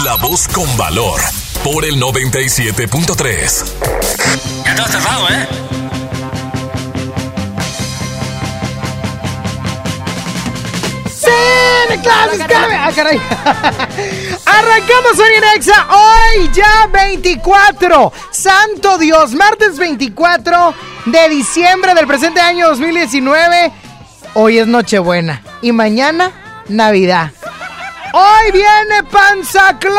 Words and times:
la 0.00 0.16
voz 0.16 0.48
con 0.48 0.76
valor. 0.76 1.20
Por 1.62 1.84
el 1.84 2.00
97.3. 2.00 3.64
Ya 4.64 4.70
está 4.70 4.88
cerrado, 4.88 5.28
¿eh? 5.28 5.48
Santa 11.08 12.02
Claus 12.02 12.34
is 12.34 12.40
coming. 12.40 12.76
Ah, 12.76 12.90
caray. 12.94 13.18
Arrancamos 14.46 15.16
Sony 15.16 15.36
en 15.36 15.44
Exa 15.56 15.86
hoy 15.90 16.50
ya 16.52 16.86
24. 16.86 18.12
Santo 18.30 18.98
Dios, 18.98 19.34
martes 19.34 19.78
24 19.78 20.74
de 21.06 21.28
diciembre 21.28 21.94
del 21.94 22.06
presente 22.06 22.40
año 22.40 22.68
2019. 22.68 23.72
Hoy 24.34 24.58
es 24.58 24.66
Nochebuena 24.66 25.42
y 25.60 25.72
mañana 25.72 26.32
Navidad. 26.68 27.30
Hoy 28.14 28.52
viene 28.52 29.02
Panza 29.10 29.78
Claus. 29.78 29.96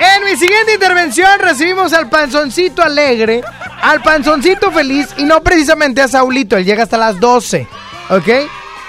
En 0.00 0.24
mi 0.24 0.34
siguiente 0.34 0.72
intervención 0.72 1.38
recibimos 1.38 1.92
al 1.92 2.08
panzoncito 2.08 2.82
alegre, 2.82 3.42
al 3.82 4.00
panzoncito 4.00 4.72
feliz 4.72 5.08
y 5.18 5.24
no 5.24 5.42
precisamente 5.42 6.00
a 6.00 6.08
Saulito, 6.08 6.56
él 6.56 6.64
llega 6.64 6.84
hasta 6.84 6.96
las 6.96 7.20
12, 7.20 7.66
¿ok? 8.08 8.28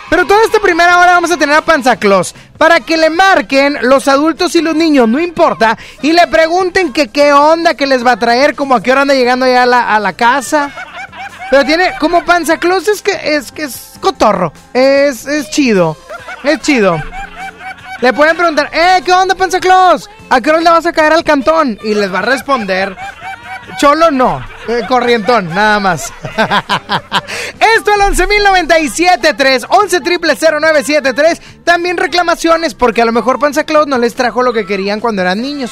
Pero 0.09 0.25
toda 0.25 0.41
esta 0.45 0.59
primera 0.59 0.99
hora 0.99 1.11
vamos 1.11 1.31
a 1.31 1.37
tener 1.37 1.55
a 1.55 1.61
Panza 1.61 1.97
Claus 1.97 2.33
para 2.57 2.79
que 2.79 2.95
le 2.95 3.09
marquen 3.09 3.77
los 3.81 4.07
adultos 4.07 4.55
y 4.55 4.61
los 4.61 4.75
niños, 4.75 5.09
no 5.09 5.19
importa, 5.19 5.77
y 6.01 6.13
le 6.13 6.27
pregunten 6.27 6.93
que 6.93 7.09
qué 7.09 7.33
onda 7.33 7.73
que 7.73 7.87
les 7.87 8.05
va 8.05 8.13
a 8.13 8.19
traer, 8.19 8.55
como 8.55 8.73
a 8.73 8.81
qué 8.81 8.93
hora 8.93 9.01
anda 9.01 9.15
llegando 9.15 9.45
ya 9.45 9.63
a 9.63 9.65
la, 9.65 9.95
a 9.95 9.99
la 9.99 10.13
casa. 10.13 10.71
Pero 11.49 11.65
tiene 11.65 11.91
como 11.99 12.23
Panza 12.23 12.57
Claus 12.57 12.87
es 12.87 13.01
que 13.01 13.35
es 13.35 13.51
que 13.51 13.63
es 13.63 13.91
cotorro, 13.99 14.53
es, 14.73 15.25
es 15.25 15.49
chido, 15.49 15.97
es 16.43 16.59
chido. 16.61 17.01
Le 18.01 18.13
pueden 18.13 18.35
preguntar, 18.35 18.69
eh, 18.73 19.01
¿qué 19.05 19.13
onda 19.13 19.35
Panza 19.35 19.59
Claus? 19.59 20.09
¿A 20.29 20.41
qué 20.41 20.49
hora 20.49 20.59
le 20.59 20.69
vas 20.69 20.85
a 20.85 20.91
caer 20.91 21.13
al 21.13 21.23
cantón? 21.23 21.77
Y 21.83 21.93
les 21.93 22.11
va 22.11 22.19
a 22.19 22.23
responder, 22.23 22.97
Cholo 23.77 24.11
no, 24.11 24.43
eh, 24.67 24.81
corrientón, 24.87 25.49
nada 25.49 25.79
más. 25.79 26.11
Esto 27.75 27.93
el 27.93 28.01
11.097.3, 28.01 29.67
11.000.973. 29.67 31.39
También 31.63 31.97
reclamaciones 31.97 32.73
porque 32.73 33.01
a 33.01 33.05
lo 33.05 33.11
mejor 33.11 33.39
Panza 33.39 33.63
Claus 33.63 33.87
no 33.87 33.97
les 33.97 34.15
trajo 34.15 34.43
lo 34.43 34.53
que 34.53 34.65
querían 34.65 34.99
cuando 34.99 35.21
eran 35.21 35.41
niños. 35.41 35.71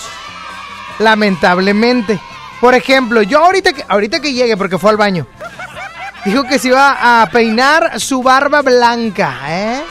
Lamentablemente. 0.99 2.19
Por 2.61 2.75
ejemplo, 2.75 3.21
yo 3.21 3.43
ahorita 3.43 3.73
que, 3.73 3.85
ahorita 3.87 4.19
que 4.19 4.33
llegue, 4.33 4.57
porque 4.57 4.77
fue 4.77 4.91
al 4.91 4.97
baño, 4.97 5.27
dijo 6.25 6.43
que 6.43 6.59
se 6.59 6.69
iba 6.69 7.21
a 7.21 7.29
peinar 7.29 7.99
su 7.99 8.21
barba 8.21 8.61
blanca, 8.61 9.37
¿eh? 9.47 9.81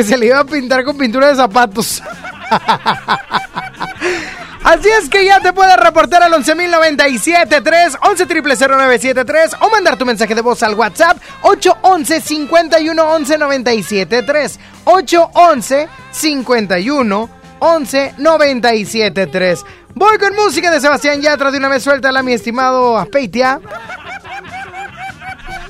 Que 0.00 0.04
se 0.04 0.16
le 0.16 0.28
iba 0.28 0.38
a 0.38 0.44
pintar 0.44 0.82
con 0.82 0.96
pintura 0.96 1.28
de 1.28 1.34
zapatos. 1.34 2.02
Así 4.64 4.88
es 4.88 5.10
que 5.10 5.26
ya 5.26 5.40
te 5.40 5.52
puedes 5.52 5.76
reportar 5.76 6.22
al 6.22 6.32
11.097.3, 6.32 7.98
11.000.973 7.98 9.58
o 9.60 9.68
mandar 9.68 9.98
tu 9.98 10.06
mensaje 10.06 10.34
de 10.34 10.40
voz 10.40 10.62
al 10.62 10.74
WhatsApp 10.74 11.18
811 11.42 12.22
51 12.22 13.12
11 13.12 13.36
973 13.36 14.58
811 14.84 15.88
51 16.12 17.30
11 17.58 18.14
973 18.16 19.64
Voy 19.94 20.16
con 20.16 20.34
música 20.34 20.70
de 20.70 20.80
Sebastián 20.80 21.20
Yatra 21.20 21.50
de 21.50 21.58
una 21.58 21.68
vez 21.68 21.82
suéltala 21.82 22.22
mi 22.22 22.32
estimado 22.32 22.96
Aspeitia. 22.96 23.60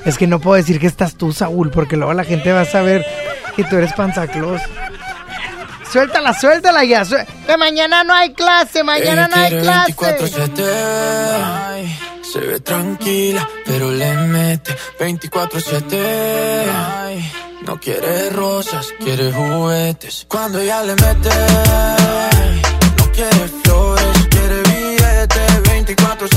Es 0.05 0.17
que 0.17 0.29
no 0.29 0.39
puedo 0.39 0.55
decir 0.55 0.79
que 0.79 0.87
estás 0.87 1.17
tú, 1.17 1.33
Saúl, 1.33 1.73
porque 1.73 1.97
luego 1.97 2.15
la 2.15 2.23
gente 2.23 2.53
va 2.53 2.61
a 2.61 2.65
saber 2.65 3.05
tú 3.65 3.77
eres 3.77 3.93
Panza 3.95 4.27
Claus. 4.27 4.61
Suéltala, 5.91 6.33
suéltala 6.35 6.85
ya. 6.85 7.05
sué- 7.05 7.27
Que 7.47 7.57
mañana 7.57 8.05
no 8.05 8.15
hay 8.15 8.33
clase, 8.33 8.85
mañana 8.85 9.27
no 9.29 9.37
hay 9.37 9.51
clase. 9.61 9.93
24-7. 9.97 10.65
Ay, 10.65 11.99
Se 12.33 12.39
ve 12.39 12.61
tranquila, 12.61 13.49
pero 13.67 13.91
le 13.91 14.13
mete 14.15 14.77
24-7. 15.01 15.99
Ay, 16.71 17.33
No 17.67 17.79
quiere 17.79 18.31
rosas, 18.31 18.87
quiere 19.03 19.33
juguetes. 19.33 20.25
Cuando 20.29 20.61
ella 20.61 20.83
le 20.83 20.95
mete, 20.95 21.31
no 22.97 23.13
quiere 23.13 23.49
flores, 23.65 24.07
quiere 24.31 24.63
billetes 24.63 25.63
24-7. 25.65 26.30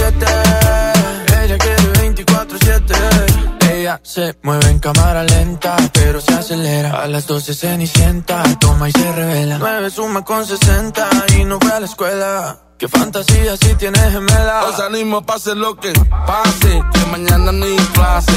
Se 4.02 4.38
mueve 4.44 4.70
en 4.70 4.80
cámara 4.80 5.24
lenta, 5.24 5.76
pero 5.94 6.20
se 6.22 6.34
acelera. 6.34 7.02
A 7.02 7.08
las 7.08 7.28
12 7.28 7.54
cenicienta, 7.54 8.44
toma 8.60 8.90
y 8.90 8.92
se 8.92 9.12
revela. 9.12 9.58
9 9.60 9.90
suma 9.90 10.24
con 10.24 10.46
60 10.46 11.10
y 11.38 11.46
no 11.46 11.60
fue 11.60 11.72
a 11.72 11.80
la 11.80 11.86
escuela. 11.86 12.60
Qué 12.78 12.88
fantasía 12.88 13.56
si 13.58 13.76
tienes 13.76 14.12
gemela. 14.12 14.66
Hoy 14.66 14.74
salimos, 14.76 15.24
pase 15.24 15.56
lo 15.56 15.76
que 15.78 15.94
pase, 16.28 16.82
que 16.94 17.06
mañana 17.12 17.52
ni 17.52 17.76
clase. 17.94 18.34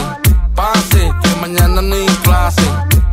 Pase, 0.55 1.11
que 1.23 1.41
mañana 1.41 1.83
ni 1.83 2.07
clase. 2.23 2.63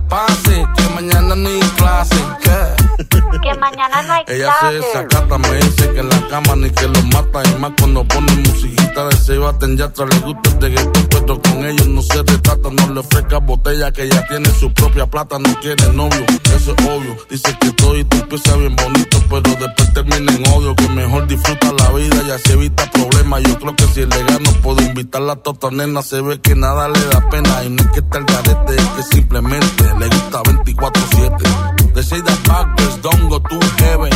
Pase, 0.10 0.66
que 0.76 0.90
mañana 0.96 1.36
ni 1.36 1.60
clase. 1.78 2.16
¿Qué? 2.42 3.40
Que 3.42 3.54
mañana 3.56 4.02
no 4.04 4.14
hay 4.14 4.24
Ella 4.28 4.54
se 4.54 4.60
clase. 4.60 4.76
desacata, 4.76 5.38
me 5.38 5.54
dice 5.56 5.92
que 5.92 6.00
en 6.00 6.10
la 6.10 6.28
cama 6.30 6.56
ni 6.56 6.70
que 6.70 6.88
lo 6.88 7.02
mata. 7.04 7.42
Y 7.50 7.60
más 7.60 7.72
cuando 7.80 8.04
pone 8.08 8.32
musiquita 8.36 8.83
de 9.02 9.18
se 9.18 9.38
baten 9.40 9.76
ya 9.76 9.86
atrás 9.86 10.08
le 10.10 10.20
gusta 10.20 10.50
el 10.52 10.62
reggaetón, 10.62 11.08
pero 11.10 11.42
con 11.42 11.66
ellos 11.66 11.88
no 11.88 12.02
se 12.04 12.18
retrata. 12.18 12.70
No 12.70 12.94
le 12.94 13.00
ofrezca 13.00 13.40
botella 13.40 13.92
que 13.92 14.08
ya 14.08 14.26
tiene 14.28 14.50
su 14.52 14.72
propia 14.72 15.08
plata, 15.08 15.40
no 15.40 15.52
quiere 15.62 15.92
novio, 15.94 16.24
eso 16.56 16.76
es 16.78 16.86
obvio. 16.86 17.18
Dice 17.30 17.58
que 17.60 17.72
todo 17.72 17.98
y 17.98 18.04
tú 18.04 18.18
empieza 18.18 18.56
bien 18.56 18.76
bonito, 18.76 19.18
pero 19.30 19.42
después 19.42 19.94
termina 19.94 20.32
en 20.32 20.48
odio. 20.50 20.76
Que 20.76 20.88
mejor 20.90 21.28
disfruta 21.28 21.74
la 21.74 21.90
vida 21.92 22.24
y 22.28 22.32
así 22.32 22.52
evita 22.52 22.90
problemas. 22.92 23.44
Yo 23.44 23.58
creo 23.58 23.76
que 23.76 23.86
si 23.88 24.02
es 24.02 24.08
legal 24.08 24.44
no 24.44 24.52
puedo 24.62 24.82
invitarla 24.82 25.34
a 25.34 25.36
tota 25.38 25.72
nena. 25.72 26.04
Se 26.04 26.22
ve 26.22 26.40
que 26.40 26.56
nada 26.56 26.88
le 26.90 27.00
da 27.08 27.30
pena 27.30 27.64
y 27.64 27.70
no 27.70 27.82
es 27.82 27.90
que 27.90 28.00
está 28.00 28.20
el 28.20 28.26
garete, 28.26 28.76
es 28.76 28.88
que 28.90 29.04
simplemente 29.16 29.84
le 30.00 30.08
gusta 30.08 30.44
24-7. 30.44 31.94
De 31.94 32.02
Shade 32.04 32.32
Backwards, 32.48 33.02
don't 33.02 33.30
go 33.30 33.40
to 33.40 33.60
heaven. 33.80 34.12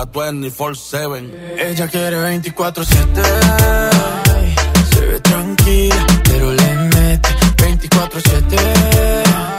Y 0.00 0.02
a 0.02 0.06
ella 0.08 0.30
le 0.32 0.48
gusta 0.48 0.98
24-7. 0.98 1.30
Ella 1.58 1.88
quiere 1.88 2.16
24-7. 2.40 3.22
Ay, 4.34 4.54
Se 4.92 5.00
ve 5.00 5.20
tranquila, 5.20 6.06
pero 6.24 6.52
le 6.52 6.74
mete 6.74 7.28
24-7. 7.56 8.58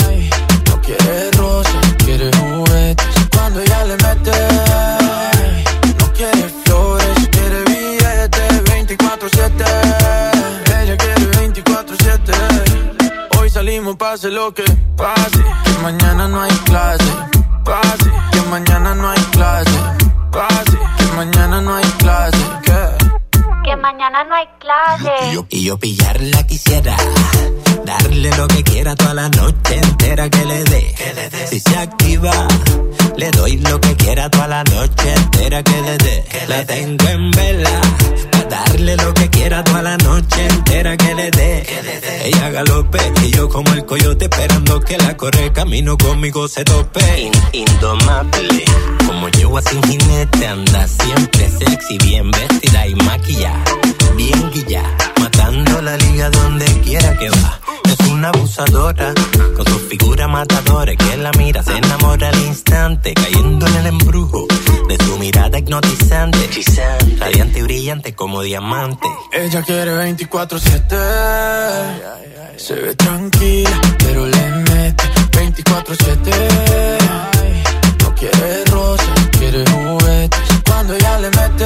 Ay, 0.07 0.29
No 0.68 0.81
quiere 0.81 1.31
rosas, 1.38 1.96
quiere 2.03 2.31
juguetes. 2.38 3.06
Cuando 3.31 3.62
ella 3.62 3.85
le 3.85 3.97
mete, 3.97 4.31
no 6.00 6.12
quiere 6.13 6.50
flores, 6.66 7.28
quiere 7.31 7.63
billetes 7.66 8.63
24-7. 8.63 9.66
Ella 10.81 10.97
quiere 10.97 11.31
24-7. 11.53 13.40
Hoy 13.40 13.50
salimos, 13.50 13.96
pase 13.96 14.29
lo 14.29 14.52
que 14.53 14.63
pase. 14.97 15.44
Que 15.63 15.72
mañana 15.84 16.28
no 16.28 16.41
hay 16.41 16.52
clase. 16.66 17.06
Pase, 17.63 18.09
que 18.31 18.41
mañana 18.50 18.96
no 18.96 19.09
hay 19.12 19.22
clase. 19.31 19.80
Mañana 21.21 21.61
no 21.61 21.75
hay 21.75 21.85
clase. 21.99 22.37
¿Qué? 22.63 22.73
Que 23.63 23.75
mañana 23.75 24.23
no 24.23 24.34
hay 24.34 24.47
clase. 24.59 25.11
Y 25.51 25.66
yo 25.66 25.78
pillarla 25.78 26.47
quisiera, 26.47 26.97
darle 27.85 28.35
lo 28.35 28.47
que 28.47 28.63
quiera 28.63 28.96
toda 28.96 29.13
la 29.13 29.29
noche 29.29 29.75
entera 29.75 30.28
que 30.31 30.46
le 30.46 30.63
dé. 30.63 30.96
Si 31.47 31.59
se 31.59 31.78
activa, 31.78 32.47
le 33.17 33.29
doy 33.29 33.57
lo 33.57 33.79
que 33.79 33.96
quiera 33.97 34.31
toda 34.31 34.47
la 34.47 34.63
noche 34.63 35.13
entera 35.13 35.61
que 35.61 35.81
le 35.84 35.97
dé. 35.99 36.25
La 36.47 36.66
tengo 36.66 37.07
en 37.07 37.29
vela, 37.29 37.81
darle 38.51 38.97
lo 38.97 39.13
que 39.13 39.29
quiera 39.29 39.63
toda 39.63 39.81
la 39.81 39.97
noche 39.97 40.45
entera 40.45 40.97
que 40.97 41.15
le 41.15 41.31
dé. 41.31 41.65
Ella 42.25 42.49
galope 42.49 42.99
y 43.23 43.31
yo 43.31 43.47
como 43.47 43.73
el 43.73 43.85
coyote 43.85 44.25
esperando 44.25 44.79
que 44.81 44.97
la 44.97 45.15
corre 45.15 45.53
camino 45.53 45.97
conmigo 45.97 46.47
se 46.47 46.63
tope. 46.65 47.31
indomable, 47.53 48.65
como 49.07 49.29
yegua 49.29 49.61
sin 49.61 49.81
jinete 49.83 50.47
anda 50.47 50.85
siempre 50.87 51.49
sexy, 51.49 51.97
bien 51.99 52.29
vestida 52.31 52.87
y 52.87 52.95
maquillada, 52.95 53.63
bien 54.17 54.51
guilla, 54.51 54.83
matando 55.19 55.81
la 55.81 55.95
liga 55.97 56.29
donde 56.29 56.65
quiera 56.81 57.17
que 57.17 57.29
va. 57.29 57.59
es 57.85 58.07
una 58.09 58.29
abusadora. 58.29 59.13
Con 59.55 59.65
su 59.65 59.79
figura 59.79 60.27
matadora 60.27 60.95
que 60.95 61.17
la 61.17 61.31
mira 61.37 61.63
se 61.63 61.77
enamora 61.77 62.29
al 62.29 62.39
instante, 62.41 63.13
cayendo 63.13 63.65
en 63.67 63.75
el 63.75 63.87
embrujo 63.87 64.47
de 64.87 64.97
su 65.05 65.17
mirada 65.17 65.57
hipnotizante. 65.59 66.49
Radiante 67.19 67.59
y 67.59 67.61
brillante 67.61 68.15
como 68.15 68.41
Ella 69.32 69.61
quiere 69.61 69.91
24-7. 69.96 70.97
Se 72.58 72.73
ve 72.76 72.96
tranquila, 72.96 73.82
pero 73.99 74.26
le 74.26 74.49
mete 74.72 75.03
24-7. 75.32 76.97
No 78.02 78.16
quiere 78.16 78.66
rosas, 78.66 79.28
quiere 79.38 79.64
juguetes. 79.70 80.40
Cuando 80.66 80.96
ella 80.96 81.20
le 81.20 81.29
mete, 81.29 81.66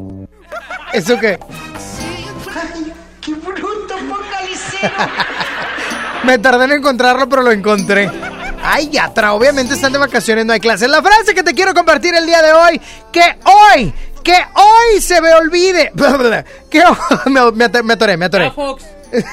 ¿Eso 0.93 1.17
qué? 1.19 1.39
¡Qué 3.21 3.33
bruto, 3.33 3.95
focalicero! 3.97 4.93
Me 6.23 6.37
tardé 6.37 6.65
en 6.65 6.71
encontrarlo, 6.73 7.29
pero 7.29 7.43
lo 7.43 7.51
encontré. 7.51 8.09
Ay, 8.63 8.89
ya, 8.89 9.13
tra, 9.13 9.33
obviamente 9.33 9.73
están 9.73 9.91
de 9.91 9.97
vacaciones, 9.97 10.45
no 10.45 10.53
hay 10.53 10.59
clases. 10.59 10.89
La 10.89 11.01
frase 11.01 11.33
que 11.33 11.43
te 11.43 11.53
quiero 11.53 11.73
compartir 11.73 12.13
el 12.13 12.25
día 12.25 12.41
de 12.41 12.53
hoy, 12.53 12.81
que 13.11 13.23
hoy, 13.43 13.93
que 14.23 14.33
hoy 14.33 15.01
se 15.01 15.21
me 15.21 15.33
olvide. 15.33 15.91
Que 16.69 16.83
hoy, 16.83 16.95
me, 17.25 17.51
me 17.51 17.65
atoré, 17.65 17.83
me 17.83 17.93
atoré, 17.93 18.17
me 18.17 18.25
atoré. 18.25 18.51
Fox. 18.51 18.83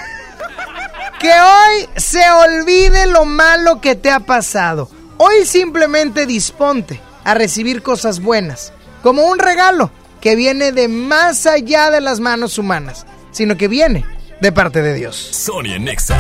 Que 1.19 1.33
hoy 1.33 1.89
se 1.97 2.23
olvide 2.31 3.07
lo 3.09 3.25
malo 3.25 3.81
que 3.81 3.97
te 3.97 4.09
ha 4.09 4.21
pasado. 4.21 4.89
Hoy 5.17 5.45
simplemente 5.45 6.27
disponte 6.27 7.01
a 7.25 7.35
recibir 7.35 7.83
cosas 7.83 8.21
buenas, 8.21 8.73
como 9.03 9.25
un 9.27 9.41
regalo 9.41 9.91
que 10.20 10.37
viene 10.37 10.73
de 10.73 10.88
más 10.88 11.47
allá 11.47 11.91
de 11.91 12.00
las 12.00 12.20
manos 12.20 12.59
humanas, 12.59 13.06
sino 13.31 13.56
que 13.56 13.69
viene 13.69 14.05
de 14.41 14.53
parte 14.53 14.82
de 14.82 14.94
Dios. 14.94 15.17
Sony 15.17 15.79
Nexa. 15.81 16.19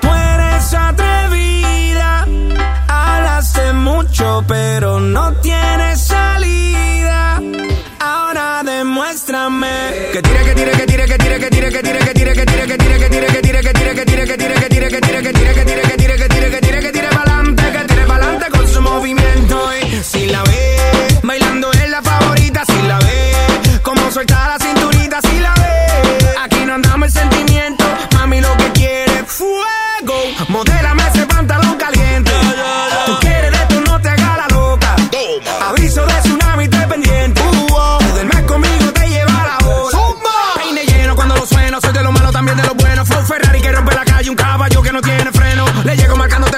Tú 0.00 0.08
eres 0.08 0.74
atrevida, 0.74 2.26
hablaste 2.88 3.72
mucho, 3.74 4.44
pero 4.46 5.00
no 5.00 5.32
tienes 5.40 6.00
salida. 6.00 7.40
Ahora 7.98 8.62
demuéstrame 8.64 9.68
que 10.12 10.22
tire, 10.22 10.44
que 10.44 10.54
tire, 10.54 10.70
que 10.72 10.86
tire, 10.86 11.06
que 11.06 11.18
tire, 11.18 11.38
que 11.38 11.50
tire, 11.50 11.70
que 11.70 11.82
tire, 11.82 12.00
que 12.04 12.12
tire, 12.14 12.32
que 12.34 12.46
tire, 12.46 12.66
que 12.66 12.78
tire, 12.78 12.98
que 13.72 13.78
tire, 13.78 13.94
que 13.94 14.04
tire, 14.04 14.24
que 14.24 14.36
tire, 14.36 14.54
que 14.54 14.68
tire, 14.68 14.88
que 14.88 15.00
tire, 15.00 15.22
que 15.22 15.32
tire, 15.32 15.52
que 15.52 15.64
tire, 15.64 15.82
que 15.82 15.96
tire, 15.96 16.16
que 16.16 16.28
tire, 16.28 16.50
que 16.50 16.60
tire, 16.60 16.80
que 16.80 16.92
tire, 16.92 17.08
pa'lante, 17.08 17.72
que 17.72 17.84
tire 17.84 18.06
pa'lante 18.06 18.50
con 18.50 18.66
su 18.66 18.80
movimiento. 18.80 19.70
Y 19.74 20.02
si 20.02 20.26
la 20.26 20.42
ve 20.42 20.76
bailando 21.22 21.70
es 21.72 21.90
la 21.90 22.02
favorita, 22.02 22.64
si 22.64 22.82
la 22.88 22.98
ve 22.98 23.32
como 23.82 24.10
suelta 24.10 24.48
la 24.48 24.58
cinturita, 24.58 25.20
si 25.22 25.38
la 25.38 25.54
ve 25.54 26.34
aquí 26.42 26.64
no 26.66 26.74
andamos 26.74 27.06
el 27.08 27.12
sentimiento, 27.12 27.84
mami 28.14 28.40
lo 28.40 28.56
que 28.56 28.72
quiere 28.72 29.24
fuego. 29.24 30.16
Modélame 30.48 31.02
ese 31.12 31.26
pantalón 31.26 31.69
de 42.56 42.62
lo 42.64 42.74
bueno. 42.74 43.04
Fue 43.04 43.18
un 43.18 43.26
Ferrari 43.26 43.60
que 43.60 43.72
rompe 43.72 43.94
la 43.94 44.04
calle, 44.04 44.30
un 44.30 44.36
caballo 44.36 44.82
que 44.82 44.92
no 44.92 45.00
tiene 45.00 45.30
freno. 45.32 45.64
Le 45.84 45.96
llego 45.96 46.16
marcando 46.16 46.48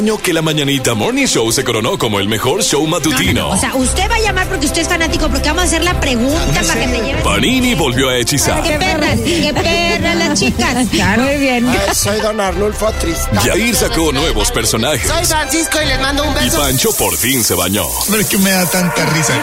año 0.00 0.16
que 0.16 0.32
la 0.32 0.40
Mañanita 0.40 0.94
Morning 0.94 1.26
Show 1.26 1.52
se 1.52 1.62
coronó 1.62 1.98
como 1.98 2.20
el 2.20 2.26
mejor 2.26 2.62
show 2.62 2.86
matutino. 2.86 3.50
O 3.50 3.56
sea, 3.58 3.74
usted 3.74 4.10
va 4.10 4.14
a 4.14 4.18
llamar 4.18 4.48
porque 4.48 4.64
usted 4.64 4.80
es 4.80 4.88
fanático, 4.88 5.28
porque 5.28 5.46
vamos 5.46 5.64
a 5.64 5.66
hacer 5.66 5.84
la 5.84 6.00
pregunta 6.00 6.62
para 6.66 6.80
que 6.80 6.86
te 6.86 7.02
lleven. 7.02 7.22
Panini 7.22 7.74
volvió 7.74 8.08
a 8.08 8.16
hechizar. 8.16 8.62
¡Qué 8.62 8.78
perras! 8.78 9.20
¡Qué 9.20 9.52
perras 9.52 10.16
las 10.16 10.40
chicas! 10.40 10.86
Muy 11.18 11.36
bien. 11.36 11.66
soy 11.92 12.18
Don 12.20 12.40
Arnulfo 12.40 12.89
Tristán. 13.00 13.44
Yair 13.44 13.74
sacó 13.74 14.12
nuevos 14.12 14.50
personajes. 14.50 15.08
Soy 15.08 15.24
Francisco 15.24 15.78
y 15.82 15.86
les 15.86 16.00
mando 16.00 16.24
un 16.24 16.30
Y 16.36 16.44
beso. 16.44 16.58
Pancho 16.58 16.92
por 16.92 17.16
fin 17.16 17.42
se 17.42 17.54
bañó. 17.54 17.86
Pero 18.08 18.20
es 18.20 18.26
que 18.28 18.38
me 18.38 18.50
da 18.50 18.66
tanta 18.66 19.06
risa. 19.06 19.34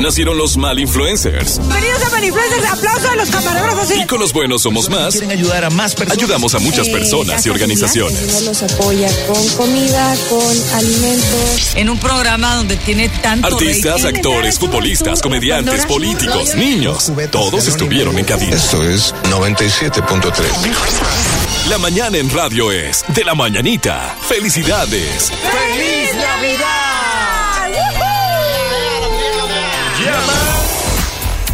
Nacieron 0.00 0.36
los 0.38 0.56
mal 0.56 0.78
influencers. 0.78 1.58
Bienvenidos 1.58 2.02
a 2.04 2.10
Manifluencers, 2.10 2.66
aplauso 2.66 3.10
de 3.10 3.16
los 3.16 3.30
camarógrafos. 3.30 3.90
Y 3.96 4.06
con 4.06 4.20
los 4.20 4.32
buenos 4.32 4.62
somos 4.62 4.88
más. 4.88 5.12
Quieren 5.12 5.30
ayudar 5.30 5.64
a 5.64 5.70
más 5.70 5.94
personas. 5.94 6.18
Ayudamos 6.18 6.54
a 6.54 6.58
muchas 6.58 6.88
personas 6.88 7.44
y 7.46 7.50
organizaciones. 7.50 8.42
los 8.44 8.62
apoya 8.62 9.08
con 9.26 9.48
comida, 9.50 10.14
con 10.28 10.74
alimentos. 10.74 11.74
En 11.76 11.90
un 11.90 11.98
programa 11.98 12.56
donde 12.56 12.76
tiene 12.76 13.08
tanto 13.08 13.46
Artistas, 13.46 14.02
rating. 14.02 14.16
actores, 14.16 14.58
futbolistas, 14.58 15.20
comediantes, 15.20 15.86
políticos, 15.86 16.54
niños. 16.54 17.12
Todos 17.30 17.66
estuvieron 17.68 18.18
en 18.18 18.24
cabina. 18.24 18.56
Esto 18.56 18.82
es 18.82 19.14
97.3. 19.30 21.31
La 21.72 21.78
mañana 21.78 22.18
en 22.18 22.28
radio 22.28 22.70
es 22.70 23.02
de 23.14 23.24
la 23.24 23.34
mañanita. 23.34 24.14
Felicidades. 24.20 25.32
¡Feliz 25.32 26.10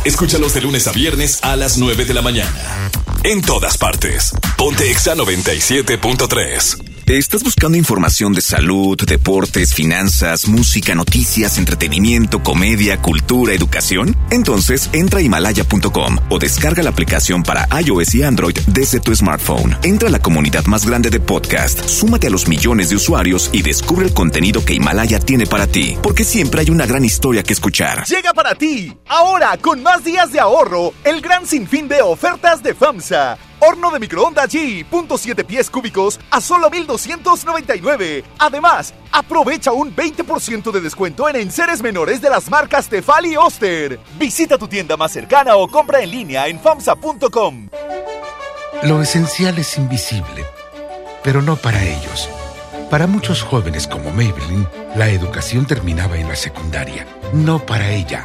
Escúchalos 0.04 0.54
de 0.54 0.62
lunes 0.62 0.88
a 0.88 0.92
viernes 0.92 1.38
a 1.42 1.54
las 1.54 1.78
9 1.78 2.04
de 2.04 2.14
la 2.14 2.22
mañana. 2.22 2.90
En 3.22 3.42
todas 3.42 3.78
partes. 3.78 4.32
Ponte 4.56 4.90
Exa 4.90 5.14
97.3. 5.14 6.87
¿Estás 7.08 7.42
buscando 7.42 7.78
información 7.78 8.34
de 8.34 8.42
salud, 8.42 8.94
deportes, 9.06 9.72
finanzas, 9.72 10.46
música, 10.46 10.94
noticias, 10.94 11.56
entretenimiento, 11.56 12.42
comedia, 12.42 13.00
cultura, 13.00 13.54
educación? 13.54 14.14
Entonces 14.30 14.90
entra 14.92 15.20
a 15.20 15.22
himalaya.com 15.22 16.18
o 16.28 16.38
descarga 16.38 16.82
la 16.82 16.90
aplicación 16.90 17.44
para 17.44 17.66
iOS 17.80 18.14
y 18.14 18.24
Android 18.24 18.58
desde 18.66 19.00
tu 19.00 19.16
smartphone. 19.16 19.74
Entra 19.84 20.10
a 20.10 20.12
la 20.12 20.18
comunidad 20.18 20.66
más 20.66 20.84
grande 20.84 21.08
de 21.08 21.18
podcast, 21.18 21.82
súmate 21.88 22.26
a 22.26 22.30
los 22.30 22.46
millones 22.46 22.90
de 22.90 22.96
usuarios 22.96 23.48
y 23.54 23.62
descubre 23.62 24.04
el 24.04 24.12
contenido 24.12 24.62
que 24.62 24.74
Himalaya 24.74 25.18
tiene 25.18 25.46
para 25.46 25.66
ti, 25.66 25.96
porque 26.02 26.24
siempre 26.24 26.60
hay 26.60 26.68
una 26.68 26.84
gran 26.84 27.06
historia 27.06 27.42
que 27.42 27.54
escuchar. 27.54 28.04
Llega 28.04 28.34
para 28.34 28.54
ti, 28.54 28.94
ahora 29.08 29.56
con 29.56 29.82
más 29.82 30.04
días 30.04 30.30
de 30.30 30.40
ahorro, 30.40 30.92
el 31.04 31.22
gran 31.22 31.46
sinfín 31.46 31.88
de 31.88 32.02
ofertas 32.02 32.62
de 32.62 32.74
FAMSA. 32.74 33.38
Horno 33.60 33.90
de 33.90 33.98
microondas 33.98 34.50
G, 34.52 34.84
punto 34.84 35.18
siete 35.18 35.44
pies 35.44 35.68
cúbicos 35.68 36.20
a 36.30 36.40
solo 36.40 36.70
1,299. 36.70 38.24
Además, 38.38 38.94
aprovecha 39.10 39.72
un 39.72 39.94
20% 39.94 40.70
de 40.70 40.80
descuento 40.80 41.28
en 41.28 41.36
enseres 41.36 41.82
menores 41.82 42.20
de 42.20 42.30
las 42.30 42.48
marcas 42.50 42.88
Tefal 42.88 43.26
y 43.26 43.36
Oster. 43.36 43.98
Visita 44.18 44.58
tu 44.58 44.68
tienda 44.68 44.96
más 44.96 45.12
cercana 45.12 45.56
o 45.56 45.66
compra 45.68 46.00
en 46.00 46.10
línea 46.10 46.46
en 46.46 46.60
FAMSA.com. 46.60 47.68
Lo 48.84 49.02
esencial 49.02 49.58
es 49.58 49.76
invisible, 49.76 50.44
pero 51.24 51.42
no 51.42 51.56
para 51.56 51.82
ellos. 51.82 52.30
Para 52.90 53.06
muchos 53.08 53.42
jóvenes 53.42 53.88
como 53.88 54.10
Maybelline, 54.12 54.68
la 54.94 55.08
educación 55.10 55.66
terminaba 55.66 56.16
en 56.16 56.28
la 56.28 56.36
secundaria. 56.36 57.06
No 57.32 57.58
para 57.66 57.90
ella. 57.90 58.24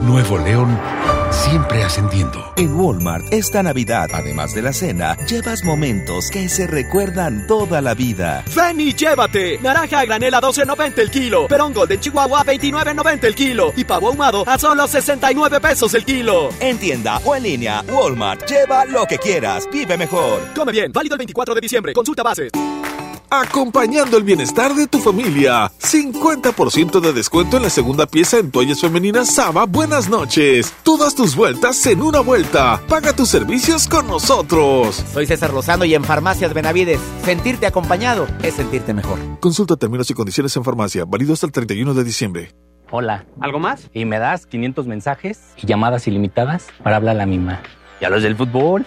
Nuevo 0.00 0.38
León, 0.38 0.78
siempre 1.30 1.82
ascendiendo. 1.82 2.52
En 2.56 2.74
Walmart, 2.74 3.32
esta 3.32 3.62
Navidad, 3.62 4.10
además 4.12 4.54
de 4.54 4.62
la 4.62 4.72
cena, 4.72 5.16
llevas 5.26 5.64
momentos 5.64 6.30
que 6.30 6.48
se 6.48 6.66
recuerdan 6.66 7.46
toda 7.46 7.80
la 7.80 7.94
vida. 7.94 8.44
Ven 8.54 8.80
y 8.80 8.92
llévate. 8.92 9.58
Naranja 9.60 10.00
a 10.00 10.04
granel 10.04 10.34
a 10.34 10.40
12.90 10.40 10.98
el 10.98 11.10
kilo. 11.10 11.46
Perón 11.46 11.72
Golden 11.72 12.00
Chihuahua 12.00 12.40
a 12.40 12.44
29.90 12.44 13.24
el 13.24 13.34
kilo. 13.34 13.72
Y 13.76 13.84
pavo 13.84 14.08
ahumado 14.08 14.44
a 14.46 14.58
solo 14.58 14.86
69 14.86 15.60
pesos 15.60 15.94
el 15.94 16.04
kilo. 16.04 16.50
En 16.60 16.78
tienda 16.78 17.18
o 17.24 17.34
en 17.36 17.44
línea, 17.44 17.84
Walmart, 17.88 18.46
lleva 18.48 18.84
lo 18.84 19.06
que 19.06 19.18
quieras, 19.18 19.68
vive 19.72 19.96
mejor. 19.96 20.40
Come 20.54 20.72
bien, 20.72 20.92
válido 20.92 21.14
el 21.14 21.18
24 21.18 21.54
de 21.54 21.60
diciembre. 21.60 21.92
Consulta 21.92 22.22
bases. 22.22 22.50
Acompañando 23.40 24.16
el 24.16 24.22
bienestar 24.22 24.74
de 24.74 24.86
tu 24.86 25.00
familia. 25.00 25.68
50% 25.80 27.00
de 27.00 27.12
descuento 27.12 27.56
en 27.56 27.64
la 27.64 27.70
segunda 27.70 28.06
pieza 28.06 28.38
en 28.38 28.52
toallas 28.52 28.80
femeninas 28.80 29.34
Sama 29.34 29.66
Buenas 29.66 30.08
noches. 30.08 30.72
Todas 30.84 31.16
tus 31.16 31.34
vueltas 31.34 31.84
en 31.86 32.00
una 32.00 32.20
vuelta. 32.20 32.80
Paga 32.88 33.12
tus 33.12 33.28
servicios 33.28 33.88
con 33.88 34.06
nosotros. 34.06 35.04
Soy 35.12 35.26
César 35.26 35.52
Lozano 35.52 35.84
y 35.84 35.96
en 35.96 36.04
Farmacias 36.04 36.54
Benavides, 36.54 37.00
sentirte 37.24 37.66
acompañado 37.66 38.28
es 38.44 38.54
sentirte 38.54 38.94
mejor. 38.94 39.18
Consulta 39.40 39.74
términos 39.74 40.08
y 40.10 40.14
condiciones 40.14 40.56
en 40.56 40.62
farmacia. 40.62 41.04
Válido 41.04 41.32
hasta 41.32 41.46
el 41.46 41.52
31 41.52 41.92
de 41.92 42.04
diciembre. 42.04 42.54
Hola. 42.92 43.26
¿Algo 43.40 43.58
más? 43.58 43.90
Y 43.92 44.04
me 44.04 44.20
das 44.20 44.46
500 44.46 44.86
mensajes 44.86 45.40
y 45.60 45.66
llamadas 45.66 46.06
ilimitadas 46.06 46.68
para 46.84 46.96
hablar 46.96 47.16
a 47.16 47.18
la 47.18 47.26
misma. 47.26 47.60
¿Y 48.00 48.04
a 48.04 48.10
los 48.10 48.22
del 48.22 48.36
fútbol? 48.36 48.86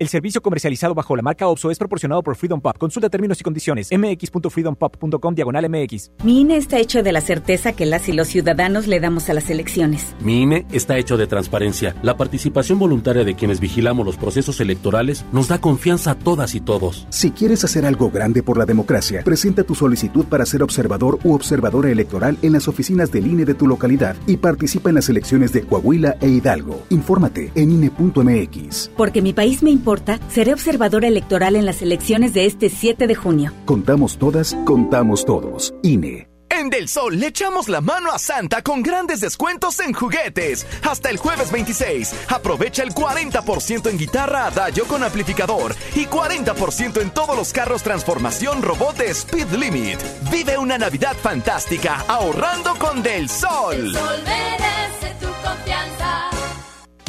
El 0.00 0.08
servicio 0.08 0.40
comercializado 0.40 0.94
bajo 0.94 1.14
la 1.14 1.20
marca 1.20 1.46
OPSO 1.46 1.70
es 1.70 1.76
proporcionado 1.76 2.22
por 2.22 2.34
Freedom 2.34 2.58
Pop. 2.58 2.78
Consulta 2.78 3.10
términos 3.10 3.38
y 3.38 3.44
condiciones. 3.44 3.90
mx.freedompop.com 3.92 5.34
diagonal 5.34 5.68
mx. 5.68 6.12
Mi 6.24 6.40
INE 6.40 6.56
está 6.56 6.78
hecho 6.78 7.02
de 7.02 7.12
la 7.12 7.20
certeza 7.20 7.74
que 7.74 7.84
las 7.84 8.08
y 8.08 8.14
los 8.14 8.28
ciudadanos 8.28 8.86
le 8.86 8.98
damos 8.98 9.28
a 9.28 9.34
las 9.34 9.50
elecciones. 9.50 10.16
Mi 10.20 10.40
INE 10.40 10.64
está 10.72 10.96
hecho 10.96 11.18
de 11.18 11.26
transparencia. 11.26 11.94
La 12.00 12.16
participación 12.16 12.78
voluntaria 12.78 13.24
de 13.24 13.34
quienes 13.34 13.60
vigilamos 13.60 14.06
los 14.06 14.16
procesos 14.16 14.58
electorales 14.62 15.26
nos 15.32 15.48
da 15.48 15.60
confianza 15.60 16.12
a 16.12 16.18
todas 16.18 16.54
y 16.54 16.62
todos. 16.62 17.06
Si 17.10 17.30
quieres 17.32 17.62
hacer 17.64 17.84
algo 17.84 18.10
grande 18.10 18.42
por 18.42 18.56
la 18.56 18.64
democracia, 18.64 19.20
presenta 19.22 19.64
tu 19.64 19.74
solicitud 19.74 20.24
para 20.24 20.46
ser 20.46 20.62
observador 20.62 21.18
u 21.24 21.34
observadora 21.34 21.90
electoral 21.90 22.38
en 22.40 22.54
las 22.54 22.68
oficinas 22.68 23.12
del 23.12 23.26
INE 23.26 23.44
de 23.44 23.52
tu 23.52 23.66
localidad 23.66 24.16
y 24.26 24.38
participa 24.38 24.88
en 24.88 24.94
las 24.94 25.10
elecciones 25.10 25.52
de 25.52 25.60
Coahuila 25.60 26.16
e 26.22 26.28
Hidalgo. 26.30 26.84
Infórmate 26.88 27.52
en 27.54 27.72
INE.mx. 27.72 28.92
Porque 28.96 29.20
mi 29.20 29.34
país 29.34 29.62
me 29.62 29.68
importa, 29.68 29.89
seré 30.28 30.52
observadora 30.52 31.08
electoral 31.08 31.56
en 31.56 31.66
las 31.66 31.82
elecciones 31.82 32.32
de 32.34 32.46
este 32.46 32.68
7 32.68 33.06
de 33.06 33.14
junio. 33.14 33.52
Contamos 33.66 34.18
todas, 34.18 34.56
contamos 34.64 35.24
todos. 35.24 35.74
INE. 35.82 36.30
En 36.50 36.68
Del 36.68 36.88
Sol 36.88 37.18
le 37.18 37.28
echamos 37.28 37.68
la 37.68 37.80
mano 37.80 38.10
a 38.12 38.18
Santa 38.18 38.60
con 38.60 38.82
grandes 38.82 39.20
descuentos 39.20 39.78
en 39.80 39.92
juguetes. 39.92 40.66
Hasta 40.82 41.08
el 41.08 41.16
jueves 41.16 41.50
26. 41.52 42.12
Aprovecha 42.28 42.82
el 42.82 42.92
40% 42.92 43.88
en 43.88 43.96
guitarra 43.96 44.46
Adagio 44.46 44.84
con 44.84 45.02
amplificador 45.02 45.74
y 45.94 46.06
40% 46.06 47.00
en 47.00 47.10
todos 47.10 47.36
los 47.36 47.52
carros 47.52 47.82
transformación 47.82 48.62
robot 48.62 48.96
de 48.96 49.10
Speed 49.10 49.52
Limit. 49.52 50.00
Vive 50.30 50.58
una 50.58 50.76
Navidad 50.76 51.16
fantástica 51.16 52.04
ahorrando 52.08 52.74
con 52.76 53.02
Del 53.02 53.28
Sol. 53.28 53.76
El 53.76 53.94
sol 53.94 54.20
merece 54.24 55.14
tu 55.20 55.26
confianza. 55.26 55.99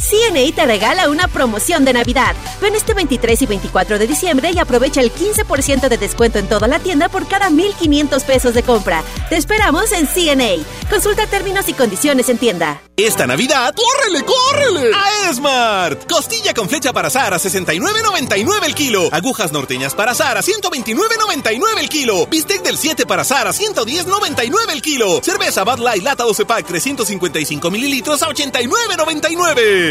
CNA 0.01 0.55
te 0.55 0.65
regala 0.65 1.09
una 1.09 1.27
promoción 1.27 1.85
de 1.85 1.93
Navidad. 1.93 2.35
Ven 2.59 2.75
este 2.75 2.93
23 2.93 3.43
y 3.43 3.45
24 3.45 3.99
de 3.99 4.07
diciembre 4.07 4.51
y 4.51 4.57
aprovecha 4.57 4.99
el 4.99 5.13
15% 5.13 5.89
de 5.89 5.97
descuento 5.97 6.39
en 6.39 6.49
toda 6.49 6.67
la 6.67 6.79
tienda 6.79 7.07
por 7.07 7.27
cada 7.27 7.49
1,500 7.49 8.23
pesos 8.23 8.53
de 8.55 8.63
compra. 8.63 9.03
Te 9.29 9.37
esperamos 9.37 9.91
en 9.91 10.07
CNA. 10.07 10.63
Consulta 10.89 11.27
términos 11.27 11.69
y 11.69 11.73
condiciones 11.73 12.29
en 12.29 12.39
tienda. 12.39 12.81
Esta 12.97 13.25
Navidad, 13.25 13.73
¡córrele, 13.73 14.25
córrele! 14.25 14.91
A 14.93 15.29
Esmart. 15.29 16.11
Costilla 16.11 16.53
con 16.53 16.67
flecha 16.67 16.93
para 16.93 17.07
azar 17.07 17.33
a 17.33 17.37
69.99 17.37 18.65
el 18.65 18.75
kilo. 18.75 19.09
Agujas 19.11 19.51
norteñas 19.51 19.95
para 19.95 20.11
azar 20.11 20.37
a 20.37 20.41
129.99 20.41 21.79
el 21.79 21.89
kilo. 21.89 22.27
Bistec 22.27 22.63
del 22.63 22.77
7 22.77 23.05
para 23.05 23.21
azar 23.21 23.47
a 23.47 23.51
110.99 23.51 24.71
el 24.71 24.81
kilo. 24.81 25.21
Cerveza 25.23 25.63
Bud 25.63 25.79
Light 25.79 26.03
lata 26.03 26.23
12 26.23 26.45
pack 26.45 26.65
355 26.67 27.71
mililitros 27.71 28.21
a 28.23 28.27
89.99. 28.29 29.90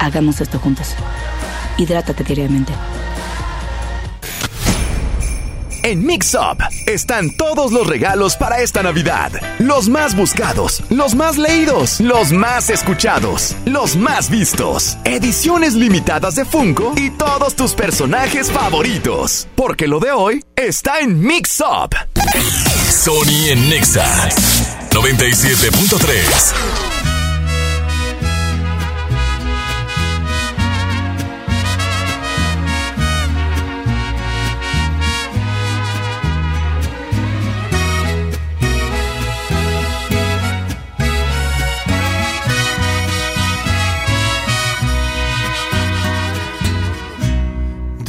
Hagamos 0.00 0.40
esto 0.40 0.58
juntos. 0.58 0.94
Hidrátate 1.78 2.24
diariamente. 2.24 2.72
En 5.86 6.04
Mix 6.04 6.34
Up 6.34 6.62
están 6.86 7.30
todos 7.30 7.70
los 7.70 7.86
regalos 7.86 8.34
para 8.34 8.60
esta 8.60 8.82
Navidad. 8.82 9.30
Los 9.60 9.88
más 9.88 10.16
buscados, 10.16 10.82
los 10.90 11.14
más 11.14 11.38
leídos, 11.38 12.00
los 12.00 12.32
más 12.32 12.70
escuchados, 12.70 13.54
los 13.66 13.94
más 13.94 14.28
vistos. 14.28 14.98
Ediciones 15.04 15.74
limitadas 15.74 16.34
de 16.34 16.44
Funko 16.44 16.92
y 16.96 17.10
todos 17.10 17.54
tus 17.54 17.74
personajes 17.74 18.50
favoritos. 18.50 19.46
Porque 19.54 19.86
lo 19.86 20.00
de 20.00 20.10
hoy 20.10 20.44
está 20.56 20.98
en 20.98 21.20
Mix 21.20 21.60
Up. 21.60 21.94
Sony 22.90 23.50
en 23.50 23.70
Nexa 23.70 24.28
97.3. 24.90 27.15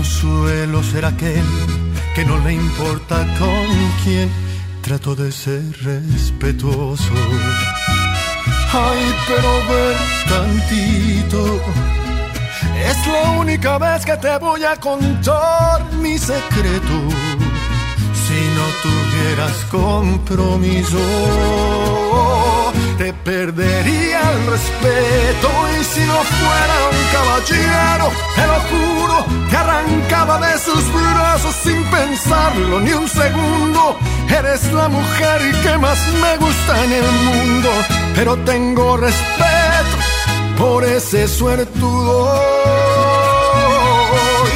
y 0.00 0.02
no 0.02 0.04
suelo 0.04 0.82
ser 0.82 1.04
aquel 1.04 1.44
que 2.14 2.24
no 2.24 2.38
le 2.38 2.54
importa 2.54 3.26
con 3.38 3.66
quién 4.02 4.30
trato 4.82 5.14
de 5.14 5.30
ser 5.30 5.62
respetuoso. 5.82 7.14
Ay, 8.72 9.14
pero 9.28 9.50
ven 9.68 9.96
tantito. 10.28 11.60
Es 12.88 13.06
la 13.06 13.30
única 13.32 13.78
vez 13.78 14.04
que 14.04 14.16
te 14.16 14.38
voy 14.38 14.64
a 14.64 14.76
contar 14.76 15.92
mi 15.94 16.16
secreto. 16.18 16.96
Si 18.24 18.40
no 18.56 18.66
tuvieras 18.82 19.56
compromiso, 19.70 20.98
te 22.96 23.12
perdería 23.12 24.20
el 24.32 24.46
respeto. 24.46 25.48
Y 25.78 25.84
si 25.84 26.00
no 26.00 26.18
fuera 26.22 26.76
un 26.90 27.00
caballero, 27.12 28.29
te 28.40 28.46
lo 28.46 28.58
juro, 28.70 29.24
te 29.50 29.56
arrancaba 29.56 30.38
de 30.38 30.58
sus 30.58 30.82
brazos 30.92 31.54
sin 31.62 31.82
pensarlo 31.84 32.80
ni 32.80 32.92
un 32.92 33.08
segundo. 33.08 33.98
Eres 34.28 34.72
la 34.72 34.88
mujer 34.88 35.38
que 35.62 35.76
más 35.78 35.98
me 36.22 36.36
gusta 36.38 36.84
en 36.84 36.92
el 36.92 37.10
mundo, 37.28 37.70
pero 38.14 38.36
tengo 38.38 38.96
respeto 38.96 39.96
por 40.56 40.84
ese 40.84 41.28
suertudo. 41.28 42.32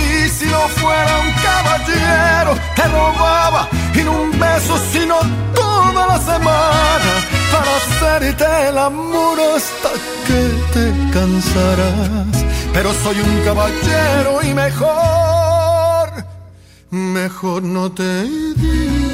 Y 0.09 0.29
si 0.29 0.47
no 0.47 0.61
fuera 0.81 1.12
un 1.26 1.33
caballero, 1.49 2.53
te 2.76 2.85
robaba 2.88 3.69
no 4.05 4.12
un 4.23 4.38
beso, 4.38 4.75
sino 4.93 5.17
toda 5.55 6.07
la 6.07 6.19
semana 6.19 7.12
para 7.53 7.70
hacerte 7.77 8.68
el 8.68 8.79
amor 8.79 9.38
hasta 9.57 9.90
que 10.27 10.40
te 10.73 10.85
cansarás. 11.12 12.44
Pero 12.75 12.93
soy 12.93 13.21
un 13.21 13.45
caballero 13.45 14.43
y 14.43 14.53
mejor, 14.53 16.09
mejor 16.91 17.63
no 17.63 17.93
te 17.93 18.25
digo 18.25 19.13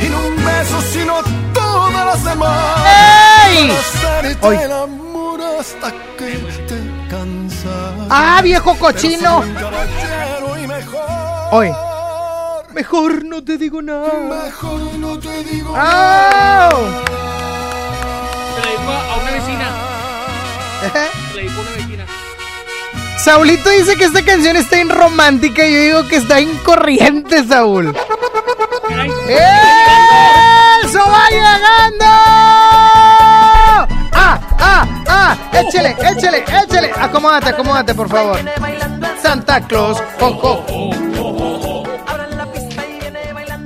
y 0.00 0.08
no 0.08 0.18
un 0.26 0.36
beso, 0.36 0.80
sino 0.92 1.14
toda 1.52 2.04
la 2.04 2.16
semana. 2.16 2.84
¡Ey! 3.48 3.72
Hoy. 4.40 4.56
el 4.56 4.72
amor 4.72 5.40
hasta 5.40 5.90
que 6.18 6.32
te 6.68 7.08
cansas. 7.08 8.08
¡Ah, 8.10 8.40
viejo 8.42 8.74
cochino! 8.78 9.42
Hoy. 11.50 11.70
Mejor 12.74 13.24
no 13.24 13.42
te 13.42 13.56
digo 13.56 13.80
nada. 13.80 14.44
mejor 14.44 14.80
no 14.98 15.18
te 15.18 15.42
digo 15.44 15.72
¡Ah! 15.74 16.68
Se 18.54 18.60
la 18.60 18.66
dedicó 18.66 18.92
a 18.92 19.16
una 19.16 19.30
vecina. 19.30 19.68
¿Eh? 20.82 20.90
Se 21.30 21.36
la 21.36 21.42
dedicó 21.42 21.58
a 21.58 21.62
una 21.62 21.70
vecina. 21.70 22.06
Saulito 23.24 23.70
dice 23.70 23.96
que 23.96 24.04
esta 24.04 24.22
canción 24.22 24.56
está 24.56 24.76
romántica 24.84 25.66
y 25.66 25.72
yo 25.72 25.80
digo 25.80 26.08
que 26.08 26.16
está 26.16 26.40
incorriente, 26.40 27.44
Saúl. 27.46 27.96
¡Eso 30.84 31.00
va 31.10 31.28
llegando! 31.30 32.04
¡Ah, 34.12 34.38
ah, 34.58 34.86
ah! 35.08 35.36
Échele, 35.52 35.96
échele, 36.00 36.44
échele. 36.46 36.92
Acomódate, 36.98 37.48
acomódate, 37.50 37.94
por 37.94 38.08
favor. 38.08 38.38
Santa 39.22 39.60
Claus, 39.66 40.02
oh, 40.20 40.38
oh, 40.42 40.64
oh. 40.68 40.92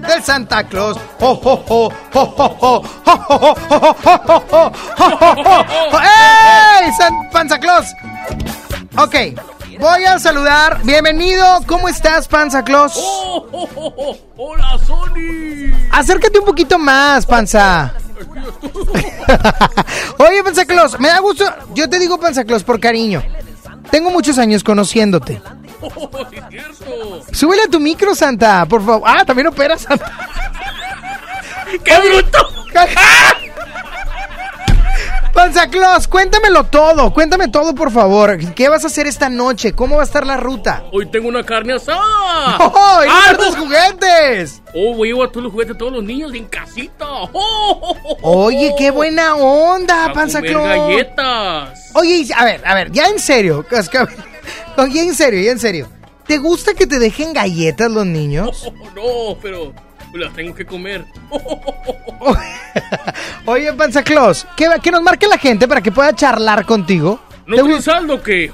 Del 0.09 0.23
Santa 0.25 0.65
Claus, 0.65 0.97
oh, 1.21 1.41
oh, 1.45 1.65
oh, 1.69 1.93
oh, 2.15 2.35
oh, 2.39 2.55
oh, 2.61 2.83
oh, 3.07 3.07
oh, 3.07 3.17
oh, 3.31 3.57
oh, 3.71 3.97
oh, 4.07 4.37
oh, 4.51 4.73
oh, 5.21 5.65
oh. 5.93 5.99
¡Ey! 6.01 6.93
San- 6.99 7.31
Panza 7.31 7.59
Claus. 7.59 7.95
Ok, 8.97 9.15
voy 9.81 10.05
a 10.05 10.19
saludar. 10.19 10.81
Bienvenido, 10.85 11.45
¿cómo 11.67 11.89
estás, 11.89 12.29
Panza 12.29 12.63
Claus? 12.63 12.93
Oh, 12.97 13.47
oh, 13.51 13.69
oh, 13.75 13.95
oh. 13.97 14.17
¡Hola, 14.37 14.79
Sony! 14.87 15.73
Acércate 15.91 16.39
un 16.39 16.45
poquito 16.45 16.79
más, 16.79 17.25
Panza. 17.27 17.95
Oye, 20.19 20.45
Panza 20.45 20.67
Claus, 20.67 21.01
me 21.01 21.09
da 21.09 21.21
gusto. 21.21 21.45
Yo 21.75 21.89
te 21.89 21.99
digo 21.99 22.21
Panza 22.21 22.45
Claus 22.45 22.63
por 22.63 22.79
cariño. 22.79 23.23
Tengo 23.91 24.11
muchos 24.11 24.39
años 24.39 24.63
conociéndote. 24.63 25.41
Oh. 25.81 26.11
Súbele 27.33 27.63
a 27.63 27.69
tu 27.69 27.81
micro, 27.81 28.15
Santa, 28.15 28.67
por 28.67 28.85
favor. 28.85 29.03
Ah, 29.07 29.25
también 29.25 29.49
opera, 29.49 29.79
Santa. 29.79 30.13
¡Qué 31.83 31.99
bruto! 31.99 32.39
Panza 35.41 35.71
Claus, 35.71 36.07
cuéntamelo 36.07 36.65
todo, 36.65 37.15
cuéntame 37.15 37.49
todo, 37.49 37.75
por 37.75 37.91
favor. 37.91 38.37
¿Qué 38.55 38.69
vas 38.69 38.85
a 38.85 38.89
hacer 38.89 39.07
esta 39.07 39.31
noche? 39.31 39.73
¿Cómo 39.73 39.97
va 39.97 40.03
a 40.03 40.05
estar 40.05 40.27
la 40.27 40.37
ruta? 40.37 40.85
Hoy 40.93 41.07
tengo 41.07 41.29
una 41.29 41.43
carne 41.43 41.73
asada. 41.73 42.59
¡Oh, 42.61 43.01
y 43.03 43.09
¡Ah, 43.09 43.33
no 43.33 43.39
tus 43.39 43.57
juguetes! 43.57 44.61
Oh, 44.75 44.95
voy 44.95 45.09
a 45.09 45.13
llevar 45.15 45.31
todos 45.31 45.45
los 45.45 45.53
juguetes 45.53 45.77
a 45.77 45.79
todos 45.79 45.93
los 45.93 46.05
niños 46.05 46.35
en 46.35 46.45
casita. 46.45 47.07
Oh, 47.09 47.31
oh, 47.33 47.97
oh, 48.05 48.17
oh. 48.21 48.45
Oye, 48.45 48.75
qué 48.77 48.91
buena 48.91 49.35
onda, 49.37 50.05
A 50.05 50.13
Panza 50.13 50.41
comer 50.41 50.53
Claus. 50.53 50.67
galletas. 50.67 51.91
Oye, 51.95 52.29
a 52.37 52.45
ver, 52.45 52.61
a 52.63 52.75
ver, 52.75 52.93
ya 52.93 53.07
en 53.07 53.19
serio. 53.19 53.65
Ya 54.93 55.03
en 55.03 55.15
serio, 55.15 55.41
ya 55.41 55.53
en 55.53 55.59
serio. 55.59 55.89
¿Te 56.27 56.37
gusta 56.37 56.75
que 56.75 56.87
te 56.87 56.99
dejen 56.99 57.33
galletas 57.33 57.91
los 57.91 58.05
niños? 58.05 58.67
Oh, 58.67 58.73
no, 58.95 59.41
pero 59.41 59.73
las 60.15 60.33
tengo 60.33 60.55
que 60.55 60.67
comer. 60.67 61.05
Oye, 63.47 63.73
Panza 63.73 64.03
Claus, 64.03 64.47
que, 64.57 64.69
que 64.83 64.91
nos 64.91 65.03
marque 65.03 65.27
la 65.27 65.39
gente 65.39 65.67
para 65.67 65.81
que 65.81 65.93
pueda 65.93 66.15
charlar 66.15 66.67
contigo. 66.67 67.21
¿No 67.47 67.57
¿Te 67.57 67.63
tienes 67.63 67.85
saldo 67.85 68.23
que? 68.23 68.53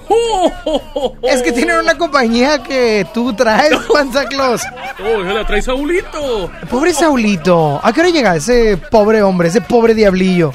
Es 1.23 1.43
que 1.43 1.53
tienen 1.53 1.81
una 1.81 1.99
compañía 1.99 2.63
que 2.63 3.07
tú 3.13 3.35
traes, 3.35 3.77
Panza 3.93 4.25
Claus. 4.25 4.63
Oh, 4.99 5.23
la 5.23 5.47
trae 5.47 5.61
Saulito. 5.61 6.51
Pobre 6.71 6.95
Saulito. 6.95 7.79
¿A 7.83 7.93
qué 7.93 8.01
hora 8.01 8.09
llega 8.09 8.37
ese 8.37 8.79
pobre 8.79 9.23
hombre, 9.23 9.49
ese 9.49 9.61
pobre 9.61 9.93
diablillo? 9.93 10.55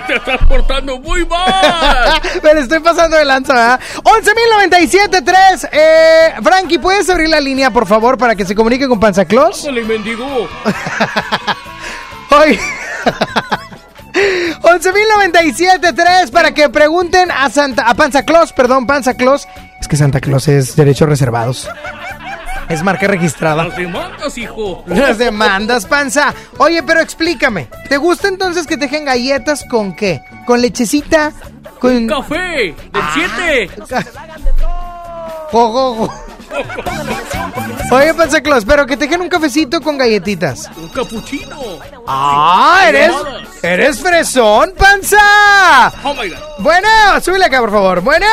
Te 0.06 0.16
estás 0.16 0.40
portando 0.48 0.98
muy 0.98 1.24
mal. 1.26 2.20
Le 2.42 2.60
estoy 2.60 2.80
pasando 2.80 3.16
de 3.16 3.24
lanza, 3.24 3.52
¿verdad? 3.52 3.80
11.097.3. 4.02 5.68
Eh, 5.72 6.34
Frankie, 6.42 6.78
¿puedes 6.78 7.08
abrir 7.10 7.28
la 7.28 7.40
línea, 7.40 7.70
por 7.70 7.86
favor, 7.86 8.18
para 8.18 8.34
que 8.34 8.44
se 8.44 8.54
comunique 8.54 8.88
con 8.88 9.00
Panza 9.00 9.24
Claus? 9.24 9.64
Dale, 9.64 9.84
mendigo. 9.84 10.26
Hoy. 12.30 12.58
11.097.3 14.62 16.30
para 16.30 16.52
que 16.52 16.68
pregunten 16.70 17.30
a 17.30 17.50
Santa 17.50 17.88
a 17.88 17.94
Panza 17.94 18.22
Claus, 18.24 18.52
perdón, 18.52 18.86
Panza 18.86 19.14
Claus. 19.14 19.46
Es 19.80 19.88
que 19.88 19.96
Santa 19.96 20.20
Claus 20.20 20.48
es 20.48 20.74
derechos 20.74 21.08
reservados. 21.08 21.68
Es 22.68 22.82
marca 22.82 23.06
registrada. 23.06 23.64
Las 23.64 23.76
demandas, 23.76 24.38
hijo. 24.38 24.82
Las 24.86 25.18
demandas, 25.18 25.86
panza. 25.86 26.34
Oye, 26.58 26.82
pero 26.82 27.00
explícame. 27.00 27.68
¿Te 27.88 27.96
gusta 27.96 28.28
entonces 28.28 28.66
que 28.66 28.76
te 28.76 28.86
dejen 28.86 29.04
galletas 29.04 29.64
con 29.64 29.94
qué? 29.94 30.20
¿Con 30.46 30.60
lechecita? 30.60 31.32
¿Con 31.78 32.06
Café 32.06 32.74
del 32.92 33.02
7. 33.14 33.70
Jo, 35.52 35.70
jo, 35.70 35.94
jo. 35.94 36.35
Oye, 37.92 38.14
Panza 38.14 38.40
Claus, 38.40 38.64
pero 38.64 38.86
que 38.86 38.96
te 38.96 39.04
dejen 39.04 39.20
un 39.20 39.28
cafecito 39.28 39.80
con 39.80 39.96
galletitas. 39.96 40.68
Un 40.76 40.88
capuchino. 40.88 41.56
¡Ah! 42.06 42.84
¡Eres, 42.88 43.12
eres 43.62 44.00
fresón, 44.00 44.72
panza! 44.76 45.92
Oh 46.02 46.14
my 46.14 46.28
god. 46.28 46.38
Bueno, 46.58 46.88
súbele 47.22 47.44
acá, 47.44 47.60
por 47.60 47.70
favor. 47.70 48.00
Bueno. 48.00 48.26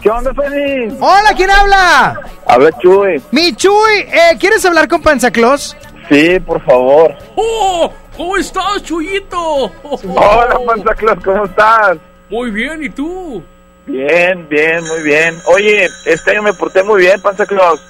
¿Qué 0.00 0.10
onda, 0.10 0.32
Félix? 0.34 0.94
Hola, 1.00 1.32
¿quién 1.36 1.50
habla? 1.50 2.20
Habla 2.46 2.70
Chuy. 2.78 3.22
Mi 3.30 3.54
Chuy, 3.54 4.00
eh, 4.00 4.36
¿quieres 4.38 4.64
hablar 4.64 4.86
con 4.86 5.02
Panza 5.02 5.30
Claus? 5.30 5.76
Sí, 6.08 6.38
por 6.40 6.62
favor. 6.64 7.16
Oh, 7.34 7.90
¿cómo 8.16 8.36
estás, 8.36 8.82
Chuyito? 8.82 9.72
Hola, 9.82 10.58
Panza 10.66 10.94
Claus, 10.94 11.18
¿cómo 11.24 11.44
estás? 11.46 11.96
Muy 12.28 12.50
bien, 12.50 12.84
¿y 12.84 12.90
tú? 12.90 13.42
Bien, 13.86 14.48
bien, 14.48 14.82
muy 14.84 15.02
bien. 15.02 15.36
Oye, 15.46 15.88
este 16.06 16.30
año 16.30 16.42
me 16.42 16.54
porté 16.54 16.82
muy 16.82 17.00
bien, 17.02 17.20
Panza 17.20 17.44
Claus. 17.46 17.80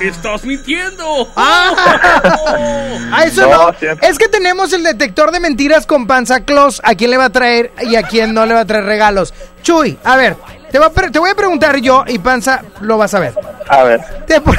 Estás 0.00 0.44
mintiendo. 0.44 1.28
Ah, 1.36 3.22
eso 3.26 3.46
No. 3.48 3.74
Es 4.00 4.18
que 4.18 4.28
tenemos 4.28 4.72
el 4.72 4.82
detector 4.82 5.30
de 5.32 5.40
mentiras 5.40 5.86
con 5.86 6.06
Panza 6.06 6.40
Claus. 6.44 6.80
¿A 6.84 6.94
quién 6.94 7.10
le 7.10 7.16
va 7.18 7.26
a 7.26 7.30
traer 7.30 7.70
y 7.82 7.96
a 7.96 8.02
quién 8.04 8.32
no 8.32 8.46
le 8.46 8.54
va 8.54 8.60
a 8.60 8.64
traer 8.64 8.84
regalos? 8.84 9.34
Chuy, 9.62 9.98
a 10.02 10.16
ver, 10.16 10.36
te, 10.70 10.78
voy 10.78 10.88
a 10.88 10.90
pre- 10.90 11.10
te 11.10 11.18
voy 11.18 11.30
a 11.30 11.34
preguntar 11.34 11.76
yo 11.78 12.04
y 12.06 12.18
Panza 12.18 12.62
lo 12.80 12.96
vas 12.96 13.12
a 13.14 13.20
ver. 13.20 13.34
A 13.68 13.82
ver. 13.84 14.00
¿Te, 14.26 14.40
por- 14.40 14.58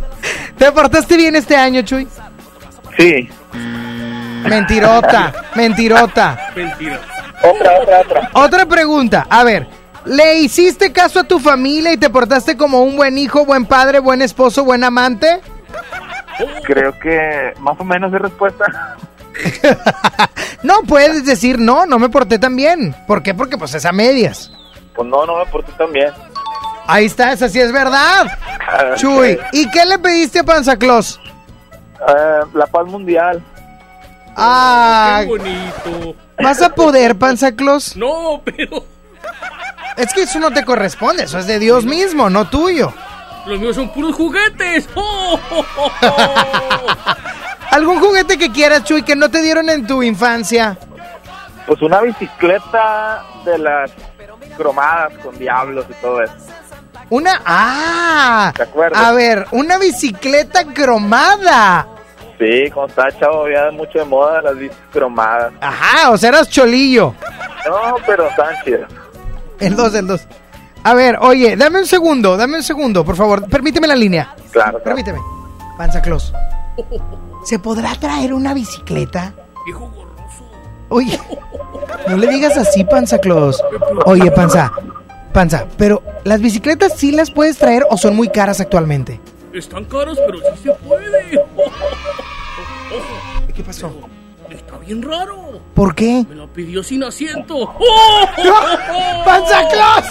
¿Te 0.58 0.72
portaste 0.72 1.16
bien 1.16 1.36
este 1.36 1.54
año, 1.56 1.82
Chuy? 1.82 2.08
Sí. 2.96 3.28
Mentirota, 4.44 5.32
mentirota. 5.54 6.50
Mentira. 6.56 7.00
Otra, 7.42 7.80
otra, 7.80 8.00
otra. 8.00 8.30
Otra 8.32 8.66
pregunta, 8.66 9.26
a 9.28 9.44
ver. 9.44 9.66
¿Le 10.04 10.38
hiciste 10.40 10.92
caso 10.92 11.20
a 11.20 11.24
tu 11.24 11.38
familia 11.38 11.92
y 11.92 11.96
te 11.96 12.10
portaste 12.10 12.56
como 12.56 12.82
un 12.82 12.96
buen 12.96 13.16
hijo, 13.18 13.44
buen 13.44 13.66
padre, 13.66 14.00
buen 14.00 14.20
esposo, 14.22 14.64
buen 14.64 14.82
amante? 14.84 15.40
Creo 16.64 16.98
que 16.98 17.52
más 17.60 17.78
o 17.78 17.84
menos 17.84 18.12
es 18.12 18.20
respuesta. 18.20 18.96
No 20.62 20.82
puedes 20.82 21.24
decir 21.26 21.58
no, 21.58 21.86
no 21.86 21.98
me 21.98 22.08
porté 22.08 22.38
tan 22.38 22.54
bien. 22.54 22.94
¿Por 23.08 23.22
qué? 23.22 23.34
Porque 23.34 23.58
pues 23.58 23.74
es 23.74 23.84
a 23.84 23.90
medias. 23.90 24.52
Pues 24.94 25.08
no, 25.08 25.26
no 25.26 25.38
me 25.38 25.46
porté 25.46 25.72
tan 25.72 25.92
bien. 25.92 26.12
Ahí 26.86 27.06
está, 27.06 27.32
esa 27.32 27.48
sí 27.48 27.60
es 27.60 27.72
verdad. 27.72 28.26
Chuy. 28.96 29.38
¿y 29.52 29.68
qué 29.70 29.84
le 29.84 29.98
pediste 29.98 30.40
a 30.40 30.44
Panza 30.44 30.76
Claus? 30.76 31.20
Eh, 32.08 32.40
la 32.54 32.66
paz 32.66 32.86
mundial. 32.86 33.42
Ah, 34.36 35.20
Qué 35.22 35.26
bonito. 35.26 36.16
¿vas 36.40 36.62
a 36.62 36.68
poder, 36.70 37.16
Panza 37.16 37.52
Claus? 37.52 37.96
No, 37.96 38.40
pero 38.44 38.84
Es 39.96 40.12
que 40.12 40.22
eso 40.22 40.38
no 40.38 40.50
te 40.50 40.64
corresponde, 40.64 41.24
eso 41.24 41.38
es 41.38 41.46
de 41.46 41.58
Dios 41.58 41.84
mismo, 41.84 42.30
no 42.30 42.48
tuyo. 42.48 42.92
los 43.46 43.60
míos 43.60 43.76
son 43.76 43.92
puros 43.92 44.14
juguetes. 44.14 44.88
Oh, 44.94 45.38
oh, 45.50 45.66
oh, 45.76 45.90
oh. 46.02 46.86
¿Algún 47.70 48.00
juguete 48.00 48.36
que 48.38 48.50
quieras, 48.52 48.84
Chuy, 48.84 49.02
que 49.02 49.16
no 49.16 49.30
te 49.30 49.40
dieron 49.40 49.68
en 49.70 49.86
tu 49.86 50.02
infancia? 50.02 50.76
Pues 51.66 51.80
una 51.80 52.00
bicicleta 52.00 53.22
de 53.44 53.58
las 53.58 53.90
cromadas 54.56 55.12
con 55.22 55.38
diablos 55.38 55.86
y 55.88 55.94
todo 55.94 56.22
eso. 56.22 56.34
Una... 57.08 57.40
¡Ah! 57.44 58.52
¿Te 58.54 58.62
acuerdas? 58.62 59.02
A 59.02 59.12
ver, 59.12 59.46
una 59.52 59.78
bicicleta 59.78 60.64
cromada. 60.72 61.86
Sí, 62.38 62.70
cuando 62.72 62.90
estaba 62.90 63.10
chavo 63.18 63.42
había 63.44 63.70
mucho 63.70 63.98
de 64.00 64.04
moda 64.04 64.42
las 64.42 64.56
bicis 64.58 64.76
cromadas. 64.92 65.52
Ajá, 65.60 66.10
o 66.10 66.16
sea, 66.16 66.30
eras 66.30 66.48
cholillo. 66.50 67.14
No, 67.66 67.96
pero 68.06 68.28
estaban 68.28 68.54
chidas. 68.64 68.90
El 69.66 69.76
2, 69.76 69.94
el 69.94 70.06
2. 70.06 70.20
A 70.84 70.94
ver, 70.94 71.16
oye, 71.20 71.56
dame 71.56 71.78
un 71.78 71.86
segundo, 71.86 72.36
dame 72.36 72.56
un 72.56 72.62
segundo, 72.62 73.04
por 73.04 73.14
favor. 73.16 73.48
Permíteme 73.48 73.86
la 73.86 73.94
línea. 73.94 74.34
Claro, 74.50 74.72
claro. 74.72 74.82
Permíteme. 74.82 75.18
Panza 75.78 76.02
Claus. 76.02 76.32
¿Se 77.44 77.58
podrá 77.58 77.94
traer 77.94 78.34
una 78.34 78.52
bicicleta? 78.54 79.32
Viejo 79.64 79.88
gorroso. 79.90 80.44
Oye, 80.88 81.18
no 82.08 82.16
le 82.16 82.26
digas 82.28 82.56
así, 82.56 82.84
Panza 82.84 83.18
Claus. 83.18 83.62
Oye, 84.06 84.30
Panza, 84.32 84.72
Panza, 85.32 85.66
pero 85.76 86.02
¿las 86.24 86.40
bicicletas 86.40 86.94
sí 86.96 87.12
las 87.12 87.30
puedes 87.30 87.58
traer 87.58 87.86
o 87.90 87.96
son 87.96 88.16
muy 88.16 88.28
caras 88.28 88.60
actualmente? 88.60 89.20
Están 89.52 89.84
caros, 89.84 90.18
pero 90.26 90.38
sí 90.38 90.62
se 90.64 90.72
puede. 90.86 91.38
Ojo, 91.38 91.72
¿Qué 93.54 93.62
pasó? 93.62 93.92
Está 94.54 94.78
bien 94.78 95.02
raro. 95.02 95.60
¿Por 95.74 95.94
qué? 95.94 96.24
Me 96.28 96.34
la 96.34 96.46
pidió 96.46 96.82
sin 96.82 97.04
asiento. 97.04 97.54
Oh. 98.94 99.24
¡Panza 99.24 99.68
Claus! 99.68 100.06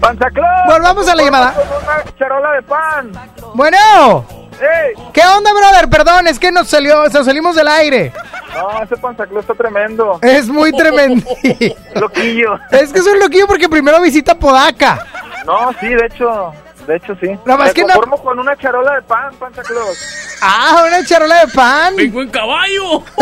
¡Panza 0.00 0.26
Claus! 0.30 0.66
Volvamos 0.66 1.08
a 1.08 1.14
la 1.14 1.22
llamada. 1.22 1.52
Con 1.54 1.66
una 1.82 2.04
charola 2.18 2.52
de 2.52 2.62
pan. 2.62 3.12
Bueno, 3.54 4.26
¡Ey! 4.60 4.94
¿qué 5.12 5.22
onda, 5.22 5.52
brother? 5.52 5.88
Perdón, 5.88 6.26
es 6.28 6.38
que 6.38 6.52
nos 6.52 6.68
salió, 6.68 7.04
nos 7.08 7.26
salimos 7.26 7.56
del 7.56 7.68
aire. 7.68 8.12
No, 8.54 8.82
ese 8.82 8.96
Panza 8.96 9.26
Claus 9.26 9.42
está 9.44 9.54
tremendo. 9.54 10.18
Es 10.22 10.48
muy 10.48 10.72
tremendo. 10.72 11.26
Loquillo. 11.94 12.58
Es 12.70 12.92
que 12.92 13.00
es 13.00 13.06
un 13.06 13.18
loquillo 13.18 13.46
porque 13.46 13.68
primero 13.68 14.00
visita 14.00 14.34
Podaca. 14.36 15.04
No, 15.44 15.72
sí, 15.80 15.88
de 15.88 16.06
hecho, 16.06 16.52
de 16.86 16.96
hecho 16.96 17.14
sí. 17.20 17.28
No, 17.44 17.56
más 17.56 17.68
Me 17.68 17.74
que 17.74 17.82
no- 17.82 17.88
conformo 17.88 18.22
con 18.22 18.38
una 18.38 18.56
charola 18.56 18.94
de 18.96 19.02
pan, 19.02 19.32
Claus. 19.66 19.98
Ah, 20.40 20.84
una 20.86 21.04
charola 21.04 21.40
de 21.46 21.52
pan. 21.52 21.96
Vengo 21.96 22.20
en 22.22 22.28
caballo. 22.30 23.00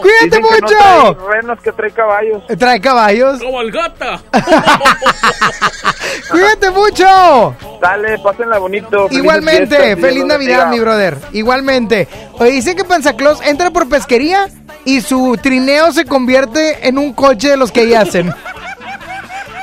Cuídate 0.00 0.24
Dicen 0.24 0.30
que 0.30 0.40
no 0.40 0.48
mucho. 0.50 0.66
trae 0.66 1.14
renos 1.32 1.60
que 1.60 1.72
trae 1.72 1.90
caballos. 1.90 2.42
Trae 2.58 2.80
caballos. 2.80 3.40
Cabalgata. 3.40 4.20
Cuídate 6.30 6.70
mucho. 6.70 7.54
Dale, 7.80 8.18
pásenla 8.18 8.58
bonito. 8.58 9.08
Igualmente, 9.10 9.76
fiestas, 9.76 10.00
feliz 10.00 10.24
Navidad, 10.24 10.68
mi 10.70 10.78
brother. 10.80 11.18
Igualmente. 11.32 12.08
Oye, 12.38 12.52
dice 12.52 12.74
que 12.76 12.84
Panza 12.84 13.14
Claus 13.14 13.40
entra 13.42 13.70
por 13.70 13.88
pesquería 13.88 14.48
y 14.84 15.00
su 15.00 15.38
trineo 15.42 15.92
se 15.92 16.04
convierte 16.04 16.86
en 16.88 16.98
un 16.98 17.12
coche 17.12 17.48
de 17.50 17.56
los 17.56 17.72
que 17.72 17.80
ahí 17.80 17.94
hacen. 17.94 18.34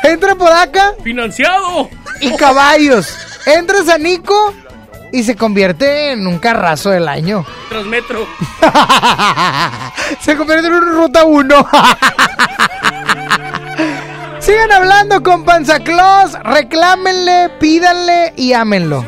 Entra 0.06 0.36
Podaca 0.36 0.94
Financiado. 1.04 1.90
y 2.22 2.36
caballos. 2.36 3.12
Entra 3.48 3.84
Sanico 3.84 4.54
y 5.12 5.24
se 5.24 5.36
convierte 5.36 6.12
en 6.12 6.28
un 6.28 6.38
carrazo 6.38 6.92
del 6.92 7.08
año. 7.08 7.44
Transmetro. 7.70 8.28
Se 10.20 10.38
convierte 10.38 10.68
en 10.68 10.74
una 10.74 10.92
ruta 10.92 11.24
1. 11.26 11.56
Sigan 14.40 14.72
hablando 14.72 15.24
con 15.24 15.44
Panza 15.44 15.80
Claus, 15.80 16.34
reclámenle, 16.44 17.50
pídanle 17.60 18.34
y 18.36 18.54
ámenlo. 18.54 19.04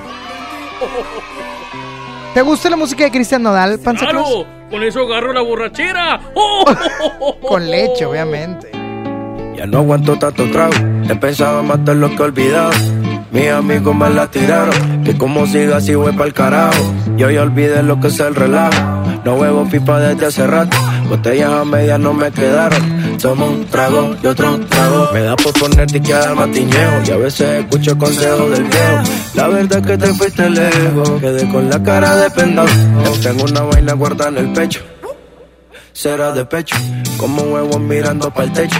¿Te 2.33 2.41
gusta 2.41 2.71
la 2.71 2.75
música 2.77 3.03
de 3.03 3.12
Cristian 3.12 3.43
Nodal, 3.43 3.77
Panza 3.79 4.07
Claus? 4.07 4.27
Claro. 4.27 4.47
Con 4.71 4.83
eso 4.83 5.01
agarro 5.01 5.31
la 5.31 5.41
borrachera. 5.41 6.19
Con 7.47 7.69
leche, 7.69 8.05
obviamente. 8.05 8.77
Ya 9.58 9.65
no 9.65 9.80
aguanto 9.80 10.20
tanto 10.20 10.48
trago. 10.52 10.74
He 11.10 11.15
pensado 11.15 11.62
en 11.62 11.67
matar 11.67 11.96
lo 11.96 12.10
que 12.10 12.17
he 12.17 12.26
olvidado. 12.26 12.70
Mis 13.32 13.50
amigos 13.50 13.96
me 13.96 14.08
la 14.12 14.30
tiraron. 14.30 15.04
Que 15.04 15.17
como 15.17 15.48
siga 15.48 15.78
así 15.78 15.96
voy 15.96 16.13
pa'l 16.13 16.32
carajo. 16.32 16.93
Yo 17.17 17.32
ya 17.32 17.41
olvidé 17.41 17.82
lo 17.82 18.00
que 18.00 18.10
es 18.10 18.20
el 18.20 18.36
relajo. 18.36 18.80
No 19.26 19.34
huevo 19.34 19.67
pipa 19.67 20.00
desde 20.00 20.28
hace 20.28 20.46
rato. 20.46 20.78
Botellas 21.10 21.52
a 21.52 21.65
medias 21.65 22.00
no 22.00 22.13
me 22.13 22.30
quedaron. 22.32 23.17
Tomo 23.17 23.48
un 23.48 23.65
trago 23.65 24.15
y 24.22 24.28
otro 24.28 24.60
trago. 24.60 25.10
Me 25.12 25.22
da 25.22 25.36
por 25.36 25.54
ponerte 25.54 26.04
que 26.04 26.13
al 26.13 26.36
matiñeo. 26.36 27.02
Y 27.08 27.12
a 27.12 27.17
veces 27.17 27.63
escucho 27.63 27.98
consejos 27.98 28.52
del 28.52 28.63
viejo. 28.63 29.04
La 29.34 29.48
verdad 29.48 29.80
es 29.80 29.88
que 29.88 29.98
te 29.98 30.13
fuiste 30.13 30.48
lejos. 30.52 31.20
Quedé 31.20 31.50
con 31.50 31.67
la 31.67 31.82
cara 31.82 32.15
de 32.15 32.30
pendado. 32.30 32.70
Tengo 33.24 33.46
una 33.46 33.62
vaina 33.62 33.93
guardada 33.93 34.30
en 34.30 34.38
el 34.38 34.54
pecho. 34.54 34.82
Será 35.93 36.32
de 36.32 36.46
pecho. 36.46 36.76
Como 37.17 37.41
huevos 37.41 37.80
mirando 37.80 38.32
para 38.32 38.43
el 38.43 38.54
techo. 38.54 38.80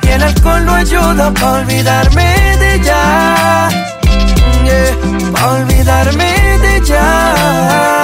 y 0.03 0.07
el 0.09 0.23
alcohol 0.23 0.65
no 0.65 0.73
ayuda 0.73 1.31
para 1.33 1.51
olvidarme 1.51 2.57
de 2.59 2.75
ella. 2.75 3.69
Yeah, 4.63 5.31
para 5.31 5.51
olvidarme 5.53 6.59
de 6.59 6.77
ella. 6.77 8.01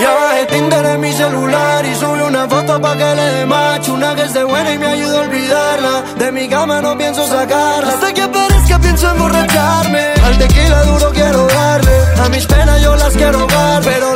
Ya 0.00 0.12
bajé 0.12 0.46
Tinder 0.46 0.84
en 0.84 1.00
mi 1.00 1.12
celular 1.12 1.86
y 1.86 1.94
subí 1.94 2.20
una 2.20 2.48
foto 2.48 2.80
pa' 2.80 2.96
que 2.96 3.14
le 3.14 3.22
dé 3.22 3.46
macho 3.46 3.94
Una 3.94 4.14
que 4.14 4.24
esté 4.24 4.44
buena 4.44 4.72
y 4.72 4.78
me 4.78 4.86
ayuda 4.86 5.18
a 5.18 5.22
olvidarla 5.22 6.02
De 6.18 6.32
mi 6.32 6.46
cama 6.48 6.82
no 6.82 6.98
pienso 6.98 7.26
sacarla 7.26 7.88
Hasta 7.88 8.12
que 8.12 8.22
aparezca 8.22 8.78
pienso 8.80 9.10
emborracharme 9.10 10.04
Al 10.26 10.36
tequila 10.36 10.82
duro 10.82 11.10
quiero 11.12 11.46
darle 11.46 11.96
A 12.22 12.28
mis 12.28 12.46
penas 12.46 12.82
yo 12.82 12.96
las 12.96 13.14
quiero 13.14 13.38
ahogar 13.38 13.82
Pero 13.82 14.12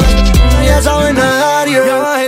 ya 0.66 0.82
saben 0.82 1.14
nadar 1.16 1.68
yeah. 1.68 1.86
Ya 1.86 1.96
bajé 1.96 2.27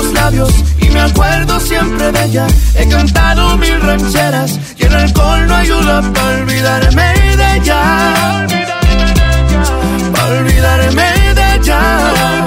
otros 0.00 0.14
labios 0.14 0.50
y 0.80 0.88
me 0.90 1.00
acuerdo 1.00 1.60
siempre 1.60 2.10
de 2.12 2.24
ella. 2.24 2.46
He 2.74 2.88
cantado 2.88 3.56
mil 3.58 3.80
rancheras 3.80 4.58
y 4.76 4.84
el 4.84 4.94
alcohol 4.94 5.46
no 5.46 5.54
ayuda 5.54 6.12
para 6.12 6.38
olvidarme 6.38 7.36
de 7.36 7.56
ella. 7.56 8.46
Para 10.12 10.38
olvidarme 10.38 11.34
de 11.34 11.54
ella. 11.56 12.46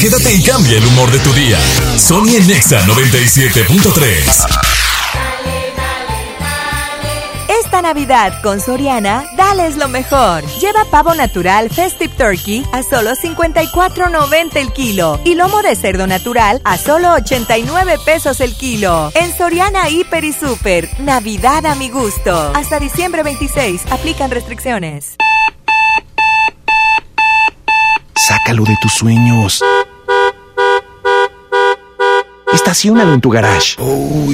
Quédate 0.00 0.34
y 0.34 0.42
cambia 0.42 0.78
el 0.78 0.86
humor 0.86 1.10
de 1.10 1.18
tu 1.18 1.32
día. 1.32 1.58
Sony 1.98 2.36
en 2.36 2.46
Nexa 2.46 2.86
97.3. 2.86 4.67
Navidad 7.82 8.42
con 8.42 8.60
Soriana, 8.60 9.24
dales 9.36 9.76
lo 9.76 9.88
mejor. 9.88 10.44
Lleva 10.60 10.84
pavo 10.90 11.14
natural 11.14 11.70
Festive 11.70 12.14
Turkey 12.16 12.64
a 12.72 12.82
solo 12.82 13.12
54.90 13.12 14.56
el 14.56 14.72
kilo 14.72 15.20
y 15.24 15.34
lomo 15.34 15.62
de 15.62 15.76
cerdo 15.76 16.06
natural 16.06 16.60
a 16.64 16.76
solo 16.78 17.12
89 17.14 17.96
pesos 18.04 18.40
el 18.40 18.54
kilo. 18.56 19.10
En 19.14 19.36
Soriana 19.36 19.88
Hiper 19.88 20.24
y 20.24 20.32
Super, 20.32 20.88
Navidad 21.00 21.66
a 21.66 21.74
mi 21.74 21.88
gusto. 21.90 22.52
Hasta 22.54 22.78
diciembre 22.78 23.22
26, 23.22 23.82
aplican 23.90 24.30
restricciones. 24.30 25.16
Sácalo 28.14 28.64
de 28.64 28.76
tus 28.82 28.92
sueños. 28.92 29.62
Estaciónalo 32.52 33.14
en 33.14 33.20
tu 33.20 33.30
garage. 33.30 33.76
Oh, 33.78 34.28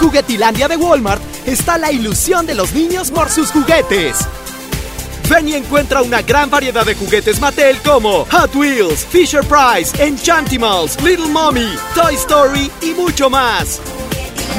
Juguetilandia 0.00 0.68
de 0.68 0.76
Walmart 0.76 1.22
está 1.46 1.78
la 1.78 1.90
ilusión 1.90 2.46
de 2.46 2.54
los 2.54 2.72
niños 2.72 3.10
por 3.10 3.30
sus 3.30 3.50
juguetes. 3.50 4.26
Ven 5.28 5.48
encuentra 5.48 6.02
una 6.02 6.22
gran 6.22 6.50
variedad 6.50 6.86
de 6.86 6.94
juguetes 6.94 7.40
Mattel 7.40 7.78
como 7.82 8.24
Hot 8.30 8.54
Wheels, 8.54 9.04
Fisher 9.06 9.42
Price, 9.42 9.92
Enchantimals, 10.02 11.00
Little 11.02 11.28
Mommy, 11.28 11.68
Toy 11.94 12.14
Story 12.14 12.70
y 12.80 12.90
mucho 12.90 13.28
más. 13.28 13.80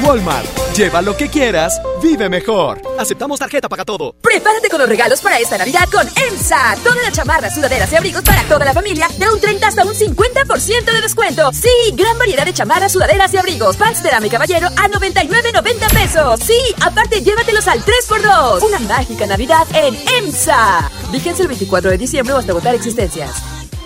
Walmart, 0.03 0.47
lleva 0.75 1.01
lo 1.01 1.15
que 1.15 1.29
quieras, 1.29 1.81
vive 2.01 2.29
mejor. 2.29 2.81
Aceptamos 2.97 3.39
tarjeta 3.39 3.67
para 3.69 3.85
todo. 3.85 4.13
Prepárate 4.21 4.69
con 4.69 4.79
los 4.79 4.89
regalos 4.89 5.21
para 5.21 5.39
esta 5.39 5.57
Navidad 5.57 5.87
con 5.91 6.07
EMSA. 6.07 6.75
Todas 6.83 7.03
las 7.03 7.13
chamarras, 7.13 7.55
sudaderas 7.55 7.91
y 7.91 7.95
abrigos 7.95 8.21
para 8.23 8.43
toda 8.43 8.65
la 8.65 8.73
familia 8.73 9.07
de 9.17 9.29
un 9.29 9.39
30 9.39 9.67
hasta 9.67 9.85
un 9.85 9.93
50% 9.93 10.85
de 10.85 11.01
descuento. 11.01 11.51
Sí, 11.53 11.69
gran 11.93 12.17
variedad 12.17 12.45
de 12.45 12.53
chamarras, 12.53 12.91
sudaderas 12.91 13.33
y 13.33 13.37
abrigos. 13.37 13.77
Pants 13.77 14.03
de 14.03 14.09
dama 14.09 14.27
y 14.27 14.29
caballero 14.29 14.67
a 14.67 14.89
99.90 14.89 15.93
pesos. 15.93 16.39
Sí, 16.41 16.59
aparte 16.81 17.21
llévatelos 17.21 17.67
al 17.67 17.83
3x2. 17.83 18.63
Una 18.63 18.79
mágica 18.79 19.25
Navidad 19.25 19.67
en 19.73 19.95
EMSA. 19.95 20.89
Vigencia 21.11 21.43
el 21.43 21.49
24 21.49 21.91
de 21.91 21.97
diciembre 21.97 22.33
o 22.33 22.37
hasta 22.37 22.51
agotar 22.51 22.75
existencias. 22.75 23.31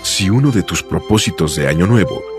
Si 0.04 0.30
uno 0.30 0.52
de 0.52 0.63
tus 0.63 0.84
propósitos 0.84 1.56
de 1.56 1.67
Año 1.67 1.86
Nuevo 1.86 2.31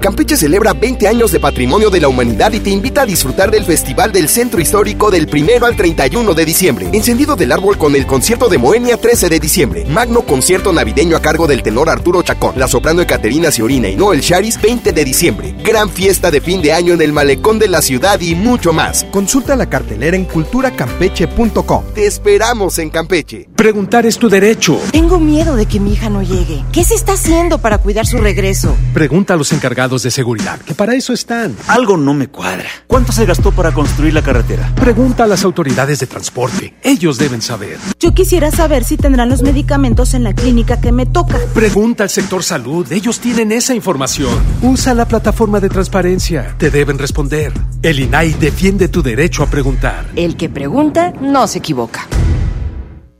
Campeche 0.00 0.36
celebra 0.36 0.72
20 0.72 1.08
años 1.08 1.32
de 1.32 1.40
patrimonio 1.40 1.90
de 1.90 2.00
la 2.00 2.08
humanidad 2.08 2.52
y 2.52 2.60
te 2.60 2.70
invita 2.70 3.02
a 3.02 3.06
disfrutar 3.06 3.50
del 3.50 3.64
Festival 3.64 4.12
del 4.12 4.28
Centro 4.28 4.60
Histórico 4.60 5.10
del 5.10 5.28
1 5.32 5.64
al 5.64 5.76
31 5.76 6.34
de 6.34 6.44
diciembre. 6.44 6.88
Encendido 6.92 7.36
del 7.36 7.52
árbol 7.52 7.78
con 7.78 7.94
el 7.94 8.06
concierto 8.06 8.48
de 8.48 8.58
Moenia 8.58 8.96
13 8.96 9.28
de 9.28 9.40
diciembre. 9.40 9.84
Magno 9.86 10.22
concierto 10.22 10.72
navideño 10.72 11.16
a 11.16 11.22
cargo 11.22 11.46
del 11.46 11.62
tenor 11.62 11.88
Arturo 11.88 12.22
Chacón, 12.22 12.54
la 12.58 12.68
soprano 12.68 13.02
Ecaterina 13.02 13.50
Ciorina 13.50 13.88
y 13.88 13.96
Noel 13.96 14.20
Charis 14.20 14.60
20 14.60 14.92
de 14.92 15.04
diciembre. 15.04 15.54
Gran 15.64 15.88
fiesta 15.88 16.30
de 16.30 16.40
fin 16.40 16.60
de 16.60 16.72
año 16.72 16.94
en 16.94 17.02
el 17.02 17.12
malecón 17.12 17.58
de 17.58 17.68
la 17.68 17.80
ciudad 17.80 18.20
y 18.20 18.34
mucho 18.34 18.72
más. 18.72 19.04
Consulta 19.10 19.56
la 19.56 19.70
cartelera 19.70 20.16
en 20.16 20.24
culturacampeche.com. 20.24 21.84
Te 21.94 22.06
esperamos 22.06 22.78
en 22.78 22.90
Campeche. 22.90 23.48
Preguntar 23.54 24.06
es 24.06 24.18
tu 24.18 24.28
derecho. 24.28 24.78
Tengo 24.92 25.18
miedo 25.18 25.56
de 25.56 25.66
que 25.66 25.80
mi 25.80 25.92
hija 25.92 26.10
no 26.10 26.22
llegue. 26.22 26.64
¿Qué 26.72 26.84
se 26.84 26.94
está 26.94 27.12
haciendo 27.12 27.58
para 27.58 27.78
cuidar 27.78 28.06
su 28.06 28.18
regreso? 28.18 28.76
Pregunta 28.92 29.34
a 29.34 29.36
los 29.36 29.52
encargados 29.52 29.83
de 29.88 30.10
seguridad, 30.10 30.60
que 30.60 30.74
para 30.74 30.94
eso 30.94 31.12
están. 31.12 31.54
Algo 31.68 31.96
no 31.96 32.14
me 32.14 32.28
cuadra. 32.28 32.68
¿Cuánto 32.86 33.12
se 33.12 33.26
gastó 33.26 33.52
para 33.52 33.72
construir 33.72 34.14
la 34.14 34.22
carretera? 34.22 34.72
Pregunta 34.74 35.24
a 35.24 35.26
las 35.26 35.44
autoridades 35.44 36.00
de 36.00 36.06
transporte. 36.06 36.74
Ellos 36.82 37.18
deben 37.18 37.42
saber. 37.42 37.78
Yo 38.00 38.14
quisiera 38.14 38.50
saber 38.50 38.84
si 38.84 38.96
tendrán 38.96 39.28
los 39.28 39.42
medicamentos 39.42 40.14
en 40.14 40.24
la 40.24 40.34
clínica 40.34 40.80
que 40.80 40.90
me 40.90 41.06
toca. 41.06 41.38
Pregunta 41.52 42.02
al 42.02 42.10
sector 42.10 42.42
salud. 42.42 42.90
Ellos 42.90 43.20
tienen 43.20 43.52
esa 43.52 43.74
información. 43.74 44.38
Usa 44.62 44.94
la 44.94 45.06
plataforma 45.06 45.60
de 45.60 45.68
transparencia. 45.68 46.54
Te 46.58 46.70
deben 46.70 46.98
responder. 46.98 47.52
El 47.82 48.00
INAI 48.00 48.32
defiende 48.34 48.88
tu 48.88 49.02
derecho 49.02 49.42
a 49.42 49.46
preguntar. 49.46 50.06
El 50.16 50.36
que 50.36 50.48
pregunta 50.48 51.12
no 51.20 51.46
se 51.46 51.58
equivoca. 51.58 52.08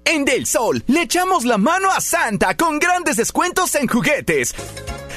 En 0.06 0.24
Del 0.24 0.46
Sol 0.46 0.84
le 0.86 1.02
echamos 1.02 1.44
la 1.44 1.58
mano 1.58 1.90
a 1.90 2.00
Santa 2.00 2.56
con 2.56 2.78
grandes 2.78 3.16
descuentos 3.16 3.74
en 3.74 3.88
juguetes. 3.88 4.54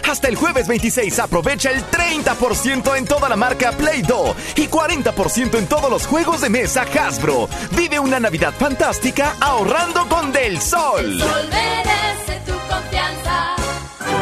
Hasta 0.10 0.30
el 0.30 0.38
jueves 0.38 0.68
26 0.68 1.20
aprovecha 1.20 1.70
el 1.70 1.84
30% 1.86 2.98
en 2.98 3.06
toda 3.06 3.28
la 3.28 3.36
marca 3.36 3.74
Play-Doh 3.74 4.36
y 4.56 4.68
40% 4.68 5.58
en 5.58 5.68
todos 5.68 5.90
los 5.90 6.08
juegos 6.08 6.40
de 6.42 6.50
mesa 6.50 6.84
Hasbro. 6.84 7.50
Vive 7.72 8.00
una 8.00 8.18
Navidad 8.20 8.54
fantástica 8.58 9.36
ahorrando 9.42 10.08
con 10.08 10.32
Del 10.32 10.62
Sol. 10.62 11.18
merece 11.50 12.40
tu 12.46 12.54
confianza. 12.70 13.17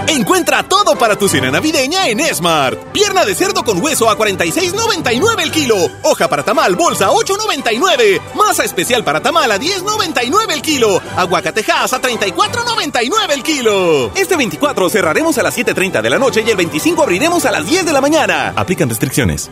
Encuentra 0.08 0.63
todo 0.63 0.96
para 0.98 1.15
tu 1.15 1.28
cena 1.28 1.52
navideña 1.52 2.08
en 2.08 2.20
Smart. 2.34 2.78
Pierna 2.91 3.26
de 3.26 3.36
cerdo 3.36 3.63
con 3.63 3.82
hueso 3.82 4.10
a 4.10 4.18
46.99 4.18 5.41
el 5.41 5.52
kilo. 5.52 5.76
Hoja 6.04 6.28
para 6.28 6.44
tamal 6.44 6.76
bolsa 6.76 7.08
a 7.08 7.12
8.99. 7.12 8.22
Masa 8.36 8.63
especial 8.63 9.04
para 9.04 9.22
tamal 9.22 9.52
a 9.52 9.60
10.99 9.60 10.52
el 10.54 10.62
kilo. 10.62 11.02
Aguacatejas 11.15 11.94
a 11.94 12.02
34.99 12.02 13.32
el 13.32 13.44
kilo. 13.44 14.12
Este 14.15 14.36
24 14.36 14.89
cerraremos 14.89 15.38
a 15.38 15.44
las 15.44 15.58
7.30 15.58 16.02
de 16.02 16.10
la 16.10 16.20
noche 16.20 16.44
y 16.46 16.50
el 16.50 16.58
25 16.58 17.04
abriremos 17.04 17.46
a 17.46 17.52
las 17.52 17.65
10 17.65 17.86
de 17.86 17.94
la 17.94 18.02
mañana. 18.02 18.54
Aplican 18.56 18.89
restricciones. 18.89 19.50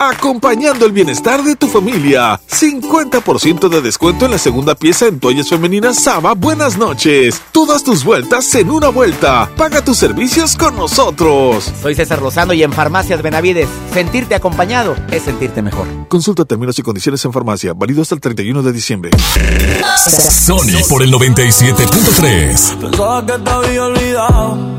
Acompañando 0.00 0.86
el 0.86 0.92
bienestar 0.92 1.42
de 1.42 1.56
tu 1.56 1.66
familia. 1.66 2.40
50% 2.48 3.68
de 3.68 3.80
descuento 3.80 4.26
en 4.26 4.30
la 4.30 4.38
segunda 4.38 4.76
pieza 4.76 5.06
en 5.06 5.18
toallas 5.18 5.48
femeninas 5.48 6.00
Saba 6.00 6.34
Buenas 6.34 6.78
noches. 6.78 7.42
Todas 7.50 7.82
tus 7.82 8.04
vueltas 8.04 8.54
en 8.54 8.70
una 8.70 8.90
vuelta. 8.90 9.50
Paga 9.56 9.84
tus 9.84 9.96
servicios 9.96 10.56
con 10.56 10.76
nosotros. 10.76 11.72
Soy 11.82 11.96
César 11.96 12.22
Lozano 12.22 12.52
y 12.52 12.62
en 12.62 12.72
Farmacias 12.72 13.22
Benavides, 13.22 13.68
sentirte 13.92 14.36
acompañado 14.36 14.94
es 15.10 15.24
sentirte 15.24 15.62
mejor. 15.62 15.88
Consulta 16.06 16.44
términos 16.44 16.78
y 16.78 16.82
condiciones 16.82 17.24
en 17.24 17.32
farmacia. 17.32 17.72
Válido 17.74 18.02
hasta 18.02 18.14
el 18.14 18.20
31 18.20 18.62
de 18.62 18.72
diciembre. 18.72 19.10
Sony 19.98 20.78
por 20.88 21.02
el 21.02 21.12
97.3. 21.12 22.80
Pensaba 22.80 23.26
que 23.26 23.32
te 23.32 23.50
había 23.50 23.84
olvidado. 23.84 24.78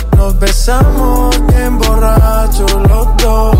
Nos 0.21 0.37
besamos 0.37 1.47
bien 1.47 1.79
borrachos 1.79 2.73
los 2.89 3.07
dos. 3.17 3.55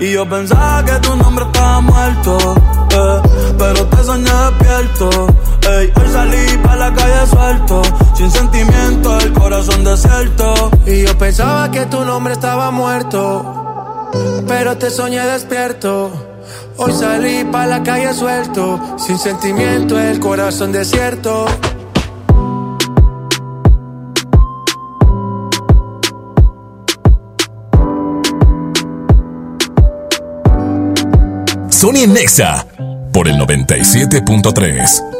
Y 0.00 0.12
yo 0.12 0.26
pensaba 0.26 0.82
que 0.86 0.92
tu 1.06 1.14
nombre 1.16 1.44
estaba 1.44 1.80
muerto, 1.82 2.38
eh, 2.92 3.20
pero 3.58 3.86
te 3.88 4.04
soñé 4.04 4.30
despierto. 4.30 5.26
Ey, 5.68 5.92
hoy 5.94 6.12
salí 6.12 6.58
pa' 6.62 6.76
la 6.76 6.92
calle 6.94 7.26
suelto, 7.26 7.82
sin 8.14 8.30
sentimiento, 8.30 9.18
el 9.20 9.32
corazón 9.32 9.84
desierto. 9.84 10.70
Y 10.86 11.04
yo 11.04 11.18
pensaba 11.18 11.70
que 11.70 11.86
tu 11.86 12.04
nombre 12.04 12.32
estaba 12.32 12.70
muerto, 12.70 14.08
pero 14.48 14.76
te 14.78 14.90
soñé 14.90 15.20
despierto. 15.20 16.10
Hoy 16.76 16.92
salí 16.92 17.44
pa' 17.44 17.66
la 17.66 17.82
calle 17.82 18.12
suelto, 18.14 18.80
sin 18.98 19.18
sentimiento, 19.18 19.98
el 20.00 20.18
corazón 20.18 20.72
desierto. 20.72 21.46
Sony 31.68 32.06
Nexa 32.06 32.66
por 33.12 33.26
el 33.26 33.36
97.3. 33.36 35.19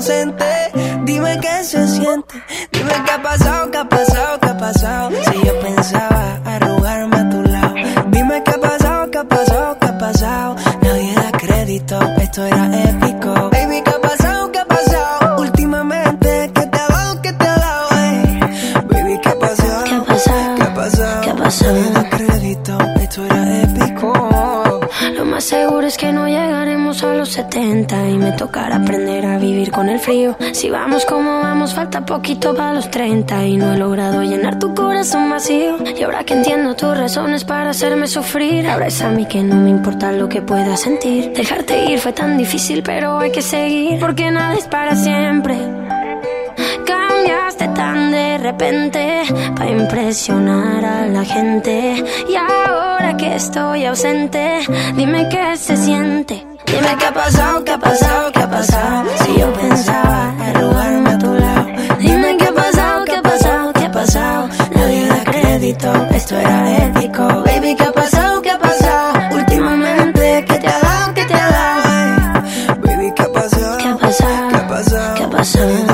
ausente 0.00 0.44
Dime 1.04 1.38
qué 1.40 1.62
se 1.62 1.86
siente, 1.86 2.42
dime 2.72 2.92
qué 3.04 3.10
ha 3.12 3.22
pasado, 3.22 3.70
qué 3.70 3.78
ha 3.78 3.88
pasado, 3.88 4.40
qué 4.40 4.48
ha 4.48 4.56
pasado. 4.56 5.10
Si 5.10 5.46
yo 5.46 5.60
pensaba 5.60 6.40
arrugarme 6.44 7.16
a 7.16 7.28
tu 7.28 7.42
lado, 7.42 7.74
dime 8.08 8.42
qué 8.44 8.52
ha 8.52 8.60
pasado, 8.60 9.10
qué 9.10 9.18
ha 9.18 9.24
pasado, 9.24 9.78
qué 9.80 9.86
ha 9.86 9.98
pasado. 9.98 10.56
Nadie 10.82 11.14
da 11.14 11.32
crédito, 11.32 11.98
esto 12.18 12.46
era 12.46 12.64
épico. 12.82 13.50
Baby, 13.50 13.82
qué 13.84 13.90
ha 13.90 14.00
pasado, 14.00 14.52
qué 14.52 14.58
ha 14.60 14.64
pasado. 14.64 15.40
Últimamente, 15.40 16.50
¿qué 16.54 16.66
te 16.66 16.78
ha 16.78 16.88
dado, 16.88 17.22
qué 17.22 17.32
te 17.32 17.46
ha 17.46 17.56
dado? 17.56 17.88
Ey? 17.96 18.40
Baby, 18.88 19.20
qué 19.22 19.28
ha 19.28 19.38
pasado, 19.38 19.84
qué 19.84 19.94
ha 19.94 20.04
pasado, 20.04 20.54
qué 20.56 20.62
ha 20.62 20.74
pasado. 20.74 21.20
¿Qué 21.22 21.30
ha 21.30 21.34
pasado? 21.36 21.74
Nadie 21.74 21.90
da 21.90 22.10
crédito, 22.10 22.78
esto 23.00 23.24
era 23.26 23.62
épico. 23.62 24.80
Lo 25.14 25.24
más 25.24 25.44
seguro 25.44 25.86
es 25.86 25.96
que 25.96 26.12
no 26.12 26.28
llegaremos 26.28 27.02
a 27.02 27.14
los 27.14 27.30
70 27.30 28.08
y 28.08 28.18
me 28.18 28.32
tocará 28.32 28.76
aprender 28.76 29.26
a 29.26 29.38
vivir 29.60 29.72
con 29.72 29.88
el 29.90 29.98
frío. 29.98 30.36
Si 30.52 30.70
vamos 30.70 31.04
como 31.04 31.40
vamos, 31.40 31.74
falta 31.74 32.06
poquito 32.06 32.54
para 32.54 32.72
los 32.72 32.90
30 32.90 33.46
y 33.46 33.56
no 33.56 33.74
he 33.74 33.76
logrado 33.76 34.22
llenar 34.22 34.58
tu 34.58 34.74
corazón 34.74 35.28
vacío. 35.28 35.76
Y 35.98 36.02
ahora 36.02 36.24
que 36.24 36.34
entiendo 36.34 36.74
tus 36.74 36.96
razones 36.96 37.44
para 37.44 37.70
hacerme 37.70 38.06
sufrir, 38.06 38.66
ahora 38.66 38.86
es 38.86 39.02
a 39.02 39.10
mí 39.10 39.26
que 39.26 39.42
no 39.42 39.56
me 39.56 39.70
importa 39.70 40.12
lo 40.12 40.28
que 40.28 40.40
pueda 40.40 40.76
sentir. 40.76 41.32
Dejarte 41.34 41.84
ir 41.90 41.98
fue 41.98 42.12
tan 42.12 42.38
difícil, 42.38 42.82
pero 42.82 43.18
hay 43.18 43.32
que 43.32 43.42
seguir 43.42 44.00
porque 44.00 44.30
nada 44.30 44.54
es 44.54 44.66
para 44.66 44.96
siempre. 44.96 45.58
Cambiaste 46.86 47.68
tan 47.68 48.12
de 48.12 48.38
repente 48.38 49.22
para 49.56 49.70
impresionar 49.70 50.84
a 50.84 51.06
la 51.06 51.24
gente. 51.24 52.02
Y 52.28 52.34
ahora 52.34 53.14
que 53.18 53.34
estoy 53.34 53.84
ausente, 53.84 54.60
dime 54.96 55.28
qué 55.28 55.56
se 55.56 55.76
siente. 55.76 56.49
Dime 56.80 56.96
qué 56.96 57.06
ha 57.06 57.12
pasado, 57.12 57.62
qué 57.62 57.72
ha 57.72 57.78
pasado, 57.78 58.32
qué 58.32 58.40
ha 58.40 58.50
pasado. 58.50 59.04
Si 59.22 59.38
yo 59.38 59.52
pensaba 59.52 60.32
arrugarme 60.46 61.10
a 61.10 61.18
tu 61.18 61.34
lado. 61.34 61.66
Dime 61.98 62.36
qué 62.38 62.44
ha 62.46 62.54
pasado, 62.54 63.04
qué 63.04 63.16
ha 63.16 63.22
pasado, 63.22 63.72
qué 63.74 63.84
ha 63.84 63.92
pasado. 63.92 64.48
Nadie 64.74 65.06
da 65.06 65.24
crédito, 65.24 65.92
esto 66.10 66.38
era 66.38 66.86
épico. 66.86 67.22
Baby, 67.44 67.76
qué 67.76 67.82
ha 67.82 67.92
pasado, 67.92 68.40
qué 68.40 68.50
ha 68.52 68.58
pasado. 68.58 69.12
Últimamente, 69.30 70.44
¿qué 70.48 70.54
te 70.54 70.68
ha 70.68 70.80
dado, 70.80 71.14
qué 71.14 71.24
te 71.26 71.34
ha 71.34 71.50
dado? 71.50 72.80
Baby, 72.80 73.12
qué 73.14 73.22
ha 73.24 73.32
pasado, 73.32 73.76
qué 73.76 73.88
ha 73.88 73.96
pasado, 73.98 74.48
qué 74.48 74.56
ha 74.56 74.68
pasado. 74.68 75.14
¿Qué 75.16 75.24
ha 75.24 75.30
pasado? 75.30 75.89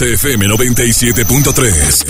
XFM 0.00 0.48
97.3. 0.48 2.04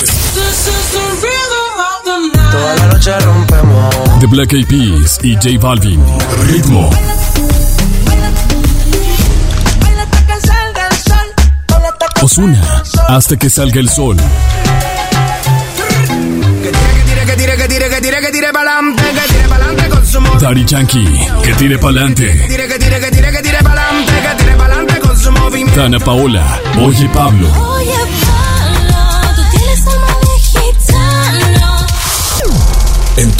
Toda 2.53 2.76
la 2.76 2.86
noche 2.86 3.18
rompemos. 3.18 4.20
The 4.20 4.26
Black 4.26 4.53
Eyed 4.53 4.66
Peas 4.68 5.18
y 5.24 5.34
J 5.34 5.59
Balvin. 5.59 6.01
Ritmo. 6.47 6.88
Osuna. 12.22 12.84
Hasta 13.09 13.36
que 13.36 13.51
salga 13.51 13.80
el 13.80 13.88
sol. 13.88 14.16
Que 16.62 16.70
tire, 16.70 17.26
que 17.26 17.36
tire, 17.36 17.57
que 17.57 17.66
tire, 17.66 17.91
que 17.91 18.01
tire, 18.01 18.20
que 18.20 18.30
tire 18.30 18.53
pa'lante, 18.53 19.03
que 19.03 19.32
tire 19.32 19.49
pa'lante 19.49 19.88
con 19.88 20.07
su 20.07 20.20
movimiento. 20.20 20.47
Daddy 20.47 20.64
Yankee, 20.64 21.28
que 21.43 21.55
tire 21.55 21.76
pa'lante. 21.76 22.30
Tire, 22.47 22.68
que 22.68 22.78
tire, 22.78 23.01
que 23.01 23.11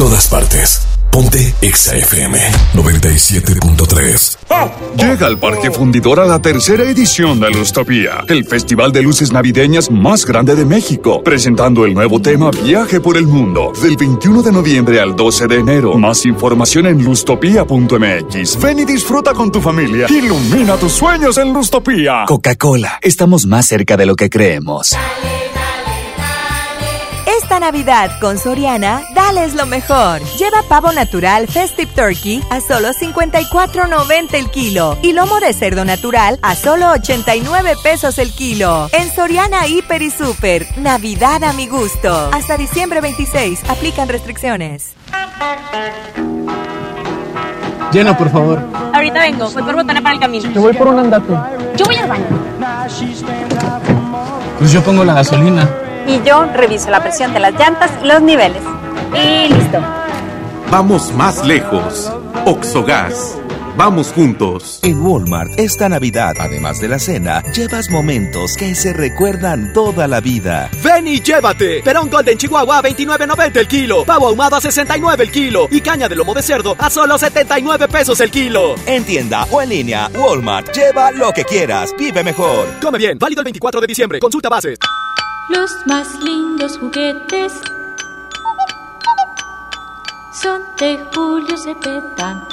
todas 0.01 0.29
partes. 0.29 0.81
Ponte 1.13 1.55
Exa 1.61 1.95
FM 1.95 2.39
97.3. 2.73 4.39
Llega 4.97 5.27
al 5.27 5.39
Parque 5.39 5.71
Fundidor 5.71 6.21
a 6.21 6.25
la 6.25 6.41
tercera 6.41 6.85
edición 6.85 7.39
de 7.39 7.51
Lustopía, 7.51 8.25
el 8.29 8.47
festival 8.47 8.93
de 8.93 9.03
luces 9.03 9.31
navideñas 9.31 9.91
más 9.91 10.25
grande 10.25 10.55
de 10.55 10.65
México, 10.65 11.23
presentando 11.23 11.85
el 11.85 11.93
nuevo 11.93 12.19
tema 12.19 12.51
Viaje 12.51 12.99
por 12.99 13.19
el 13.19 13.27
Mundo, 13.27 13.75
del 13.83 13.99
21 13.99 14.43
de 14.43 14.53
noviembre 14.53 15.01
al 15.01 15.15
12 15.15 15.47
de 15.49 15.57
enero. 15.57 15.99
Más 15.99 16.25
información 16.25 16.87
en 16.87 17.05
lustopía.mx. 17.05 18.59
Ven 18.59 18.79
y 18.79 18.87
disfruta 18.87 19.35
con 19.35 19.53
tu 19.53 19.61
familia. 19.61 20.07
Ilumina 20.09 20.77
tus 20.77 20.93
sueños 20.93 21.37
en 21.37 21.53
Lustopía. 21.53 22.25
Coca-Cola, 22.27 23.01
estamos 23.03 23.45
más 23.45 23.67
cerca 23.67 23.99
de 23.99 24.07
lo 24.07 24.17
que 24.17 24.31
creemos. 24.31 24.97
Esta 27.43 27.61
Navidad 27.61 28.19
con 28.21 28.39
Soriana, 28.39 29.03
dales 29.33 29.55
lo 29.55 29.67
mejor. 29.67 30.21
Lleva 30.39 30.63
pavo 30.69 30.93
natural 30.93 31.47
Festive 31.47 31.91
Turkey 31.95 32.43
a 32.51 32.61
solo 32.61 32.89
54.90 32.89 34.35
el 34.35 34.51
kilo 34.51 34.99
y 35.03 35.13
lomo 35.13 35.39
de 35.39 35.53
cerdo 35.53 35.85
natural 35.85 36.39
a 36.43 36.57
solo 36.57 36.91
89 36.91 37.75
pesos 37.83 38.19
el 38.19 38.33
kilo. 38.33 38.89
En 38.93 39.11
Soriana 39.15 39.67
Hiper 39.69 40.03
y 40.03 40.11
Super, 40.11 40.67
Navidad 40.79 41.45
a 41.45 41.53
mi 41.53 41.69
gusto. 41.69 42.31
Hasta 42.33 42.57
diciembre 42.57 43.01
26, 43.01 43.63
aplican 43.69 44.09
restricciones. 44.09 44.95
Llena, 47.93 48.17
por 48.17 48.31
favor. 48.31 48.61
Ahorita 48.93 49.21
vengo, 49.21 49.51
voy 49.51 49.63
por 49.63 49.75
botana 49.77 50.03
para 50.03 50.15
el 50.15 50.21
camino. 50.21 50.53
Te 50.53 50.59
voy 50.59 50.73
por 50.73 50.89
un 50.89 50.99
andate. 50.99 51.33
Yo 51.77 51.85
voy 51.85 51.97
al 51.97 52.09
baño. 52.09 52.27
Pues 54.59 54.73
yo 54.73 54.83
pongo 54.83 55.05
la 55.05 55.15
gasolina. 55.15 55.69
Y 56.07 56.21
yo 56.23 56.47
reviso 56.47 56.91
la 56.91 57.01
presión 57.01 57.33
de 57.33 57.41
las 57.41 57.53
llantas 57.55 57.91
y 58.03 58.07
los 58.07 58.23
niveles. 58.23 58.63
Y 59.15 59.53
listo. 59.53 59.79
Vamos 60.71 61.13
más 61.15 61.45
lejos. 61.45 62.13
Oxogas. 62.47 63.37
Vamos 63.77 64.13
juntos. 64.13 64.79
En 64.83 65.01
Walmart, 65.01 65.59
esta 65.59 65.89
Navidad, 65.89 66.35
además 66.39 66.81
de 66.81 66.89
la 66.89 66.99
cena, 66.99 67.43
llevas 67.53 67.89
momentos 67.91 68.57
que 68.57 68.75
se 68.75 68.93
recuerdan 68.93 69.73
toda 69.73 70.07
la 70.07 70.21
vida. 70.21 70.71
Ven 70.85 71.09
y 71.09 71.21
llévate. 71.21 71.83
Perón 71.83 72.11
Golden 72.11 72.37
Chihuahua 72.37 72.79
a 72.79 72.83
29.90 72.83 73.57
el 73.57 73.69
kilo. 73.69 74.05
Pavo 74.05 74.29
ahumado 74.29 74.57
a 74.57 74.61
69 74.61 75.25
el 75.25 75.31
kilo. 75.31 75.67
Y 75.71 75.81
caña 75.81 76.09
de 76.09 76.17
lomo 76.17 76.35
de 76.35 76.43
cerdo 76.43 76.77
a 76.79 76.91
solo 76.91 77.17
79 77.17 77.89
pesos 77.89 78.21
el 78.21 78.31
kilo. 78.31 78.75
En 78.87 79.05
tienda 79.05 79.45
o 79.51 79.63
en 79.63 79.71
línea, 79.71 80.11
Walmart, 80.15 80.73
lleva 80.75 81.11
lo 81.11 81.33
que 81.33 81.45
quieras, 81.45 81.95
vive 81.99 82.23
mejor. 82.23 82.69
Come 82.83 82.99
bien, 82.99 83.19
válido 83.19 83.41
el 83.41 83.45
24 83.45 83.81
de 83.81 83.87
diciembre. 83.87 84.21
Consulta 84.21 84.49
bases. 84.49 84.79
Los 85.49 85.71
más 85.87 86.07
lindos 86.23 86.79
juguetes 86.79 87.53
son 90.43 90.63
de 90.79 91.05
Julio 91.15 91.57
Cepeda. 91.57 92.47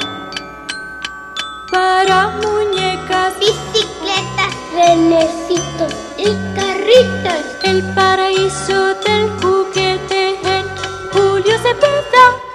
Para 1.71 2.29
muñecas, 2.29 3.33
bicicletas, 3.39 4.53
renecitos 4.73 5.93
y 6.17 6.25
carritos. 6.55 7.41
El 7.63 7.83
paraíso 7.93 8.95
del 9.05 9.29
juguete 9.39 10.39
en 10.43 10.65
Julio 11.11 11.57
Cepeda. 11.59 12.46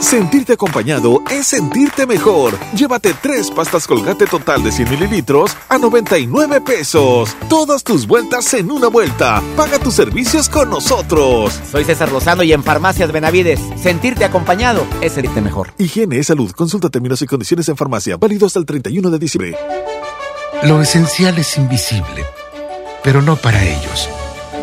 Sentirte 0.00 0.54
acompañado 0.54 1.22
es 1.30 1.46
sentirte 1.46 2.06
mejor. 2.06 2.58
Llévate 2.74 3.14
tres 3.20 3.50
pastas 3.50 3.86
colgate 3.86 4.26
total 4.26 4.62
de 4.62 4.72
100 4.72 4.90
mililitros 4.90 5.54
a 5.68 5.76
99 5.76 6.62
pesos. 6.62 7.36
Todas 7.50 7.84
tus 7.84 8.06
vueltas 8.06 8.52
en 8.54 8.70
una 8.70 8.88
vuelta. 8.88 9.42
Paga 9.56 9.78
tus 9.78 9.94
servicios 9.94 10.48
con 10.48 10.70
nosotros. 10.70 11.60
Soy 11.70 11.84
César 11.84 12.10
Lozano 12.10 12.42
y 12.42 12.54
en 12.54 12.64
Farmacias 12.64 13.12
Benavides, 13.12 13.60
sentirte 13.80 14.24
acompañado 14.24 14.86
es 15.02 15.12
sentirte 15.12 15.42
mejor. 15.42 15.74
Higiene 15.76 16.16
y 16.16 16.24
salud. 16.24 16.50
Consulta 16.52 16.88
términos 16.88 17.20
y 17.20 17.26
condiciones 17.26 17.68
en 17.68 17.76
farmacia. 17.76 18.16
Válido 18.16 18.46
hasta 18.46 18.58
el 18.58 18.64
31 18.64 19.10
de 19.10 19.18
diciembre. 19.18 19.56
Lo 20.62 20.80
esencial 20.80 21.38
es 21.38 21.58
invisible, 21.58 22.24
pero 23.04 23.20
no 23.20 23.36
para 23.36 23.62
ellos. 23.62 24.08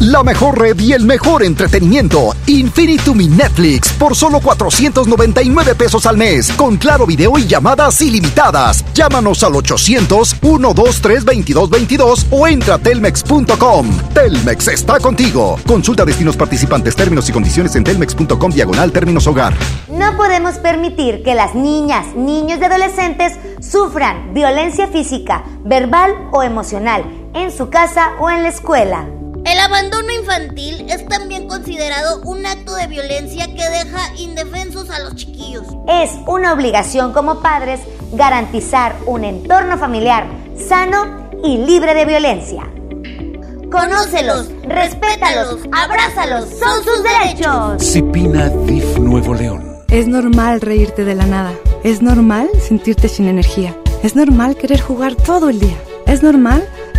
La 0.00 0.24
mejor 0.24 0.58
red 0.58 0.76
y 0.80 0.92
el 0.92 1.04
mejor 1.04 1.44
entretenimiento. 1.44 2.34
Infinitum 2.46 3.18
Netflix 3.36 3.92
por 3.92 4.16
solo 4.16 4.40
499 4.40 5.76
pesos 5.76 6.04
al 6.06 6.16
mes. 6.16 6.50
Con 6.52 6.76
claro 6.76 7.06
video 7.06 7.38
y 7.38 7.46
llamadas 7.46 8.02
ilimitadas. 8.02 8.84
Llámanos 8.92 9.44
al 9.44 9.52
800-123-2222 9.52 12.26
o 12.32 12.48
entra 12.48 12.74
a 12.74 12.78
telmex.com. 12.78 13.88
Telmex 14.12 14.66
está 14.68 14.98
contigo. 14.98 15.60
Consulta 15.64 16.04
destinos 16.04 16.36
participantes, 16.36 16.96
términos 16.96 17.28
y 17.28 17.32
condiciones 17.32 17.76
en 17.76 17.84
telmex.com 17.84 18.50
diagonal 18.50 18.90
términos 18.90 19.28
hogar. 19.28 19.54
No 19.88 20.16
podemos 20.16 20.56
permitir 20.56 21.22
que 21.22 21.36
las 21.36 21.54
niñas, 21.54 22.16
niños 22.16 22.58
y 22.60 22.64
adolescentes 22.64 23.34
sufran 23.60 24.34
violencia 24.34 24.88
física, 24.88 25.44
verbal 25.64 26.10
o 26.32 26.42
emocional 26.42 27.04
en 27.32 27.52
su 27.52 27.70
casa 27.70 28.14
o 28.18 28.28
en 28.28 28.42
la 28.42 28.48
escuela. 28.48 29.06
El 29.44 29.60
abandono 29.60 30.10
infantil 30.10 30.86
es 30.88 31.06
también 31.06 31.46
considerado 31.46 32.22
un 32.22 32.46
acto 32.46 32.74
de 32.76 32.86
violencia 32.86 33.46
que 33.46 33.68
deja 33.68 34.14
indefensos 34.16 34.88
a 34.88 35.00
los 35.00 35.16
chiquillos. 35.16 35.64
Es 35.86 36.10
una 36.26 36.54
obligación 36.54 37.12
como 37.12 37.40
padres 37.42 37.80
garantizar 38.12 38.96
un 39.04 39.22
entorno 39.24 39.76
familiar 39.76 40.26
sano 40.56 41.28
y 41.44 41.58
libre 41.58 41.94
de 41.94 42.06
violencia. 42.06 42.62
Conócelos, 43.70 44.48
respétalos, 44.62 45.60
abrázalos, 45.72 46.48
son 46.58 46.82
sus 46.82 47.02
derechos. 47.02 47.82
Cipina 47.82 48.48
DIF 48.48 48.98
Nuevo 48.98 49.34
León. 49.34 49.76
Es 49.90 50.06
normal 50.06 50.62
reírte 50.62 51.04
de 51.04 51.16
la 51.16 51.26
nada. 51.26 51.52
Es 51.82 52.00
normal 52.00 52.48
sentirte 52.66 53.08
sin 53.08 53.28
energía. 53.28 53.76
Es 54.02 54.16
normal 54.16 54.56
querer 54.56 54.80
jugar 54.80 55.14
todo 55.16 55.50
el 55.50 55.60
día. 55.60 55.76
Es 56.06 56.22
normal 56.22 56.66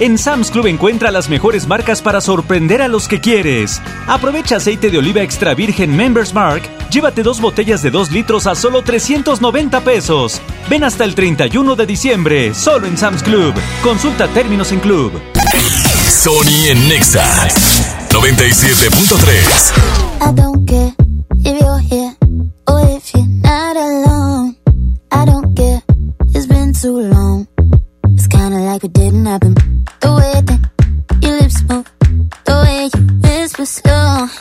En 0.00 0.16
Sam's 0.16 0.50
Club 0.50 0.66
encuentra 0.66 1.10
las 1.10 1.28
mejores 1.28 1.66
marcas 1.66 2.00
para 2.00 2.22
sorprender 2.22 2.80
a 2.80 2.88
los 2.88 3.06
que 3.06 3.20
quieres. 3.20 3.82
Aprovecha 4.06 4.56
aceite 4.56 4.88
de 4.88 4.96
oliva 4.96 5.20
extra 5.20 5.52
virgen 5.52 5.94
Members 5.94 6.32
Mark. 6.32 6.62
Llévate 6.90 7.22
dos 7.22 7.38
botellas 7.38 7.82
de 7.82 7.90
2 7.90 8.10
litros 8.10 8.46
a 8.46 8.54
solo 8.54 8.80
390 8.80 9.82
pesos. 9.82 10.40
Ven 10.70 10.84
hasta 10.84 11.04
el 11.04 11.14
31 11.14 11.76
de 11.76 11.84
diciembre, 11.84 12.54
solo 12.54 12.86
en 12.86 12.96
Sam's 12.96 13.22
Club. 13.22 13.52
Consulta 13.82 14.26
términos 14.28 14.72
en 14.72 14.80
Club. 14.80 15.12
Sony 16.08 16.68
en 16.70 16.88
Nexa 16.88 17.22
97.3. 18.08 19.72
I 20.22 20.34
don't 20.34 20.66
care 20.66 20.94
if 21.44 21.60
you're 21.60 21.78
here 21.78 22.16
or 22.66 22.80
if 22.88 23.12
you're 23.12 23.26
not 23.42 23.76
alone. 23.76 24.56
I 25.12 25.26
don't 25.26 25.54
care, 25.54 25.82
it's 26.32 26.46
been 26.46 26.72
too 26.72 27.00
long. 27.00 27.46
It's 28.14 28.26
kinda 28.26 28.60
like 28.60 28.82
it 28.82 28.94
didn't 28.94 29.26
happen. 29.26 29.69
The 30.00 30.10
way 30.18 30.40
that 30.48 30.60
your 31.22 31.40
lips 31.40 31.62
move, 31.68 31.86
the 32.44 32.54
way 32.62 32.90
you 32.92 33.00
whisper 33.22 33.66
slow. 33.66 34.39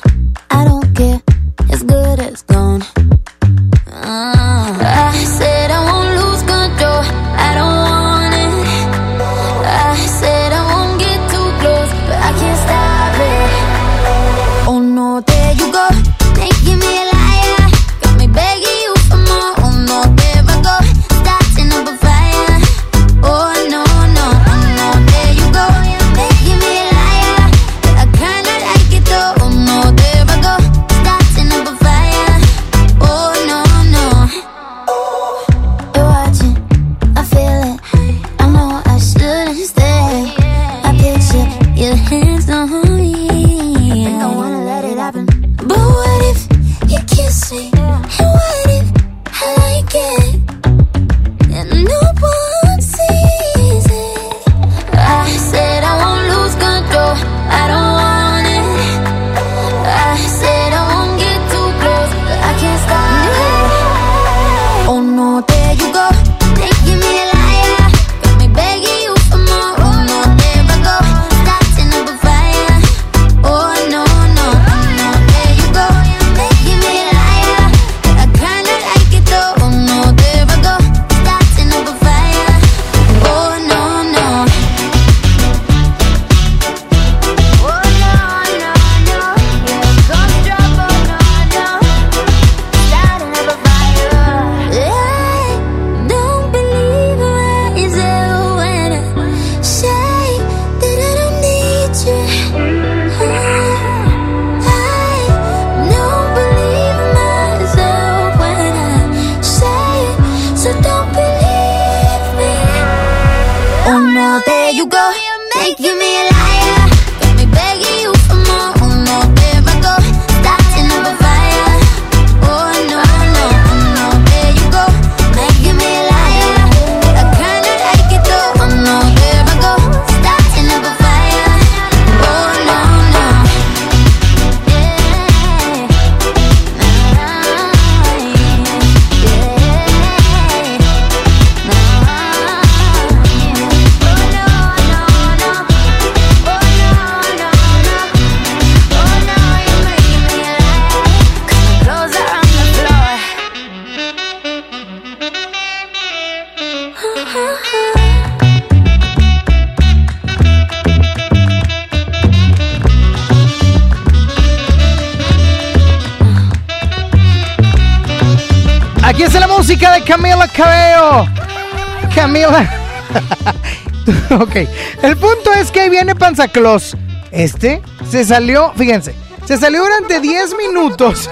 Viene 176.40 176.48
Panzaclos. 176.48 176.98
Este 177.32 177.82
se 178.10 178.26
salió, 178.26 178.72
fíjense, 178.76 179.14
se 179.46 179.58
salió 179.58 179.84
durante 179.84 180.20
10 180.20 180.56
minutos 180.58 181.30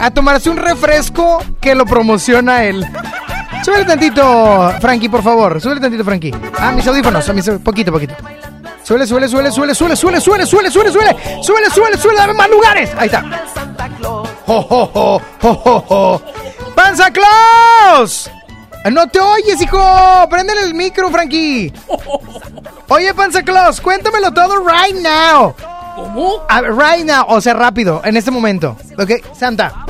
a 0.00 0.10
tomarse 0.10 0.50
un 0.50 0.56
refresco 0.56 1.42
que 1.60 1.74
lo 1.74 1.84
promociona 1.84 2.64
él. 2.64 2.84
Súbele 3.64 3.84
tantito, 3.84 4.72
Frankie, 4.80 5.08
por 5.08 5.22
favor. 5.22 5.60
Súbele 5.60 5.80
tantito, 5.80 6.04
Frankie. 6.04 6.34
Ah, 6.58 6.72
mis 6.72 6.86
audífonos, 6.86 7.28
a 7.28 7.32
mis 7.32 7.48
poquito, 7.62 7.92
poquito. 7.92 8.14
Suele, 8.82 9.06
suele, 9.06 9.28
suele, 9.28 9.50
suele, 9.50 9.74
suele, 9.74 9.96
suele, 9.96 10.20
suele, 10.20 10.46
suele, 10.46 10.70
suele, 10.70 10.90
suele, 10.90 11.16
suele, 11.42 11.70
suele, 11.70 11.96
suele, 11.96 12.18
dame 12.18 12.34
más 12.34 12.50
lugares. 12.50 12.90
Ahí 12.98 13.06
está. 13.06 13.24
¡Jo! 14.46 15.22
¡Panza 16.74 17.10
Claus! 17.10 18.30
No 18.92 19.06
te 19.06 19.18
oyes, 19.18 19.62
hijo. 19.62 19.80
Préndele 20.28 20.62
el 20.64 20.74
micro, 20.74 21.08
Frankie. 21.08 21.72
Oye, 22.88 23.14
Panza 23.14 23.42
Claus, 23.42 23.80
cuéntamelo 23.80 24.32
todo 24.32 24.64
right 24.64 24.96
now. 24.96 25.54
¿Cómo? 25.96 26.42
right 26.76 27.04
now, 27.04 27.24
o 27.28 27.40
sea, 27.40 27.54
rápido, 27.54 28.02
en 28.04 28.16
este 28.16 28.30
momento. 28.30 28.76
Ok, 28.98 29.12
Santa. 29.38 29.86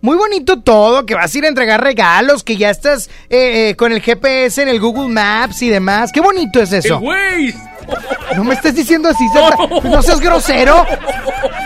Muy 0.00 0.16
bonito 0.16 0.60
todo, 0.60 1.04
que 1.04 1.14
vas 1.14 1.34
a 1.34 1.38
ir 1.38 1.44
a 1.44 1.48
entregar 1.48 1.82
regalos, 1.82 2.44
que 2.44 2.56
ya 2.56 2.70
estás 2.70 3.08
eh, 3.28 3.70
eh, 3.70 3.76
con 3.76 3.90
el 3.92 4.00
GPS 4.00 4.62
en 4.62 4.68
el 4.68 4.78
Google 4.78 5.08
Maps 5.08 5.62
y 5.62 5.68
demás. 5.68 6.12
Qué 6.12 6.20
bonito 6.20 6.60
es 6.60 6.72
eso. 6.72 6.98
¡El 6.98 7.04
Waze! 7.04 7.54
No 8.36 8.44
me 8.44 8.54
estés 8.54 8.74
diciendo 8.74 9.08
así, 9.08 9.28
Santa. 9.30 9.56
No 9.88 10.02
seas 10.02 10.20
grosero. 10.20 10.86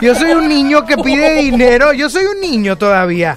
Yo 0.00 0.14
soy 0.14 0.30
un 0.32 0.48
niño 0.48 0.86
que 0.86 0.96
pide 0.96 1.34
dinero. 1.42 1.92
Yo 1.92 2.08
soy 2.08 2.24
un 2.24 2.40
niño 2.40 2.76
todavía. 2.76 3.36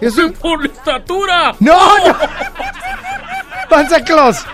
Yo 0.00 0.10
soy... 0.10 0.30
¡Por 0.30 0.60
la 0.60 0.72
estatura! 0.72 1.54
¡No, 1.60 1.98
no! 2.06 2.16
Panza 3.68 4.04
Claus, 4.04 4.44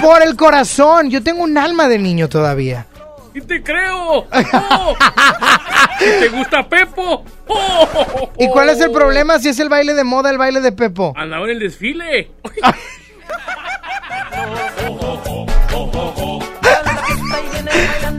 por 0.00 0.22
el 0.22 0.36
corazón. 0.36 1.10
Yo 1.10 1.22
tengo 1.22 1.42
un 1.42 1.58
alma 1.58 1.88
de 1.88 1.98
niño 1.98 2.28
todavía. 2.28 2.86
¡Y 3.34 3.40
te 3.40 3.62
creo! 3.62 4.26
¡Oh! 4.30 4.96
¿Te 5.98 6.28
gusta 6.28 6.68
Pepo? 6.68 7.24
¡Oh! 7.48 8.30
¿Y 8.38 8.48
cuál 8.48 8.68
es 8.68 8.80
el 8.80 8.92
problema 8.92 9.38
si 9.38 9.48
es 9.48 9.58
el 9.58 9.70
baile 9.70 9.94
de 9.94 10.04
moda, 10.04 10.30
el 10.30 10.36
baile 10.36 10.60
de 10.60 10.72
Pepo? 10.72 11.14
Andaba 11.16 11.44
en 11.44 11.52
el 11.52 11.58
desfile. 11.60 12.30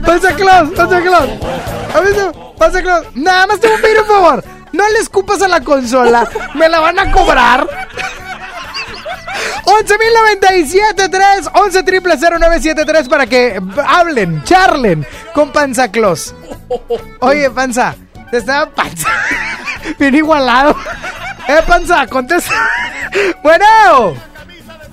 Panza 0.04 0.34
Claus, 0.34 0.70
Panza 0.70 1.00
Claus. 1.00 1.30
A 1.94 2.00
ver, 2.00 2.16
no, 2.16 2.54
Panza 2.56 2.82
Claus. 2.82 3.06
Nada 3.14 3.46
más 3.46 3.60
te 3.60 3.68
voy 3.68 3.76
a 3.78 3.80
pedir 3.80 4.00
un 4.00 4.06
favor. 4.06 4.44
No 4.72 4.88
le 4.90 4.98
escupas 4.98 5.40
a 5.42 5.48
la 5.48 5.60
consola. 5.60 6.28
Me 6.54 6.68
la 6.68 6.80
van 6.80 6.98
a 6.98 7.10
cobrar. 7.12 7.66
11.097.3 9.64 11.50
11 11.54 11.82
triple 11.82 12.14
0973 12.16 13.08
para 13.08 13.26
que 13.26 13.60
hablen, 13.86 14.42
charlen 14.44 15.06
con 15.32 15.50
Panza 15.52 15.90
Claus. 15.90 16.34
Oye, 17.20 17.50
Panza, 17.50 17.94
te 18.30 18.38
estaba 18.38 18.70
Panza. 18.70 19.08
Bien 19.98 20.14
igualado. 20.14 20.76
Eh, 21.48 21.60
Panza, 21.66 22.06
contesta. 22.06 22.54
Bueno. 23.42 24.14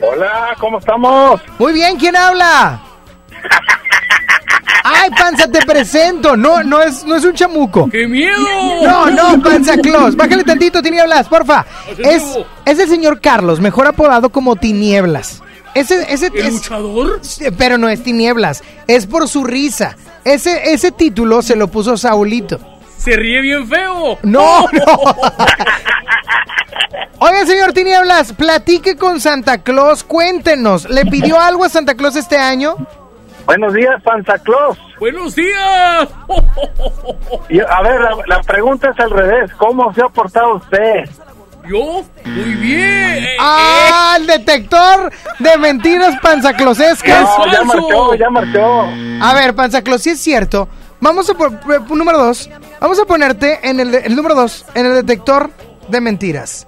Hola, 0.02 0.56
¿cómo 0.60 0.80
estamos? 0.80 1.41
Muy 1.60 1.74
bien, 1.74 1.97
¿quién 1.97 2.16
habla? 2.16 2.82
Ay, 5.04 5.10
Panza, 5.18 5.47
te 5.47 5.66
presento. 5.66 6.36
No, 6.38 6.62
no 6.64 6.82
es, 6.82 7.04
no 7.06 7.16
es 7.16 7.26
un 7.26 7.34
chamuco. 7.34 7.89
¡Qué 7.89 8.08
miedo! 8.08 8.38
No, 8.84 9.10
no, 9.10 9.41
Panza 9.41 9.76
Claus. 9.78 10.16
Bájale 10.16 10.43
tantito, 10.43 10.82
tinieblas, 10.82 11.28
porfa. 11.28 11.66
Es, 11.97 12.24
es 12.66 12.78
el 12.80 12.88
señor 12.88 13.20
Carlos, 13.20 13.60
mejor 13.60 13.88
apodado 13.88 14.30
como 14.30 14.56
Tinieblas. 14.56 15.41
Ese, 15.74 16.06
ese, 16.14 16.28
¿El 16.28 16.45
es- 16.47 16.54
luchador? 16.54 17.22
Pero 17.58 17.78
no 17.78 17.89
es 17.89 18.04
Tinieblas, 18.04 18.64
es 18.88 19.08
por 19.08 19.28
su 19.28 19.43
risa. 19.43 19.95
Ese, 20.24 20.72
ese 20.74 20.91
título 20.91 21.41
se 21.41 21.56
lo 21.56 21.68
puso 21.70 21.97
Saulito. 21.97 22.60
¡Se 22.97 23.16
ríe 23.16 23.41
bien 23.41 23.68
feo! 23.68 24.20
No, 24.22 24.68
no. 24.72 25.16
Oiga, 27.20 27.45
señor 27.45 27.74
Tinieblas, 27.74 28.34
platique 28.34 28.95
con 28.97 29.20
Santa 29.22 29.60
Claus, 29.60 30.04
cuéntenos. 30.04 30.89
¿Le 30.89 31.06
pidió 31.06 31.39
algo 31.39 31.64
a 31.64 31.70
Santa 31.70 31.95
Claus 31.95 32.16
este 32.16 32.38
año? 32.38 32.76
Buenos 33.46 33.74
días, 33.74 34.02
Santa 34.04 34.38
Claus. 34.39 34.78
¡Buenos 35.00 35.36
días! 35.36 36.08
Y, 37.50 37.60
a 37.60 37.82
ver, 37.82 38.00
la, 38.02 38.16
la 38.28 38.42
pregunta 38.44 38.89
es 38.92 39.00
al 39.00 39.10
revés. 39.10 39.52
¿Cómo 39.58 39.94
se 39.94 40.02
ha 40.02 40.08
portado 40.08 40.56
usted? 40.56 41.10
¿Yo? 41.68 42.04
Muy 42.26 42.54
bien. 42.56 43.26
¡Ah, 43.39 44.16
el 44.20 44.28
detector 44.28 45.12
de 45.39 45.58
mentiras 45.58 46.16
panzaclosescas! 46.22 47.22
No, 47.24 47.52
ya 47.52 47.64
marchó, 47.64 48.16
ya 48.16 48.30
marchó. 48.30 48.82
A 49.22 49.34
ver, 49.36 49.54
Panzaclos, 49.56 50.02
si 50.02 50.12
es 50.12 50.20
cierto, 50.20 50.68
vamos 51.00 51.30
a 51.30 51.34
por, 51.34 51.60
por- 51.60 51.92
número 51.98 52.18
dos, 52.18 52.50
vamos 52.80 53.00
a 53.00 53.06
ponerte 53.06 53.60
en 53.68 53.80
el, 53.80 54.16
número 54.16 54.34
dos, 54.36 54.66
en 54.74 54.86
el 54.88 54.96
detector 54.96 55.52
de 55.88 56.02
mentiras. 56.02 56.68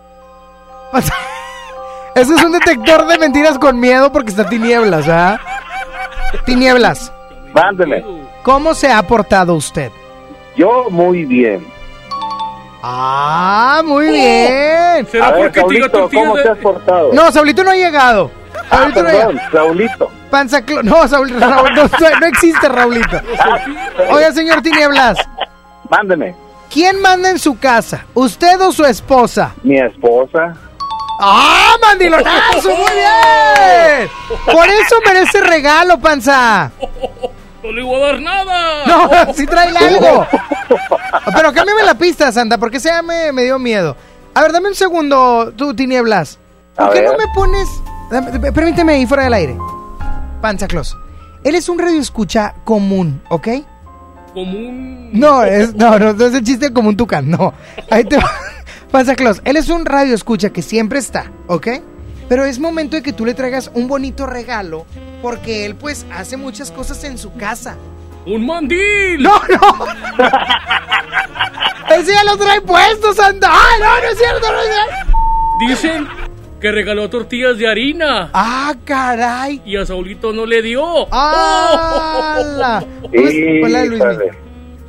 Ese 2.15 2.35
es 2.35 2.43
un 2.43 2.51
detector 2.51 3.07
de 3.07 3.17
mentiras 3.17 3.57
con 3.57 3.79
miedo 3.79 4.11
porque 4.11 4.29
está 4.29 4.47
tinieblas, 4.47 5.07
¿verdad? 5.07 5.39
Tinieblas. 6.45 7.11
Mándele. 7.53 8.03
¿cómo 8.43 8.73
se 8.73 8.91
ha 8.91 9.01
portado 9.03 9.53
usted? 9.55 9.91
Yo 10.55 10.87
muy 10.89 11.25
bien. 11.25 11.65
Ah, 12.81 13.81
muy 13.85 14.07
bien. 14.09 15.07
A 15.21 15.31
ver, 15.31 15.53
Saulito, 15.53 16.09
¿cómo 16.13 16.33
te 16.35 16.49
has 16.49 16.57
portado? 16.57 17.13
No, 17.13 17.31
Saulito 17.31 17.63
no 17.63 17.71
ha 17.71 17.75
llegado. 17.75 18.29
Ah, 18.69 18.77
Saulito 18.77 19.01
no 19.03 19.07
ha 19.07 19.11
perdón, 19.11 19.35
llegado. 19.35 19.51
Saulito. 19.51 20.11
Panza 20.29 20.59
No, 20.83 21.07
Saul, 21.07 21.29
Raúl, 21.39 21.69
no, 21.75 22.19
no 22.19 22.25
existe 22.25 22.67
Raulito. 22.67 23.21
Oiga, 24.09 24.31
señor 24.31 24.61
Tinieblas, 24.61 25.17
Mándeme. 25.89 26.35
¿quién 26.71 26.99
manda 27.01 27.29
en 27.29 27.37
su 27.39 27.57
casa? 27.57 28.05
¿Usted 28.15 28.59
o 28.61 28.71
su 28.71 28.83
esposa? 28.83 29.53
Mi 29.63 29.77
esposa. 29.77 30.55
¡Ah, 31.19 31.75
mandilonazo! 31.81 32.69
¡Muy 32.77 32.91
bien! 32.93 34.09
Por 34.51 34.67
eso 34.67 34.95
merece 35.05 35.41
regalo, 35.41 35.99
panza. 35.99 36.71
No 37.63 37.71
le 37.71 37.81
voy 37.83 38.01
a 38.01 38.05
dar 38.07 38.19
nada. 38.19 38.85
No, 38.85 39.33
sí 39.33 39.45
trae 39.45 39.75
algo. 39.77 40.27
Pero 41.33 41.53
cámbiame 41.53 41.83
la 41.83 41.93
pista, 41.95 42.31
Santa, 42.31 42.57
porque 42.57 42.77
ese 42.77 42.89
ya 42.89 43.01
me, 43.01 43.31
me 43.31 43.43
dio 43.43 43.57
miedo. 43.59 43.95
A 44.33 44.41
ver, 44.41 44.51
dame 44.51 44.69
un 44.69 44.75
segundo, 44.75 45.53
tú, 45.55 45.73
Tinieblas. 45.75 46.39
¿Por 46.75 46.87
A 46.89 46.91
qué 46.91 47.03
no 47.03 47.13
me 47.17 47.25
pones... 47.35 47.69
dame- 48.09 48.51
permíteme 48.51 48.93
ahí 48.93 49.05
fuera 49.05 49.23
del 49.25 49.33
aire. 49.33 49.57
Panza 50.41 50.67
Claus. 50.67 50.97
Él 51.43 51.55
es 51.55 51.69
un 51.69 51.77
radio 51.79 51.99
escucha 52.01 52.55
común, 52.63 53.21
¿ok? 53.29 53.47
Común. 54.33 55.09
No, 55.13 55.43
es, 55.43 55.75
no, 55.75 55.99
no, 55.99 56.13
no 56.13 56.25
es 56.25 56.33
el 56.33 56.43
chiste 56.43 56.73
como 56.73 56.89
un 56.89 56.97
tucán, 56.97 57.29
no. 57.29 57.53
Ahí 57.91 58.03
te 58.03 58.17
va. 58.17 58.31
Panza 58.93 59.15
Claus, 59.15 59.41
él 59.43 59.57
es 59.57 59.69
un 59.69 59.87
radio 59.87 60.13
escucha 60.13 60.51
que 60.51 60.61
siempre 60.61 60.99
está, 60.99 61.31
¿ok? 61.47 61.67
Pero 62.29 62.45
es 62.45 62.59
momento 62.59 62.95
de 62.95 63.01
que 63.01 63.11
tú 63.11 63.25
le 63.25 63.33
traigas 63.33 63.71
un 63.73 63.87
bonito 63.87 64.27
regalo 64.27 64.85
porque 65.19 65.65
él 65.65 65.73
pues 65.73 66.05
hace 66.11 66.37
muchas 66.37 66.69
cosas 66.69 67.03
en 67.03 67.17
su 67.17 67.33
casa. 67.33 67.75
¡Un 68.27 68.45
mandil! 68.45 69.23
¡No, 69.23 69.31
no! 69.49 69.87
¡Ese 71.97 72.13
ya 72.13 72.23
lo 72.23 72.37
trae 72.37 72.61
puesto, 72.61 73.15
Santa! 73.15 73.47
¡Ah, 73.49 73.77
no, 73.79 73.99
no 73.99 74.09
es 74.11 74.17
cierto, 74.19 74.51
no 74.51 74.59
es 74.59 74.67
cierto! 74.67 75.17
Dicen 75.67 76.07
que 76.61 76.71
regaló 76.71 77.09
tortillas 77.09 77.57
de 77.57 77.67
harina. 77.67 78.29
¡Ah, 78.31 78.75
caray! 78.85 79.59
Y 79.65 79.75
a 79.75 79.87
Saulito 79.87 80.33
no 80.33 80.45
le 80.45 80.61
dio. 80.61 81.11
¡Hala! 81.11 82.85
Hola, 83.63 83.85
Luis. 83.85 84.03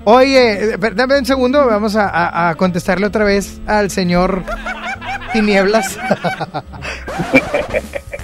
Oye, 0.05 0.75
eh, 0.75 0.79
dame 0.95 1.19
un 1.19 1.25
segundo, 1.25 1.67
vamos 1.67 1.97
a, 1.97 2.09
a- 2.09 2.51
a 2.51 2.55
contestarle 2.57 3.07
otra 3.07 3.25
vez 3.25 3.59
al 3.67 3.91
señor 3.91 4.43
Tinieblas. 5.33 5.99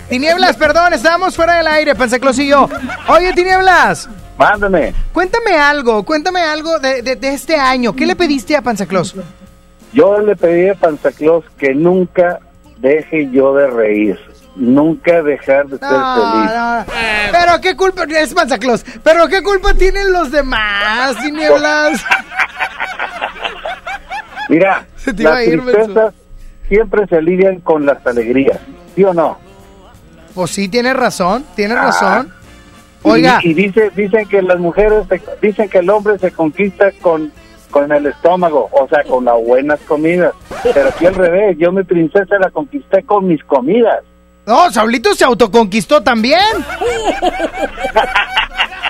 Tinieblas, 0.09 0.57
perdón, 0.57 0.93
estábamos 0.93 1.37
fuera 1.37 1.55
del 1.55 1.67
aire, 1.69 1.95
Pansaclos 1.95 2.39
y 2.39 2.49
yo. 2.49 2.69
Oye, 3.09 3.33
Tinieblas, 3.33 4.09
Mándame. 4.37 4.93
cuéntame 5.13 5.57
algo, 5.57 6.03
cuéntame 6.05 6.41
algo 6.41 6.79
de, 6.79 7.03
de- 7.03 7.17
de 7.17 7.29
este 7.35 7.57
año. 7.57 7.95
¿Qué 7.95 8.07
le 8.07 8.17
pediste 8.17 8.57
a 8.57 8.63
Pansaclos? 8.63 9.15
Yo 9.93 10.19
le 10.21 10.37
pedí 10.37 10.69
a 10.69 10.75
Panzaclos 10.75 11.45
que 11.59 11.75
nunca 11.75 12.39
deje 12.79 13.29
yo 13.33 13.55
de 13.55 13.67
reír. 13.69 14.19
Nunca 14.61 15.23
dejar 15.23 15.67
de 15.69 15.79
ser 15.79 15.89
feliz. 15.89 16.51
No. 16.55 16.85
Pero 17.33 17.61
qué 17.63 17.75
culpa, 17.77 18.05
es 18.05 18.35
Pansaclos, 18.35 18.85
pero 19.03 19.27
qué 19.27 19.43
culpa 19.43 19.73
tienen 19.73 20.13
los 20.13 20.31
demás, 20.31 21.17
Tinieblas. 21.23 22.05
Mira, 24.49 24.87
Se 24.97 25.13
te 25.15 25.23
iba 25.23 25.31
las 25.33 25.41
a 25.41 25.45
ir, 25.45 25.63
tristezas 25.63 26.15
siempre 26.69 27.07
se 27.07 27.17
alivian 27.17 27.61
con 27.61 27.87
las 27.87 28.05
alegrías. 28.07 28.59
¿Sí 28.95 29.05
o 29.05 29.15
no? 29.15 29.39
Pues 30.35 30.51
sí, 30.51 30.69
tienes 30.69 30.95
razón, 30.95 31.45
tienes 31.57 31.77
Ah. 31.79 31.85
razón. 31.87 32.33
Y- 33.05 33.09
Oiga. 33.09 33.41
Y, 33.43 33.55
dice, 33.55 33.91
dicen 33.97 34.29
que 34.29 34.43
las 34.43 34.59
mujeres, 34.59 35.07
se- 35.09 35.23
dicen 35.41 35.69
que 35.69 35.79
el 35.79 35.89
hombre 35.89 36.19
se 36.19 36.31
conquista 36.33 36.91
con, 37.01 37.33
con 37.71 37.91
el 37.93 38.07
estómago, 38.07 38.69
o 38.73 38.87
sea, 38.89 39.05
con 39.05 39.25
las 39.25 39.37
buenas 39.43 39.81
comidas. 39.81 40.33
Pero 40.63 40.89
aquí 40.91 41.07
al 41.07 41.15
revés, 41.15 41.57
yo 41.59 41.73
mi 41.73 41.83
princesa 41.83 42.37
la 42.39 42.51
conquisté 42.51 43.03
con 43.05 43.27
mis 43.27 43.43
comidas. 43.45 44.01
No, 44.47 44.71
Saulito 44.73 45.15
se 45.15 45.25
autoconquistó 45.25 46.03
también. 46.03 46.41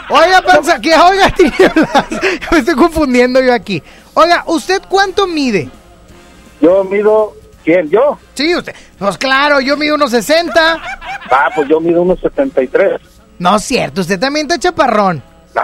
Oiga, 0.08 0.42
panza, 0.42 0.80
que 0.80 0.94
oiga, 0.96 1.30
tinieblas. 1.30 2.06
Me 2.50 2.58
estoy 2.58 2.74
confundiendo 2.74 3.40
yo 3.40 3.52
aquí. 3.54 3.82
Oiga, 4.14 4.42
¿usted 4.46 4.82
cuánto 4.88 5.26
mide? 5.26 5.68
Yo 6.60 6.84
mido, 6.84 7.34
¿quién? 7.64 7.88
¿Yo? 7.90 8.18
Sí, 8.34 8.54
usted. 8.54 8.74
Pues 8.98 9.16
claro, 9.18 9.60
yo 9.60 9.76
mido 9.76 9.94
unos 9.94 10.10
60. 10.10 10.76
Ah, 11.30 11.48
pues 11.54 11.68
yo 11.68 11.80
mido 11.80 12.02
unos 12.02 12.18
73. 12.20 13.00
No 13.38 13.56
es 13.56 13.64
cierto, 13.64 14.00
usted 14.02 14.18
también 14.18 14.46
está 14.46 14.58
chaparrón. 14.58 15.22
No, 15.54 15.62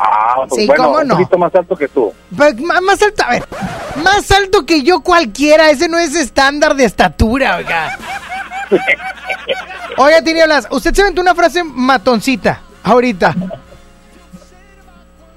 pues 0.49 0.61
Sí, 0.63 0.67
bueno, 0.67 0.85
¿cómo 0.85 0.99
un 0.99 1.09
no? 1.09 1.15
poquito 1.17 1.39
más 1.39 1.55
alto 1.55 1.77
que 1.77 1.89
tú. 1.89 2.13
Pues, 2.37 2.57
más 2.61 3.03
alto, 3.03 3.25
a 3.25 3.31
ver, 3.31 3.45
más 4.03 4.31
alto 4.31 4.65
que 4.65 4.83
yo 4.83 5.01
cualquiera, 5.01 5.71
ese 5.71 5.89
no 5.89 5.99
es 5.99 6.15
estándar 6.15 6.75
de 6.77 6.85
estatura, 6.85 7.57
oiga. 7.57 7.99
Oiga, 9.97 10.23
Tinieblas, 10.23 10.69
usted 10.71 10.95
se 10.95 11.03
aventó 11.03 11.21
una 11.21 11.35
frase 11.35 11.63
matoncita, 11.65 12.61
ahorita. 12.83 13.35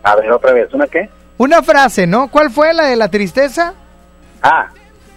A 0.03 0.15
ver, 0.15 0.31
otra 0.31 0.53
vez, 0.53 0.73
¿una 0.73 0.87
qué? 0.87 1.09
Una 1.37 1.61
frase, 1.61 2.07
¿no? 2.07 2.29
¿Cuál 2.29 2.49
fue 2.49 2.73
la 2.73 2.85
de 2.85 2.95
la 2.95 3.09
tristeza? 3.09 3.73
Ah, 4.41 4.69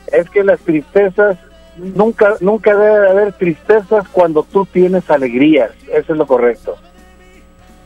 es 0.06 0.28
que 0.30 0.44
las 0.44 0.60
tristezas, 0.60 1.36
nunca, 1.76 2.34
nunca 2.40 2.76
debe 2.76 3.10
haber 3.10 3.32
tristezas 3.32 4.06
cuando 4.08 4.42
tú 4.42 4.66
tienes 4.66 5.08
alegrías. 5.10 5.70
Eso 5.88 6.12
es 6.12 6.18
lo 6.18 6.26
correcto. 6.26 6.76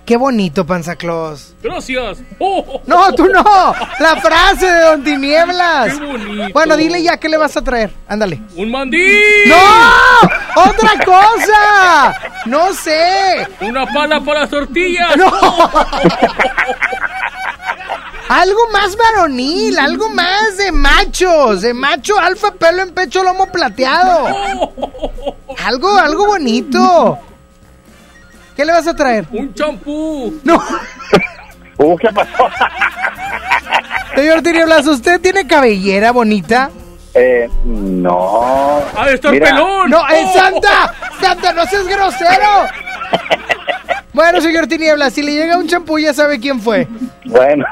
Qué 0.06 0.16
bonito, 0.16 0.64
Panzaclos. 0.64 1.54
Gracias. 1.60 2.18
Oh, 2.38 2.80
No, 2.86 3.12
tú 3.12 3.26
no. 3.26 3.42
La 3.98 4.16
frase 4.22 4.64
de 4.64 4.80
Don 4.82 5.02
Tinieblas. 5.02 5.98
Qué 5.98 6.04
bonito. 6.06 6.52
Bueno, 6.52 6.76
dile 6.76 7.02
ya 7.02 7.16
qué 7.16 7.28
le 7.28 7.36
vas 7.36 7.56
a 7.56 7.62
traer. 7.62 7.90
Ándale. 8.06 8.40
¡Un 8.54 8.70
mandil! 8.70 9.48
¡No! 9.48 9.56
¡Otra 10.62 11.04
cosa! 11.04 12.14
No 12.46 12.72
sé. 12.72 13.48
¡Una 13.60 13.84
pala 13.86 14.20
para 14.20 14.42
las 14.42 14.50
tortillas! 14.50 15.16
No. 15.16 15.26
Algo 18.28 18.60
más 18.72 18.96
varonil, 18.96 19.78
algo 19.78 20.08
más 20.08 20.56
de 20.56 20.72
machos, 20.72 21.62
de 21.62 21.72
macho 21.72 22.18
alfa, 22.18 22.50
pelo 22.54 22.82
en 22.82 22.90
pecho, 22.92 23.22
lomo 23.22 23.46
plateado. 23.46 24.26
Algo, 25.64 25.96
algo 25.96 26.26
bonito. 26.26 27.18
¿Qué 28.56 28.64
le 28.64 28.72
vas 28.72 28.86
a 28.86 28.96
traer? 28.96 29.26
¡Un 29.30 29.52
champú! 29.54 30.40
No. 30.44 30.60
Uh, 31.78 31.94
¿Qué 31.98 32.08
pasó? 32.08 32.48
Señor 34.14 34.40
Tinieblas, 34.40 34.86
¿usted 34.86 35.20
tiene 35.20 35.46
cabellera 35.46 36.10
bonita? 36.10 36.70
Eh, 37.12 37.50
no. 37.66 38.80
¡Ha 38.96 39.06
de 39.08 39.14
estar 39.16 39.30
Mira, 39.30 39.50
pelón! 39.50 39.90
No, 39.90 40.08
es 40.08 40.32
Santa. 40.32 40.94
Santa, 41.20 41.52
no 41.52 41.66
seas 41.66 41.86
grosero. 41.86 42.66
Bueno, 44.14 44.40
señor 44.40 44.66
Tinieblas, 44.68 45.12
si 45.12 45.22
le 45.22 45.32
llega 45.34 45.58
un 45.58 45.68
champú 45.68 45.98
ya 45.98 46.14
sabe 46.14 46.40
quién 46.40 46.62
fue. 46.62 46.88
Bueno. 47.26 47.66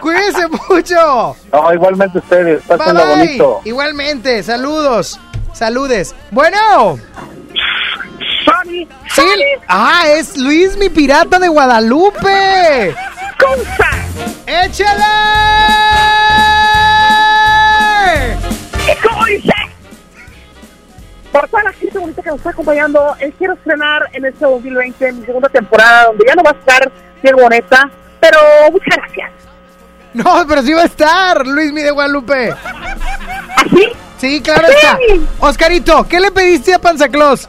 Cuídese 0.00 0.46
mucho. 0.68 1.34
No, 1.52 1.74
igualmente 1.74 2.18
ustedes. 2.18 2.62
Pásenlo 2.62 3.00
Bye, 3.04 3.14
bye. 3.16 3.24
bonito. 3.24 3.60
Igualmente, 3.64 4.42
saludos. 4.44 5.18
Saludes. 5.52 6.14
Bueno. 6.30 7.00
Sí. 8.70 8.86
Ah, 9.68 10.04
es 10.08 10.36
Luis, 10.36 10.76
mi 10.76 10.88
pirata 10.88 11.38
de 11.38 11.48
Guadalupe. 11.48 12.94
¡Échale! 14.46 15.04
¿Cómo 19.02 19.24
dice? 19.26 19.52
Por 21.32 21.48
toda 21.48 21.62
la 21.64 21.72
gente 21.72 21.98
bonita 21.98 22.22
que 22.22 22.28
nos 22.30 22.38
está 22.38 22.50
acompañando, 22.50 23.16
eh, 23.20 23.32
quiero 23.38 23.54
estrenar 23.54 24.02
en 24.12 24.24
este 24.24 24.44
2020 24.44 25.12
mi 25.12 25.24
segunda 25.24 25.48
temporada, 25.48 26.06
donde 26.06 26.24
ya 26.26 26.34
no 26.34 26.42
va 26.42 26.50
a 26.50 26.54
estar 26.54 26.92
bien 27.22 27.36
bonita, 27.36 27.90
pero 28.20 28.38
muchas 28.72 28.96
gracias. 28.96 29.30
No, 30.12 30.44
pero 30.48 30.62
sí 30.62 30.72
va 30.72 30.82
a 30.82 30.86
estar 30.86 31.46
Luis, 31.46 31.72
mi 31.72 31.82
de 31.82 31.92
Guadalupe. 31.92 32.52
¿Así? 33.56 33.92
Sí, 34.18 34.40
claro 34.42 34.66
está. 34.68 34.98
Oscarito, 35.38 36.06
¿qué 36.08 36.18
le 36.18 36.32
pediste 36.32 36.74
a 36.74 36.80
Panzaclos? 36.80 37.48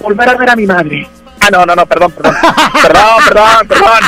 Volver 0.00 0.28
a 0.28 0.34
ver 0.34 0.50
a 0.50 0.56
mi 0.56 0.66
madre. 0.66 1.08
Ah, 1.40 1.48
no, 1.50 1.66
no, 1.66 1.74
no, 1.74 1.86
perdón, 1.86 2.12
perdón. 2.12 2.34
perdón, 2.82 3.22
perdón, 3.28 3.68
perdón. 3.68 4.00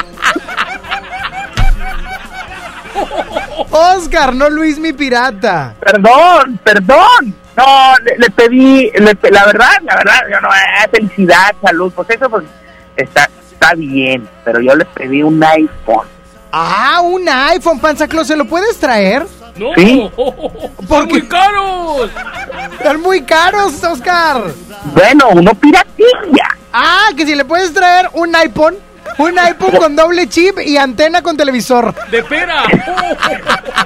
Oscar, 3.70 4.34
no 4.34 4.50
Luis, 4.50 4.78
mi 4.78 4.92
pirata. 4.92 5.74
Perdón, 5.80 6.58
perdón. 6.62 7.34
No, 7.56 7.94
le, 8.04 8.18
le 8.18 8.30
pedí, 8.30 8.90
le 8.92 9.18
la 9.30 9.46
verdad, 9.46 9.72
la 9.82 9.96
verdad, 9.96 10.20
yo 10.30 10.40
no, 10.40 10.48
eh, 10.48 10.88
felicidad, 10.92 11.54
salud, 11.60 11.92
pues 11.92 12.08
eso 12.10 12.30
pues 12.30 12.44
está, 12.94 13.28
está 13.50 13.74
bien, 13.74 14.28
pero 14.44 14.60
yo 14.60 14.76
le 14.76 14.84
pedí 14.84 15.24
un 15.24 15.42
iPhone. 15.42 16.06
Ah, 16.52 17.00
un 17.02 17.28
iPhone, 17.28 17.80
Panzaclos, 17.80 18.28
¿se 18.28 18.36
lo 18.36 18.44
puedes 18.44 18.78
traer? 18.78 19.26
¡No! 19.58 19.74
Sí. 19.76 20.10
¡Son 20.88 21.08
muy 21.08 21.22
caros! 21.26 22.10
Están 22.72 23.00
muy 23.00 23.22
caros, 23.22 23.82
Oscar. 23.82 24.44
Bueno, 24.94 25.28
uno 25.32 25.52
piratilla. 25.54 26.56
Ah, 26.72 27.08
que 27.16 27.26
si 27.26 27.34
le 27.34 27.44
puedes 27.44 27.72
traer 27.72 28.08
un 28.12 28.34
iPhone. 28.36 28.76
Un 29.18 29.36
iPhone 29.38 29.76
con 29.78 29.96
doble 29.96 30.28
chip 30.28 30.60
y 30.60 30.76
antena 30.76 31.22
con 31.22 31.36
televisor. 31.36 31.92
¡De 32.10 32.22
pera! 32.22 32.64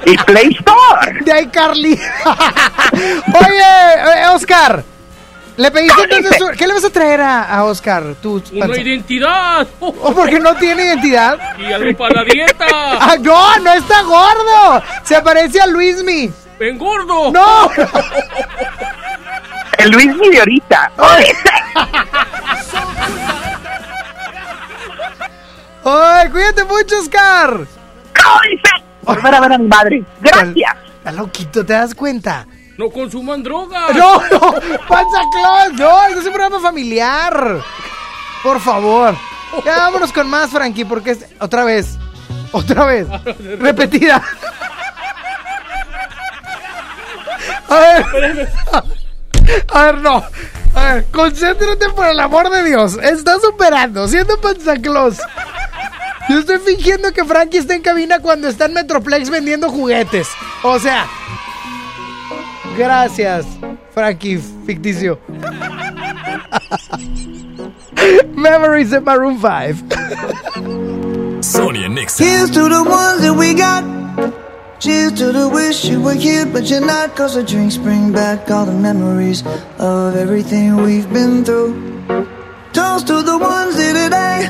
y 0.05 0.15
Play 0.17 0.55
Store. 0.59 1.19
De 1.25 1.41
iCarly. 1.41 1.93
Oye, 2.93 4.21
eh, 4.21 4.27
Oscar. 4.33 4.83
Le 5.55 5.69
pediste 5.71 6.03
entonces. 6.03 6.35
su- 6.37 6.49
¿Qué 6.57 6.67
le 6.67 6.73
vas 6.73 6.83
a 6.83 6.89
traer 6.89 7.21
a, 7.21 7.43
a 7.43 7.63
Oscar? 7.65 8.15
Tú, 8.21 8.41
¡Una 8.53 8.65
panza? 8.67 8.81
identidad! 8.81 9.67
¿O 9.79 9.93
porque 10.13 10.39
no 10.39 10.55
tiene 10.55 10.83
identidad? 10.85 11.37
¡Y 11.59 11.71
algo 11.71 11.95
para 11.97 12.15
la 12.15 12.23
dieta! 12.23 12.65
Ah, 13.05 13.15
no, 13.19 13.59
no 13.59 13.73
está 13.73 14.01
gordo. 14.03 14.81
Se 15.03 15.21
parece 15.21 15.59
a 15.61 15.67
Luismi. 15.67 16.31
¡Engordo! 16.59 17.31
¡No! 17.31 17.69
El 19.77 19.91
Luis 19.91 20.07
de 20.31 20.39
ahorita. 20.39 20.91
Ay, 25.85 26.29
cuídate 26.29 26.63
mucho, 26.63 26.97
Oscar. 26.99 27.59
Volver 29.01 29.35
a 29.35 29.39
ver 29.41 29.53
a 29.53 29.57
mi 29.57 29.67
madre. 29.67 30.03
Gracias. 30.21 30.75
Está 30.97 31.11
loquito, 31.11 31.65
¿te 31.65 31.73
das 31.73 31.93
cuenta? 31.93 32.47
¡No 32.77 32.89
consuman 32.89 33.43
drogas! 33.43 33.91
No, 33.95 34.15
no, 34.31 34.53
Panza 34.87 35.21
Claus, 35.31 35.73
no, 35.73 36.05
es 36.07 36.25
un 36.25 36.33
programa 36.33 36.59
familiar. 36.59 37.61
Por 38.41 38.59
favor. 38.59 39.15
Ya 39.63 39.77
vámonos 39.77 40.11
con 40.11 40.29
más, 40.29 40.49
Frankie, 40.49 40.85
porque 40.85 41.11
es 41.11 41.25
otra 41.39 41.63
vez. 41.63 41.97
Otra 42.51 42.85
vez. 42.85 43.07
Repetida. 43.59 44.21
A 47.69 47.75
ver. 47.75 48.49
A 49.73 49.83
ver, 49.83 49.97
no. 49.99 50.23
A 50.75 50.93
ver, 50.93 51.05
concéntrate 51.11 51.89
por 51.89 52.07
el 52.07 52.19
amor 52.19 52.49
de 52.49 52.63
Dios. 52.63 52.97
Estás 53.01 53.41
superando, 53.41 54.07
siendo 54.07 54.39
Panza 54.41 54.75
Claus. 54.77 55.17
Yo 56.29 56.39
estoy 56.39 56.57
fingiendo 56.59 57.11
que 57.11 57.25
Frankie 57.25 57.57
está 57.57 57.75
en 57.75 57.81
cabina 57.81 58.19
cuando 58.19 58.47
está 58.47 58.65
en 58.65 58.73
Metroplex 58.73 59.29
vendiendo 59.29 59.69
juguetes. 59.69 60.27
O 60.63 60.79
sea, 60.79 61.05
Gracias, 62.75 63.45
Frankie 63.93 64.37
ficticio. 64.65 65.19
Memories 68.35 68.89
de 68.89 68.99
Maroon 68.99 69.37
5. 69.37 69.83
Sonia 71.41 71.87
Nexa. 71.87 72.23
Here's 72.23 72.49
to 72.51 72.67
the 72.67 72.83
ones 72.83 73.21
that 73.21 73.35
we 73.37 73.53
got. 73.53 73.83
Cheers 74.79 75.13
to 75.13 75.31
the 75.31 75.47
wish 75.47 75.85
you 75.85 76.01
were 76.01 76.13
here, 76.13 76.45
but 76.45 76.69
you're 76.69 76.85
not. 76.85 77.15
Cause 77.15 77.35
the 77.35 77.43
drinks 77.43 77.77
bring 77.77 78.11
back 78.11 78.49
all 78.49 78.65
the 78.65 78.73
memories 78.73 79.43
of 79.77 80.15
everything 80.15 80.75
we've 80.77 81.11
been 81.13 81.45
through. 81.45 81.73
Toast 82.73 83.07
to 83.07 83.21
the 83.21 83.37
ones 83.37 83.77
here 83.77 83.93
today. 83.93 84.49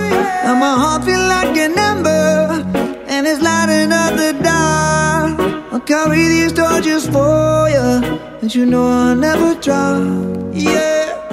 Now 0.45 0.55
my 0.55 0.73
heart 0.81 1.03
feel 1.05 1.19
like 1.35 1.55
an 1.57 1.77
ember, 1.77 2.63
and 3.07 3.27
it's 3.27 3.41
lighting 3.41 3.91
up 3.91 4.15
the 4.15 4.31
dark. 4.43 5.39
I'll 5.73 5.79
carry 5.79 6.27
these 6.27 6.53
torches 6.53 7.07
for 7.07 7.69
you, 7.69 7.89
and 8.41 8.53
you 8.53 8.65
know 8.65 8.87
I'll 8.87 9.15
never 9.15 9.55
drop. 9.55 10.01
Yeah, 10.53 11.27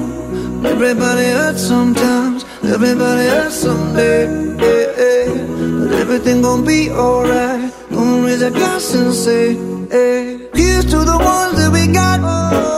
everybody 0.64 1.26
hurts 1.38 1.62
sometimes, 1.62 2.44
everybody 2.62 3.26
hurts 3.28 3.56
someday. 3.56 4.26
Yeah, 4.64 4.86
yeah. 5.02 5.78
But 5.80 5.92
everything 5.92 6.42
gon' 6.42 6.64
be 6.64 6.90
alright. 6.90 7.72
Gonna 7.90 8.26
raise 8.26 8.42
a 8.42 8.50
glass 8.50 8.94
and 8.94 9.12
say, 9.12 9.54
hey. 9.90 10.48
Here's 10.54 10.84
to 10.86 10.98
the 11.04 11.18
ones 11.18 11.56
that 11.58 11.70
we 11.72 11.86
got. 11.92 12.77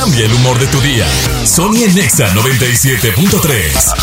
cambia 0.00 0.24
el 0.24 0.32
humor 0.32 0.58
de 0.58 0.66
tu 0.68 0.80
día. 0.80 1.06
Sonia 1.44 1.86
Nexa 1.92 2.32
97.3. 2.32 3.94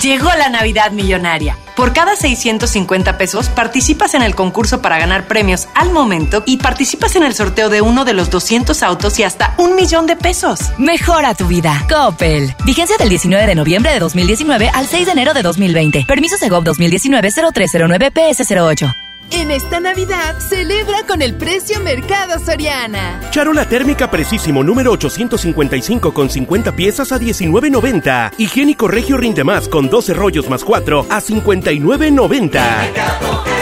Llegó 0.00 0.30
la 0.38 0.48
Navidad 0.48 0.92
Millonaria. 0.92 1.56
Por 1.74 1.92
cada 1.92 2.14
650 2.14 3.18
pesos 3.18 3.48
participas 3.48 4.14
en 4.14 4.22
el 4.22 4.36
concurso 4.36 4.80
para 4.80 5.00
ganar 5.00 5.26
premios 5.26 5.66
al 5.74 5.90
momento 5.90 6.44
y 6.46 6.58
participas 6.58 7.16
en 7.16 7.24
el 7.24 7.34
sorteo 7.34 7.68
de 7.68 7.80
uno 7.80 8.04
de 8.04 8.12
los 8.12 8.30
200 8.30 8.80
autos 8.84 9.18
y 9.18 9.24
hasta 9.24 9.54
un 9.58 9.74
millón 9.74 10.06
de 10.06 10.14
pesos. 10.14 10.60
Mejora 10.78 11.34
tu 11.34 11.48
vida. 11.48 11.84
Coppel. 11.88 12.54
Vigencia 12.64 12.96
del 12.96 13.08
19 13.08 13.44
de 13.44 13.56
noviembre 13.56 13.92
de 13.92 13.98
2019 13.98 14.70
al 14.72 14.86
6 14.86 15.06
de 15.06 15.12
enero 15.12 15.34
de 15.34 15.42
2020. 15.42 16.04
Permiso 16.06 16.36
Segov 16.36 16.62
2019-0309 16.62 18.12
PS08. 18.12 19.01
En 19.34 19.50
esta 19.50 19.80
Navidad, 19.80 20.38
celebra 20.40 21.06
con 21.06 21.22
el 21.22 21.34
precio 21.34 21.80
Mercado 21.80 22.38
Soriana. 22.38 23.18
Charola 23.30 23.66
térmica 23.66 24.10
precisísimo 24.10 24.62
número 24.62 24.92
855 24.92 26.12
con 26.12 26.28
50 26.28 26.76
piezas 26.76 27.12
a 27.12 27.18
19.90. 27.18 28.32
Higiénico 28.36 28.88
Regio 28.88 29.16
Rinde 29.16 29.42
Más 29.42 29.68
con 29.68 29.88
12 29.88 30.12
rollos 30.12 30.50
más 30.50 30.64
4 30.64 31.06
a 31.08 31.20
59.90. 31.20 33.61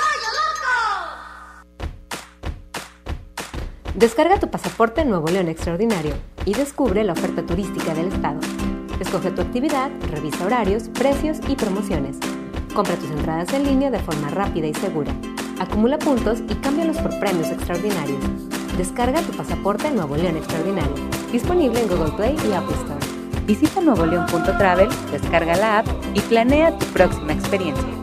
Descarga 3.95 4.39
tu 4.39 4.49
pasaporte 4.49 5.03
Nuevo 5.03 5.27
León 5.27 5.49
Extraordinario 5.49 6.13
y 6.45 6.53
descubre 6.53 7.03
la 7.03 7.11
oferta 7.11 7.45
turística 7.45 7.93
del 7.93 8.07
estado. 8.07 8.39
Escoge 9.01 9.31
tu 9.31 9.41
actividad, 9.41 9.91
revisa 10.09 10.45
horarios, 10.45 10.87
precios 10.87 11.39
y 11.49 11.57
promociones. 11.57 12.17
Compra 12.73 12.95
tus 12.95 13.11
entradas 13.11 13.51
en 13.53 13.65
línea 13.65 13.91
de 13.91 13.99
forma 13.99 14.29
rápida 14.29 14.67
y 14.67 14.73
segura. 14.75 15.11
Acumula 15.59 15.99
puntos 15.99 16.39
y 16.47 16.55
cámbialos 16.55 16.97
por 16.99 17.19
premios 17.19 17.49
extraordinarios. 17.49 18.23
Descarga 18.77 19.21
tu 19.21 19.33
pasaporte 19.33 19.91
Nuevo 19.91 20.15
León 20.15 20.37
Extraordinario. 20.37 20.95
Disponible 21.29 21.81
en 21.81 21.89
Google 21.89 22.13
Play 22.13 22.37
y 22.47 22.53
Apple 22.53 22.75
Store. 22.77 23.45
Visita 23.45 23.81
nuevoleón.travel, 23.81 24.87
descarga 25.11 25.57
la 25.57 25.79
app 25.79 25.87
y 26.13 26.21
planea 26.21 26.77
tu 26.77 26.85
próxima 26.87 27.33
experiencia. 27.33 28.00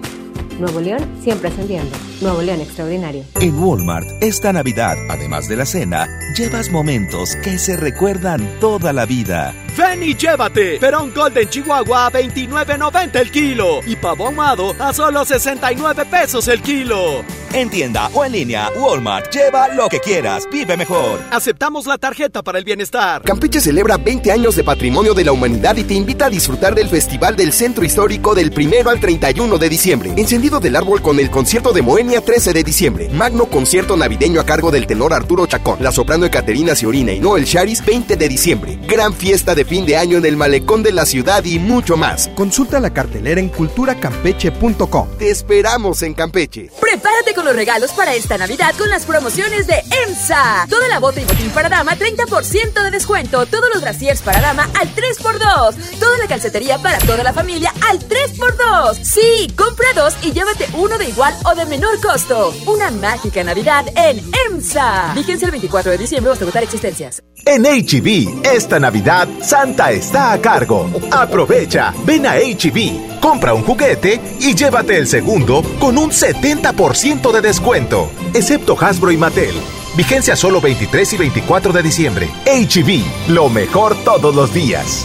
Nuevo 0.58 0.80
León 0.80 1.00
siempre 1.22 1.48
ascendiendo. 1.48 1.96
Nuevo 2.20 2.42
León 2.42 2.60
Extraordinario. 2.60 3.24
En 3.40 3.58
Walmart, 3.58 4.08
esta 4.20 4.52
Navidad, 4.52 4.96
además 5.08 5.48
de 5.48 5.56
la 5.56 5.66
cena, 5.66 6.08
llevas 6.36 6.70
momentos 6.70 7.36
que 7.44 7.58
se 7.58 7.76
recuerdan 7.76 8.58
toda 8.60 8.92
la 8.92 9.06
vida. 9.06 9.54
Ven 9.76 10.02
y 10.02 10.16
llévate 10.16 10.78
Perón 10.80 11.12
Golden 11.14 11.48
Chihuahua 11.48 12.06
a 12.06 12.12
29.90 12.12 13.20
el 13.20 13.30
kilo 13.30 13.80
y 13.86 13.94
pavo 13.94 14.26
ahumado 14.26 14.74
a 14.80 14.92
solo 14.92 15.24
69 15.24 16.04
pesos 16.06 16.48
el 16.48 16.60
kilo. 16.60 17.22
En 17.52 17.70
tienda 17.70 18.10
o 18.12 18.24
en 18.24 18.32
línea, 18.32 18.70
Walmart, 18.76 19.32
lleva 19.32 19.68
lo 19.68 19.88
que 19.88 20.00
quieras, 20.00 20.48
vive 20.50 20.76
mejor. 20.76 21.20
Aceptamos 21.30 21.86
la 21.86 21.96
tarjeta 21.96 22.42
para 22.42 22.58
el 22.58 22.64
bienestar. 22.64 23.22
Campeche 23.22 23.60
celebra 23.60 23.96
20 23.96 24.32
años 24.32 24.56
de 24.56 24.64
patrimonio 24.64 25.14
de 25.14 25.24
la 25.24 25.32
humanidad 25.32 25.76
y 25.76 25.84
te 25.84 25.94
invita 25.94 26.26
a 26.26 26.30
disfrutar 26.30 26.74
del 26.74 26.88
Festival 26.88 27.36
del 27.36 27.52
Centro 27.52 27.84
Histórico 27.84 28.34
del 28.34 28.52
1 28.54 28.90
al 28.90 29.00
31 29.00 29.58
de 29.58 29.68
diciembre. 29.68 30.12
Encendido 30.16 30.47
del 30.48 30.76
árbol 30.76 31.02
con 31.02 31.20
el 31.20 31.30
concierto 31.30 31.74
de 31.74 31.82
Moenia 31.82 32.22
13 32.22 32.54
de 32.54 32.64
diciembre. 32.64 33.10
Magno 33.10 33.44
concierto 33.44 33.98
navideño 33.98 34.40
a 34.40 34.46
cargo 34.46 34.70
del 34.70 34.86
tenor 34.86 35.12
Arturo 35.12 35.46
Chacón. 35.46 35.76
La 35.80 35.92
soprano 35.92 36.24
Ecaterina 36.24 36.74
Ciorina 36.74 37.12
y 37.12 37.20
Noel 37.20 37.44
Charis 37.44 37.84
20 37.84 38.16
de 38.16 38.28
diciembre. 38.28 38.78
Gran 38.88 39.12
fiesta 39.12 39.54
de 39.54 39.66
fin 39.66 39.84
de 39.84 39.98
año 39.98 40.16
en 40.16 40.24
el 40.24 40.38
malecón 40.38 40.82
de 40.82 40.92
la 40.92 41.04
ciudad 41.04 41.44
y 41.44 41.58
mucho 41.58 41.98
más. 41.98 42.28
Consulta 42.34 42.80
la 42.80 42.94
cartelera 42.94 43.40
en 43.40 43.50
culturacampeche.com. 43.50 45.08
Te 45.18 45.28
esperamos 45.28 46.02
en 46.02 46.14
Campeche. 46.14 46.70
Prepárate 46.80 47.34
con 47.34 47.44
los 47.44 47.54
regalos 47.54 47.92
para 47.92 48.14
esta 48.14 48.38
Navidad 48.38 48.74
con 48.78 48.88
las 48.88 49.04
promociones 49.04 49.66
de 49.66 49.74
EMSA. 50.06 50.66
Toda 50.70 50.88
la 50.88 50.98
bota 50.98 51.20
y 51.20 51.26
botín 51.26 51.50
para 51.50 51.68
dama 51.68 51.94
30% 51.94 52.82
de 52.84 52.90
descuento. 52.90 53.44
Todos 53.44 53.68
los 53.74 53.82
brasiers 53.82 54.22
para 54.22 54.40
dama 54.40 54.66
al 54.80 54.88
3x2. 54.94 55.74
Toda 56.00 56.18
la 56.18 56.26
calcetería 56.26 56.78
para 56.78 56.98
toda 57.00 57.22
la 57.22 57.34
familia 57.34 57.70
al 57.90 57.98
3x2. 57.98 58.98
Sí, 59.02 59.52
compra 59.54 59.88
dos 59.94 60.14
y 60.22 60.37
llévate 60.38 60.68
uno 60.74 60.96
de 60.98 61.08
igual 61.08 61.34
o 61.44 61.54
de 61.54 61.66
menor 61.66 62.00
costo. 62.00 62.54
Una 62.66 62.90
mágica 62.92 63.42
Navidad 63.42 63.86
en 63.96 64.22
EMSA. 64.46 65.12
Fíjense 65.14 65.46
el 65.46 65.50
24 65.50 65.90
de 65.90 65.98
diciembre 65.98 66.30
hasta 66.30 66.44
agotar 66.44 66.62
existencias. 66.62 67.22
En 67.44 67.64
HB, 67.64 68.46
esta 68.46 68.78
Navidad, 68.78 69.26
Santa 69.42 69.90
está 69.90 70.32
a 70.32 70.40
cargo. 70.40 70.88
Aprovecha, 71.10 71.92
ven 72.04 72.26
a 72.26 72.36
HB, 72.36 73.18
compra 73.20 73.52
un 73.52 73.64
juguete 73.64 74.20
y 74.38 74.54
llévate 74.54 74.96
el 74.96 75.08
segundo 75.08 75.62
con 75.80 75.98
un 75.98 76.10
70% 76.10 77.32
de 77.32 77.40
descuento, 77.40 78.10
excepto 78.32 78.76
Hasbro 78.78 79.10
y 79.10 79.16
Mattel. 79.16 79.54
Vigencia 79.96 80.36
solo 80.36 80.60
23 80.60 81.14
y 81.14 81.16
24 81.16 81.72
de 81.72 81.82
diciembre. 81.82 82.28
HB, 82.46 83.32
lo 83.32 83.48
mejor 83.48 83.96
todos 84.04 84.34
los 84.34 84.54
días. 84.54 85.04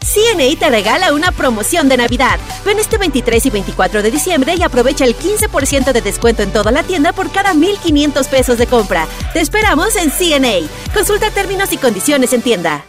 CNA 0.00 0.58
te 0.58 0.70
regala 0.70 1.12
una 1.12 1.30
promoción 1.30 1.88
de 1.88 1.96
Navidad. 1.96 2.38
Ven 2.64 2.78
este 2.78 2.98
23 2.98 3.46
y 3.46 3.50
24 3.50 4.02
de 4.02 4.10
diciembre 4.10 4.54
y 4.56 4.62
aprovecha 4.62 5.04
el 5.04 5.16
15% 5.16 5.92
de 5.92 6.00
descuento 6.00 6.42
en 6.42 6.52
toda 6.52 6.70
la 6.72 6.82
tienda 6.82 7.12
por 7.12 7.30
cada 7.30 7.54
1,500 7.54 8.26
pesos 8.28 8.58
de 8.58 8.66
compra. 8.66 9.06
Te 9.32 9.40
esperamos 9.40 9.96
en 9.96 10.10
CNA. 10.10 10.68
Consulta 10.94 11.30
términos 11.30 11.72
y 11.72 11.76
condiciones 11.76 12.32
en 12.32 12.42
tienda. 12.42 12.84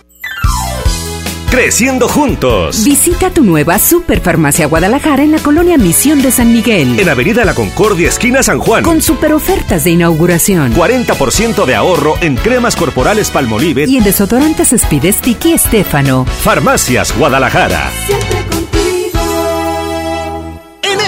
Creciendo 1.52 2.08
juntos. 2.08 2.86
Visita 2.86 3.30
tu 3.30 3.44
nueva 3.44 3.78
Superfarmacia 3.78 4.68
Guadalajara 4.68 5.22
en 5.22 5.34
la 5.34 5.40
colonia 5.40 5.78
Misión 5.78 6.22
de 6.22 6.32
San 6.32 6.54
Miguel. 6.54 6.98
En 6.98 7.10
Avenida 7.10 7.44
La 7.44 7.54
Concordia, 7.54 8.08
esquina 8.08 8.42
San 8.42 8.60
Juan. 8.60 8.86
Con 8.86 9.02
super 9.02 9.34
ofertas 9.34 9.84
de 9.84 9.92
inauguración. 9.92 10.74
40% 10.74 11.66
de 11.66 11.76
ahorro 11.76 12.14
en 12.22 12.38
cremas 12.38 12.78
corporales 12.78 13.32
Palmolive. 13.32 13.84
Y 13.86 13.98
en 13.98 14.06
desodorantes 14.06 14.72
Speed 14.72 15.12
Stick 15.12 15.44
y 15.44 15.52
Estefano. 15.52 16.26
Farmacias 16.26 17.14
Guadalajara. 17.18 17.92
Siempre 18.08 18.51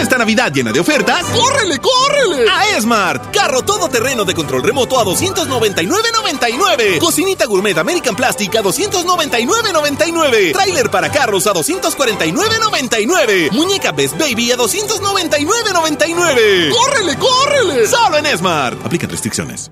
esta 0.04 0.18
Navidad 0.18 0.52
llena 0.52 0.72
de 0.72 0.80
ofertas, 0.80 1.24
¡córrele, 1.26 1.80
córrele! 1.80 2.48
A 2.50 2.78
Esmart. 2.78 3.32
Carro 3.34 3.64
todoterreno 3.64 4.26
de 4.26 4.36
control 4.36 4.62
remoto 4.62 5.00
a 5.00 5.06
299.99. 5.06 7.00
Cocinita 7.00 7.46
gourmet 7.46 7.78
American 7.78 8.16
Plastic 8.16 8.54
a 8.56 8.62
299.99. 8.62 10.52
Trailer 10.54 10.92
para 10.92 11.10
carros 11.10 11.48
a 11.48 11.54
249.99. 11.54 13.52
Muñeca 13.52 13.92
Best 13.92 14.18
Baby 14.18 14.52
a 14.52 14.58
299.99. 14.58 16.70
¡Córrele, 16.72 17.18
córrele! 17.18 17.88
Solo 17.88 18.18
en 18.18 18.26
Esmart. 18.26 18.86
Aplican 18.86 19.10
restricciones. 19.10 19.72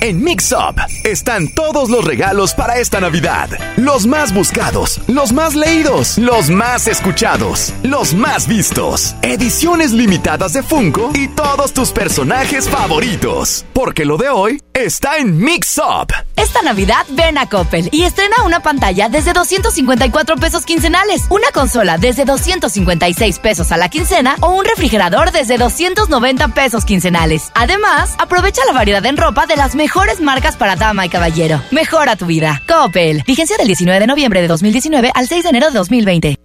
En 0.00 0.22
Mix 0.22 0.52
Up 0.52 0.80
están 1.02 1.48
todos 1.48 1.90
los 1.90 2.04
regalos 2.04 2.54
para 2.54 2.78
esta 2.78 3.00
Navidad. 3.00 3.48
Los 3.76 4.06
más 4.06 4.32
buscados, 4.32 5.00
los 5.08 5.32
más 5.32 5.56
leídos, 5.56 6.18
los 6.18 6.50
más 6.50 6.86
escuchados, 6.86 7.74
los 7.82 8.14
más 8.14 8.46
vistos. 8.46 9.16
Ediciones 9.22 9.90
limitadas 9.90 10.52
de 10.52 10.62
Funko 10.62 11.10
y 11.14 11.26
todos 11.26 11.74
tus 11.74 11.90
personajes 11.90 12.68
favoritos. 12.68 13.64
Porque 13.72 14.04
lo 14.04 14.18
de 14.18 14.28
hoy 14.28 14.62
está 14.72 15.16
en 15.16 15.36
Mix 15.36 15.78
Up. 15.78 16.12
Esta 16.36 16.62
Navidad 16.62 17.04
ven 17.10 17.36
a 17.36 17.48
Coppel 17.48 17.88
y 17.90 18.04
estrena 18.04 18.36
una 18.44 18.60
pantalla 18.60 19.08
desde 19.08 19.32
254 19.32 20.36
pesos 20.36 20.64
quincenales, 20.64 21.24
una 21.30 21.50
consola 21.52 21.98
desde 21.98 22.24
256 22.24 23.40
pesos 23.40 23.72
a 23.72 23.76
la 23.76 23.88
quincena 23.88 24.36
o 24.40 24.50
un 24.50 24.64
refrigerador 24.64 25.32
desde 25.32 25.58
290 25.58 26.48
pesos 26.48 26.84
quincenales. 26.84 27.50
Además, 27.54 28.14
aprovecha 28.18 28.64
la 28.64 28.72
variedad 28.72 29.04
en 29.04 29.16
ropa 29.16 29.46
de 29.46 29.56
las 29.56 29.74
mejores 29.74 29.87
marcas 30.20 30.56
para 30.56 30.76
dama 30.76 31.06
y 31.06 31.08
caballero. 31.08 31.62
Mejora 31.70 32.16
tu 32.16 32.26
vida. 32.26 32.62
Coppel. 32.66 33.22
Vigencia 33.26 33.56
del 33.56 33.66
19 33.66 34.00
de 34.00 34.06
noviembre 34.06 34.40
de 34.40 34.48
2019 34.48 35.10
al 35.14 35.28
6 35.28 35.42
de 35.42 35.48
enero 35.48 35.68
de 35.68 35.78
2020. 35.78 36.38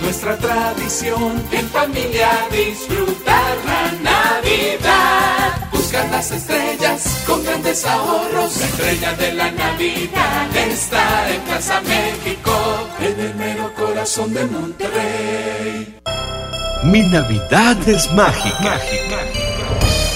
Nuestra 0.00 0.36
tradición 0.36 1.42
en 1.52 1.68
familia 1.68 2.28
disfrutar 2.50 3.56
la 3.64 3.92
Navidad. 4.10 5.68
Buscar 5.72 6.08
las 6.10 6.30
estrellas 6.30 7.22
con 7.26 7.44
grandes 7.44 7.84
ahorros. 7.84 8.56
La 8.58 8.66
estrella 8.66 9.12
de 9.14 9.32
la 9.34 9.50
Navidad 9.50 10.56
está 10.56 11.30
en 11.30 11.40
Plaza 11.42 11.80
México, 11.82 12.88
en 13.00 13.20
el 13.20 13.34
mero 13.36 13.72
corazón 13.74 14.34
de 14.34 14.44
Monterrey. 14.46 15.98
Mi 16.84 17.02
Navidad 17.02 17.76
es 17.88 18.10
mágica. 18.12 18.78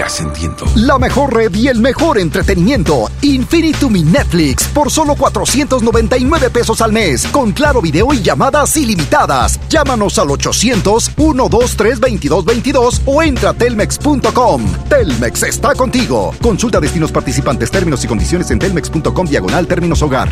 Ascendiendo. 0.00 0.64
La 0.76 0.96
mejor 0.98 1.34
red 1.34 1.52
y 1.54 1.68
el 1.68 1.80
mejor 1.80 2.18
entretenimiento. 2.18 3.10
Infinitum 3.20 3.96
y 3.96 4.04
Netflix 4.04 4.68
por 4.68 4.90
solo 4.90 5.16
499 5.16 6.48
pesos 6.50 6.80
al 6.80 6.92
mes. 6.92 7.26
Con 7.26 7.52
claro 7.52 7.82
video 7.82 8.12
y 8.12 8.22
llamadas 8.22 8.76
ilimitadas. 8.76 9.58
Llámanos 9.68 10.18
al 10.18 10.28
800-123-2222 10.28 13.00
o 13.06 13.22
entra 13.22 13.50
a 13.50 13.54
telmex.com. 13.54 14.64
Telmex 14.88 15.42
está 15.42 15.74
contigo. 15.74 16.32
Consulta 16.40 16.78
destinos 16.80 17.12
participantes, 17.12 17.70
términos 17.70 18.02
y 18.04 18.06
condiciones 18.06 18.50
en 18.50 18.58
telmex.com 18.58 19.26
diagonal 19.26 19.66
términos 19.66 20.00
hogar. 20.02 20.30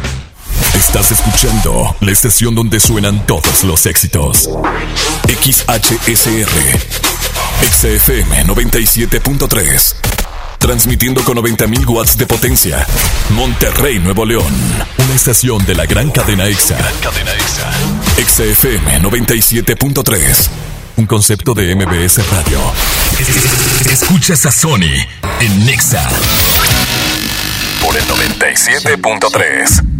Estás 0.74 1.10
escuchando 1.10 1.96
la 2.00 2.12
estación 2.12 2.54
donde 2.54 2.78
suenan 2.80 3.26
todos 3.26 3.64
los 3.64 3.86
éxitos. 3.86 4.48
XHSR. 5.26 7.19
XFM 7.62 8.44
97.3. 8.46 9.94
Transmitiendo 10.58 11.22
con 11.24 11.38
90.000 11.38 11.86
watts 11.88 12.16
de 12.16 12.26
potencia. 12.26 12.86
Monterrey, 13.30 13.98
Nuevo 13.98 14.24
León. 14.24 14.52
Una 14.98 15.14
estación 15.14 15.64
de 15.64 15.74
la 15.74 15.86
gran 15.86 16.10
cadena 16.10 16.46
EXA. 16.46 16.76
Cadena 17.02 17.32
EXA. 17.32 17.70
XFM 18.26 19.00
97.3. 19.00 20.48
Un 20.96 21.06
concepto 21.06 21.54
de 21.54 21.74
MBS 21.74 22.28
Radio. 22.30 22.60
Escuchas 23.90 24.44
a 24.46 24.50
Sony 24.50 25.06
en 25.40 25.66
Nexa. 25.66 26.06
Por 27.82 27.96
el 27.96 28.04
97.3. 28.04 29.99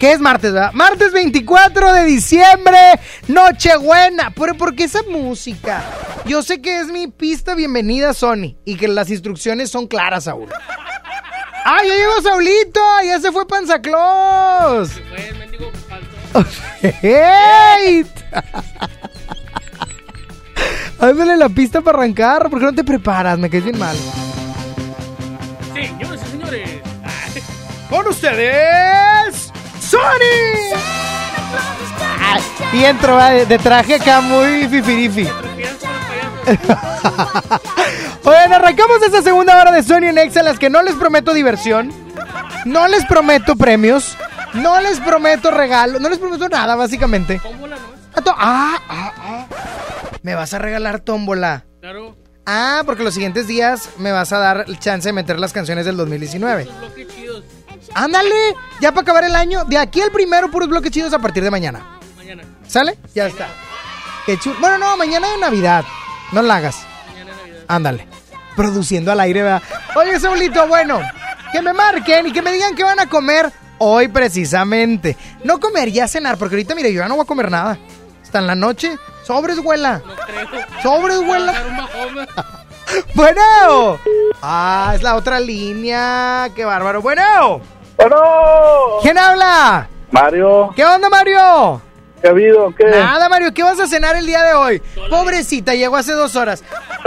¿Qué 0.00 0.12
es 0.12 0.18
martes, 0.18 0.54
verdad? 0.54 0.72
Martes 0.72 1.12
24 1.12 1.92
de 1.92 2.04
diciembre, 2.06 2.78
Nochebuena. 3.28 4.32
¿Pero 4.34 4.54
por 4.54 4.74
qué 4.74 4.84
esa 4.84 5.02
música? 5.02 5.84
Yo 6.24 6.42
sé 6.42 6.62
que 6.62 6.78
es 6.78 6.86
mi 6.86 7.08
pista 7.08 7.54
bienvenida, 7.54 8.14
Sony, 8.14 8.56
y 8.64 8.76
que 8.78 8.88
las 8.88 9.10
instrucciones 9.10 9.70
son 9.70 9.86
claras, 9.86 10.24
Saúl. 10.24 10.48
¡Ah, 11.66 11.82
ya 11.86 11.94
llegó 11.94 12.22
Saulito! 12.22 12.80
¡Ya 13.04 13.20
se 13.20 13.30
fue 13.30 13.46
Panzaclos! 13.46 14.90
¡Hey! 16.80 18.06
Ándale 20.98 21.36
la 21.36 21.50
pista 21.50 21.82
para 21.82 21.98
arrancar. 21.98 22.48
¿Por 22.48 22.58
qué 22.58 22.64
no 22.64 22.74
te 22.74 22.84
preparas? 22.84 23.38
Me 23.38 23.50
quedé 23.50 23.60
bien 23.60 23.78
mal. 23.78 23.98
Señoras 25.74 26.20
y 26.26 26.30
señores. 26.30 26.70
Con 27.90 28.06
ustedes, 28.06 28.89
Sony. 30.10 30.76
Ay, 32.20 32.42
y 32.72 32.84
entro 32.84 33.14
va, 33.14 33.30
de, 33.30 33.46
de 33.46 33.58
traje 33.58 33.94
acá 33.94 34.20
muy 34.20 34.68
fifirifi. 34.68 35.28
Oigan, 38.24 38.52
arrancamos 38.54 39.02
esta 39.04 39.22
segunda 39.22 39.60
hora 39.60 39.72
de 39.72 39.82
Sony 39.82 40.04
en 40.08 40.18
Exa, 40.18 40.40
en 40.40 40.46
las 40.46 40.58
que 40.58 40.70
no 40.70 40.82
les 40.82 40.94
prometo 40.94 41.32
diversión, 41.34 41.92
no 42.64 42.88
les 42.88 43.04
prometo 43.06 43.56
premios, 43.56 44.16
no 44.54 44.80
les 44.80 44.98
prometo 45.00 45.50
regalos, 45.50 46.00
no 46.00 46.08
les 46.08 46.18
prometo 46.18 46.48
nada, 46.48 46.74
básicamente. 46.76 47.40
Ah, 48.14 48.20
to- 48.22 48.34
ah, 48.36 48.78
ah, 48.88 49.12
ah. 49.18 49.46
Me 50.22 50.34
vas 50.34 50.52
a 50.52 50.58
regalar 50.58 51.00
tómbola. 51.00 51.64
Claro. 51.80 52.16
Ah, 52.46 52.82
porque 52.84 53.04
los 53.04 53.14
siguientes 53.14 53.46
días 53.46 53.90
me 53.98 54.10
vas 54.12 54.32
a 54.32 54.38
dar 54.38 54.64
el 54.66 54.78
chance 54.78 55.08
de 55.08 55.12
meter 55.12 55.38
las 55.38 55.52
canciones 55.52 55.86
del 55.86 55.96
2019. 55.96 56.68
Ándale, 57.94 58.54
ya 58.80 58.92
para 58.92 59.02
acabar 59.02 59.24
el 59.24 59.34
año. 59.34 59.64
De 59.64 59.78
aquí 59.78 60.00
al 60.00 60.10
primero, 60.10 60.50
puros 60.50 60.68
bloques 60.68 60.90
chidos 60.90 61.12
a 61.12 61.18
partir 61.18 61.42
de 61.42 61.50
mañana. 61.50 61.98
Mañana. 62.16 62.42
¿Sale? 62.66 62.98
Ya 63.14 63.26
está. 63.26 63.48
Qué 64.26 64.38
chulo. 64.38 64.56
Bueno, 64.60 64.78
no, 64.78 64.96
mañana 64.96 65.28
de 65.30 65.38
Navidad. 65.38 65.84
No 66.32 66.42
la 66.42 66.56
hagas. 66.56 66.76
Ándale. 67.66 68.06
Produciendo 68.56 69.12
al 69.12 69.20
aire, 69.20 69.42
¿verdad? 69.42 69.62
Oye, 69.94 70.18
Saulito, 70.20 70.66
bueno, 70.66 71.00
que 71.52 71.62
me 71.62 71.72
marquen 71.72 72.26
y 72.26 72.32
que 72.32 72.42
me 72.42 72.52
digan 72.52 72.74
qué 72.74 72.84
van 72.84 73.00
a 73.00 73.06
comer 73.06 73.50
hoy 73.78 74.08
precisamente. 74.08 75.16
No 75.44 75.58
comer, 75.58 75.90
ya 75.90 76.06
cenar, 76.06 76.36
porque 76.36 76.56
ahorita, 76.56 76.74
mire, 76.74 76.92
yo 76.92 77.00
ya 77.00 77.08
no 77.08 77.16
voy 77.16 77.24
a 77.24 77.26
comer 77.26 77.50
nada. 77.50 77.78
Hasta 78.22 78.38
en 78.38 78.46
la 78.46 78.54
noche. 78.54 78.96
Sobres, 79.24 79.58
güela. 79.58 80.02
Sobres, 80.82 81.18
güela. 81.18 81.54
Bueno. 83.14 84.00
Ah, 84.42 84.92
es 84.96 85.02
la 85.04 85.14
otra 85.14 85.38
línea. 85.38 86.50
Qué 86.56 86.64
bárbaro. 86.64 87.00
Bueno. 87.00 87.60
Bueno. 88.00 88.16
¿Quién 89.02 89.18
habla? 89.18 89.88
Mario. 90.10 90.70
¿Qué 90.74 90.84
onda, 90.84 91.08
Mario? 91.10 91.82
¿Qué 92.20 92.28
ha 92.28 92.30
habido? 92.30 92.74
¿Qué? 92.74 92.84
Nada, 92.84 93.28
Mario. 93.28 93.52
¿Qué 93.52 93.62
vas 93.62 93.78
a 93.78 93.86
cenar 93.86 94.16
el 94.16 94.26
día 94.26 94.42
de 94.42 94.54
hoy? 94.54 94.82
Pobrecita, 95.10 95.74
llegó 95.74 95.96
hace 95.96 96.12
dos 96.12 96.34
horas. 96.36 96.64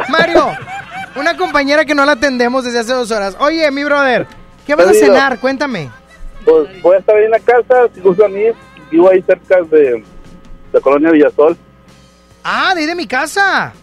Mario, 0.09 0.51
una 1.15 1.35
compañera 1.35 1.85
que 1.85 1.95
no 1.95 2.05
la 2.05 2.13
atendemos 2.13 2.63
desde 2.63 2.79
hace 2.79 2.93
dos 2.93 3.11
horas. 3.11 3.35
Oye, 3.39 3.69
mi 3.71 3.83
brother, 3.83 4.27
¿qué 4.65 4.75
vas 4.75 4.87
a 4.87 4.93
cenar? 4.93 5.39
Cuéntame. 5.39 5.89
Pues 6.45 6.81
voy 6.81 6.95
a 6.95 6.99
estar 6.99 7.15
ahí 7.15 7.25
en 7.25 7.31
la 7.31 7.39
casa, 7.39 7.87
si 7.93 7.99
gustan 8.01 8.37
ir. 8.37 8.53
Vivo 8.91 9.09
ahí 9.09 9.21
cerca 9.23 9.61
de 9.63 10.03
la 10.71 10.79
colonia 10.79 11.09
Villasol. 11.09 11.57
Ah, 12.43 12.73
de 12.75 12.81
ahí 12.81 12.85
de 12.87 12.95
mi 12.95 13.07
casa. 13.07 13.73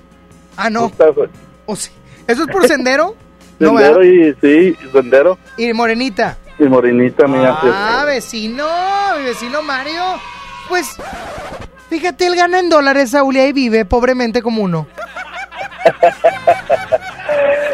Ah, 0.56 0.70
no. 0.70 0.86
Está, 0.86 1.12
pues, 1.12 1.30
O 1.66 1.74
sí. 1.74 1.90
¿Eso 2.26 2.42
es 2.42 2.48
por 2.48 2.66
sendero? 2.68 3.16
Sendero 3.58 4.02
y 4.02 4.34
sí, 4.40 4.76
sendero. 4.90 5.36
Y 5.58 5.72
morenita. 5.74 6.38
Y 6.60 6.64
morenita, 6.68 7.26
mía. 7.26 7.56
Ah, 7.62 8.04
vecino, 8.06 8.66
mi 9.18 9.24
vecino 9.24 9.62
Mario. 9.62 10.02
Pues, 10.68 10.86
fíjate, 11.88 12.26
él 12.26 12.36
gana 12.36 12.58
en 12.60 12.68
dólares, 12.68 13.10
Saúl, 13.12 13.36
y 13.36 13.40
ahí 13.40 13.52
vive 13.52 13.84
pobremente 13.84 14.42
como 14.42 14.62
uno. 14.62 14.86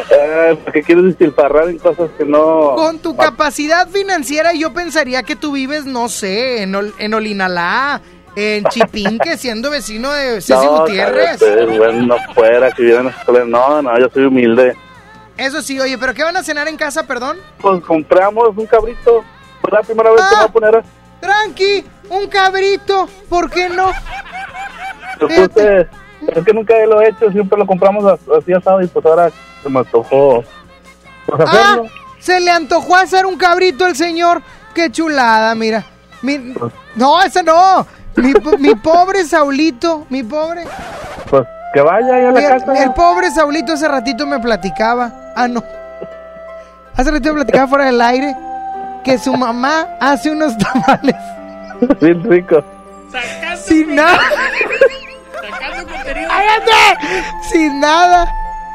Ah, 0.09 0.53
¿Por 0.63 0.73
qué 0.73 0.81
quieres 0.83 1.03
despilfarrar 1.05 1.69
en 1.69 1.77
cosas 1.79 2.09
que 2.17 2.23
no... 2.25 2.73
Con 2.75 2.99
tu 2.99 3.15
capacidad 3.17 3.87
financiera, 3.89 4.53
yo 4.53 4.73
pensaría 4.73 5.23
que 5.23 5.35
tú 5.35 5.51
vives, 5.51 5.85
no 5.85 6.07
sé, 6.09 6.61
en, 6.63 6.73
Ol- 6.73 6.93
en 6.97 7.13
Olinalá, 7.13 8.01
en 8.35 8.63
Chipinque, 8.65 9.37
siendo 9.37 9.69
vecino 9.69 10.11
de 10.13 10.41
Ceci 10.41 10.53
no, 10.65 10.79
Gutiérrez. 10.79 11.39
cállate, 11.39 11.65
bueno, 11.77 12.15
fuera, 12.33 12.71
que 12.71 12.83
viven 12.83 13.11
en. 13.27 13.49
No, 13.51 13.81
no, 13.81 13.99
yo 13.99 14.07
soy 14.13 14.25
humilde. 14.25 14.77
Eso 15.37 15.61
sí, 15.61 15.79
oye, 15.79 15.97
¿pero 15.97 16.13
qué 16.13 16.23
van 16.23 16.35
a 16.37 16.43
cenar 16.43 16.67
en 16.67 16.77
casa, 16.77 17.03
perdón? 17.03 17.37
Pues 17.61 17.83
compramos 17.83 18.49
un 18.55 18.65
cabrito. 18.65 19.23
Fue 19.61 19.71
la 19.71 19.81
primera 19.81 20.11
vez 20.11 20.21
que 20.21 20.29
me 20.31 20.35
voy 20.37 20.45
a 20.45 20.51
poner 20.51 20.75
a... 20.77 20.83
Tranqui, 21.19 21.85
un 22.09 22.27
cabrito, 22.27 23.07
¿por 23.29 23.49
qué 23.49 23.69
no? 23.69 23.91
Es 25.19 26.43
que 26.45 26.53
nunca 26.53 26.73
lo 26.87 27.01
he 27.01 27.09
hecho, 27.09 27.31
siempre 27.31 27.57
lo 27.57 27.65
compramos 27.65 28.05
as- 28.05 28.19
así 28.37 28.53
asado 28.53 28.81
y 28.81 28.87
pues 28.87 29.05
ahora 29.05 29.29
se 29.63 29.69
me 29.69 29.79
antojó 29.79 30.43
pues 31.25 31.41
Ah, 31.47 31.77
se 32.19 32.39
le 32.39 32.51
antojó 32.51 32.95
hacer 32.95 33.25
un 33.25 33.37
cabrito 33.37 33.85
al 33.85 33.95
señor. 33.95 34.41
Qué 34.73 34.91
chulada, 34.91 35.53
mira. 35.55 35.85
Mi- 36.21 36.53
no, 36.95 37.21
esa 37.21 37.43
no. 37.43 37.85
Mi, 38.15 38.33
mi 38.59 38.75
pobre 38.75 39.25
Saulito, 39.25 40.05
mi 40.09 40.23
pobre. 40.23 40.63
Pues 41.29 41.45
que 41.73 41.81
vaya 41.81 42.15
ahí 42.15 42.25
a 42.25 42.31
la 42.31 42.39
El, 42.39 42.47
casa. 42.47 42.83
el 42.83 42.93
pobre 42.93 43.31
Saulito 43.31 43.73
hace 43.73 43.87
ratito 43.87 44.25
me 44.25 44.39
platicaba. 44.39 45.11
Ah, 45.35 45.47
no. 45.47 45.63
Hace 46.95 47.11
ratito 47.11 47.29
me 47.29 47.35
platicaba 47.43 47.67
fuera 47.67 47.85
del 47.85 48.01
aire 48.01 48.35
que 49.03 49.17
su 49.17 49.33
mamá 49.35 49.87
hace 49.99 50.31
unos 50.31 50.57
tamales 50.57 51.15
Bien 52.01 52.23
rico. 52.23 52.63
sin 53.63 53.95
nada. 53.95 54.19
¡Cállate! 56.27 57.05
Sin 57.51 57.79
nada. 57.79 58.27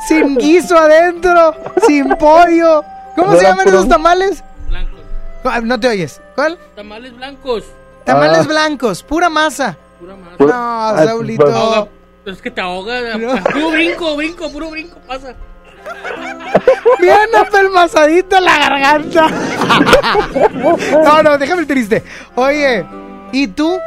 Sin 0.06 0.36
guiso 0.36 0.77
adentro. 0.78 1.55
Sin 1.86 2.09
pollo. 2.16 2.85
¿Cómo 3.16 3.36
se 3.36 3.43
llaman 3.44 3.69
esos 3.69 3.89
tamales? 3.89 4.43
Ah, 5.44 5.60
No 5.62 5.78
te 5.81 5.89
oyes. 5.89 6.20
¿Cuál? 6.35 6.59
Tamales 6.77 7.14
blancos. 7.16 7.64
Tamales 8.05 8.39
Ah. 8.40 8.48
blancos, 8.48 9.02
pura 9.02 9.28
masa. 9.28 9.77
Pura 10.01 10.14
masa. 10.16 10.36
No, 10.39 10.51
Ah, 10.52 11.02
Saulito. 11.05 11.89
Pues-. 12.24 12.36
Es 12.36 12.43
que 12.43 12.51
te 12.51 12.61
ahoga. 12.61 13.01
Puro 13.53 13.70
brinco, 13.70 14.16
brinco, 14.16 14.51
puro 14.53 14.70
brinco 14.70 14.99
pasa. 15.07 15.35
Bien 17.01 17.16
apelmazadita 17.39 18.40
la 18.40 18.59
garganta. 18.59 19.27
no, 21.05 21.23
no, 21.23 21.39
déjame 21.39 21.62
el 21.62 21.66
triste. 21.66 22.03
Oye, 22.35 22.85
¿y 23.32 23.49
tú? 23.49 23.78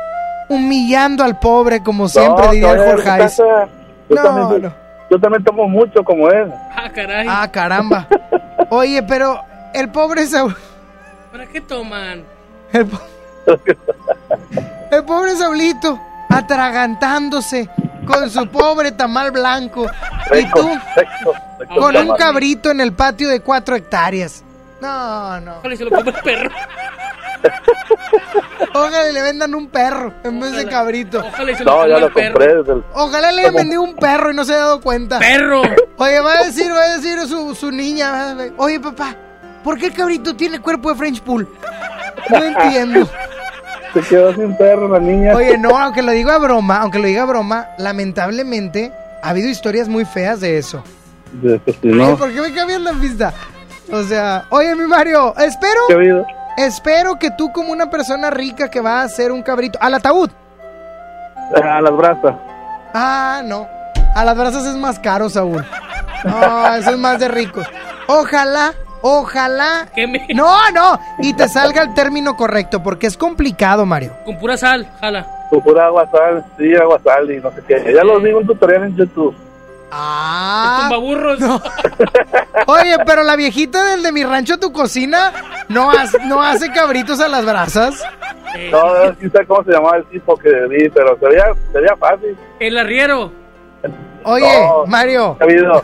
Humillando 0.48 1.24
al 1.24 1.40
pobre 1.40 1.82
como 1.82 2.08
siempre, 2.08 2.46
No, 2.46 2.52
diría 2.52 2.72
el 2.74 2.86
Jorge. 2.92 3.10
Hayes. 3.10 3.38
Yo, 3.38 3.46
No, 4.10 4.22
también, 4.22 4.62
no. 4.64 4.74
yo 5.10 5.20
también 5.20 5.44
tomo 5.44 5.68
mucho 5.68 6.04
como 6.04 6.30
él. 6.30 6.52
Ah, 6.76 6.90
caray. 6.94 7.26
Ah, 7.28 7.50
caramba. 7.52 8.08
Oye, 8.70 9.02
pero 9.04 9.40
el 9.74 9.90
pobre 9.90 10.28
Saúl. 10.28 10.56
¿Para 11.32 11.48
qué 11.48 11.62
toman? 11.62 12.24
El, 12.74 12.86
po- 12.86 13.02
el 14.92 15.04
pobre 15.06 15.36
Saulito 15.36 16.00
atragantándose 16.30 17.68
con 18.06 18.30
su 18.30 18.48
pobre 18.48 18.92
tamal 18.92 19.32
blanco. 19.32 19.88
Y 20.34 20.50
tú 20.52 20.70
con 21.80 21.96
un 21.96 22.16
cabrito 22.16 22.72
en 22.72 22.82
el 22.82 22.94
patio 22.94 23.30
de 23.30 23.40
cuatro 23.42 23.76
hectáreas. 23.76 24.44
No, 24.82 25.40
no. 25.42 25.58
Ojalá 25.58 25.74
y 25.74 25.78
se 25.78 25.86
lo 25.86 25.92
come 25.92 26.12
el 26.12 26.22
perro. 26.22 26.52
Ojalá 28.74 29.12
le 29.12 29.22
vendan 29.22 29.56
un 29.56 29.68
perro 29.68 30.14
en 30.24 30.40
vez 30.40 30.52
de 30.54 30.68
cabrito. 30.68 31.20
Ojalá 31.20 31.52
y 31.52 31.56
se 31.56 31.64
lo 31.64 31.72
No, 31.72 31.88
ya 31.88 32.00
lo 32.00 32.12
compré 32.12 32.52
el... 32.52 32.84
Ojalá 32.94 33.32
le 33.32 33.42
hayan 33.42 33.56
vendido 33.56 33.82
un 33.82 33.96
perro 33.96 34.32
y 34.32 34.36
no 34.36 34.44
se 34.44 34.54
haya 34.54 34.64
dado 34.64 34.82
cuenta. 34.82 35.20
¡Perro! 35.20 35.62
Oye, 35.98 36.20
va 36.20 36.34
a 36.34 36.44
decir, 36.44 36.72
va 36.72 36.82
a 36.82 36.98
decir 36.98 37.20
su, 37.28 37.56
su 37.56 37.72
niña. 37.72 38.36
Oye, 38.58 38.80
papá, 38.80 39.16
¿por 39.64 39.78
qué 39.78 39.88
el 39.88 39.94
cabrito 39.94 40.36
tiene 40.36 40.60
cuerpo 40.60 40.90
de 40.90 40.96
French 40.96 41.22
Pool? 41.22 41.48
No 42.30 42.44
entiendo. 42.44 43.10
Se 43.96 44.02
quedó 44.02 44.34
sin 44.34 44.58
perro 44.58 44.90
la 44.90 45.00
niña. 45.00 45.34
Oye, 45.34 45.58
no, 45.58 45.70
aunque 45.78 46.02
lo 46.02 46.12
diga 46.12 46.38
broma, 46.38 46.82
aunque 46.82 47.00
lo 47.00 47.08
diga 47.08 47.24
broma, 47.24 47.70
lamentablemente 47.78 48.92
ha 49.24 49.30
habido 49.30 49.48
historias 49.48 49.88
muy 49.88 50.04
feas 50.04 50.42
de 50.42 50.58
eso. 50.58 50.84
De 51.32 51.62
Ay, 51.66 51.80
no, 51.82 52.18
¿Por 52.18 52.34
qué 52.34 52.42
me 52.42 52.54
cambian 52.54 52.84
la 52.84 52.92
pista? 52.92 53.34
O 53.90 54.04
sea, 54.04 54.48
oye, 54.50 54.76
mi 54.76 54.86
Mario, 54.86 55.34
espero, 55.38 55.80
¿qué 55.88 55.94
ha 55.94 55.96
habido? 55.96 56.26
espero 56.58 57.18
que 57.18 57.32
tú 57.32 57.54
como 57.54 57.72
una 57.72 57.90
persona 57.90 58.30
rica 58.30 58.70
que 58.70 58.82
va 58.82 59.00
a 59.00 59.04
hacer 59.04 59.32
un 59.32 59.42
cabrito 59.42 59.80
al 59.82 59.94
ataúd. 59.94 60.30
A 61.64 61.80
las 61.80 61.96
brasas. 61.96 62.36
Ah, 62.94 63.42
no. 63.46 63.66
A 64.14 64.26
las 64.26 64.36
brasas 64.36 64.66
es 64.66 64.76
más 64.76 65.00
caro, 65.00 65.30
Saúl. 65.30 65.66
No, 66.26 66.76
eso 66.76 66.92
es 66.92 66.98
más 66.98 67.18
de 67.20 67.30
ricos. 67.30 67.66
Ojalá, 68.08 68.74
ojalá. 69.08 69.88
No, 70.34 70.72
no. 70.72 71.00
Y 71.20 71.34
te 71.36 71.48
salga 71.48 71.84
el 71.84 71.94
término 71.94 72.36
correcto, 72.36 72.82
porque 72.82 73.06
es 73.08 73.16
complicado, 73.18 73.86
Mario. 73.86 74.14
Con 74.26 74.38
pura 74.40 74.58
sal, 74.58 74.88
jala. 75.00 75.28
Con 75.52 75.62
pura 75.62 75.86
agua 75.86 76.10
sal, 76.12 76.44
sí, 76.58 76.76
agua 76.76 77.00
sal 77.04 77.30
y 77.32 77.38
no 77.38 77.52
sé 77.52 77.62
qué. 77.68 77.94
Ya 77.94 78.04
lo 78.04 78.20
digo 78.20 78.42
en 78.42 78.48
tutorial 78.48 78.84
en 78.86 78.96
YouTube. 78.96 79.36
Ah. 79.92 80.80
Tumbaburros. 80.90 81.40
Oye, 82.68 82.98
pero 83.06 83.24
la 83.24 83.36
viejita 83.36 83.84
del 83.92 84.02
de 84.02 84.12
mi 84.12 84.24
rancho 84.24 84.58
tu 84.58 84.74
cocina 84.74 85.32
no, 85.70 85.92
hace- 85.92 86.26
no 86.26 86.42
hace 86.42 86.72
cabritos 86.72 87.20
a 87.22 87.28
las 87.28 87.46
brasas. 87.46 88.04
No, 88.72 89.12
no 89.12 89.16
sé 89.20 89.46
cómo 89.48 89.64
se 89.64 89.72
llamaba 89.72 89.98
el 89.98 90.06
tipo 90.06 90.36
que 90.38 90.50
vi, 90.68 90.90
pero 90.90 91.18
sería, 91.20 91.46
sería 91.72 91.96
fácil. 91.98 92.36
El 92.60 92.78
arriero. 92.78 93.32
Oye, 94.24 94.60
No, 94.68 94.86
Mario. 94.88 95.38
¿qué 95.38 95.44
ha 95.44 95.48
habido? 95.48 95.84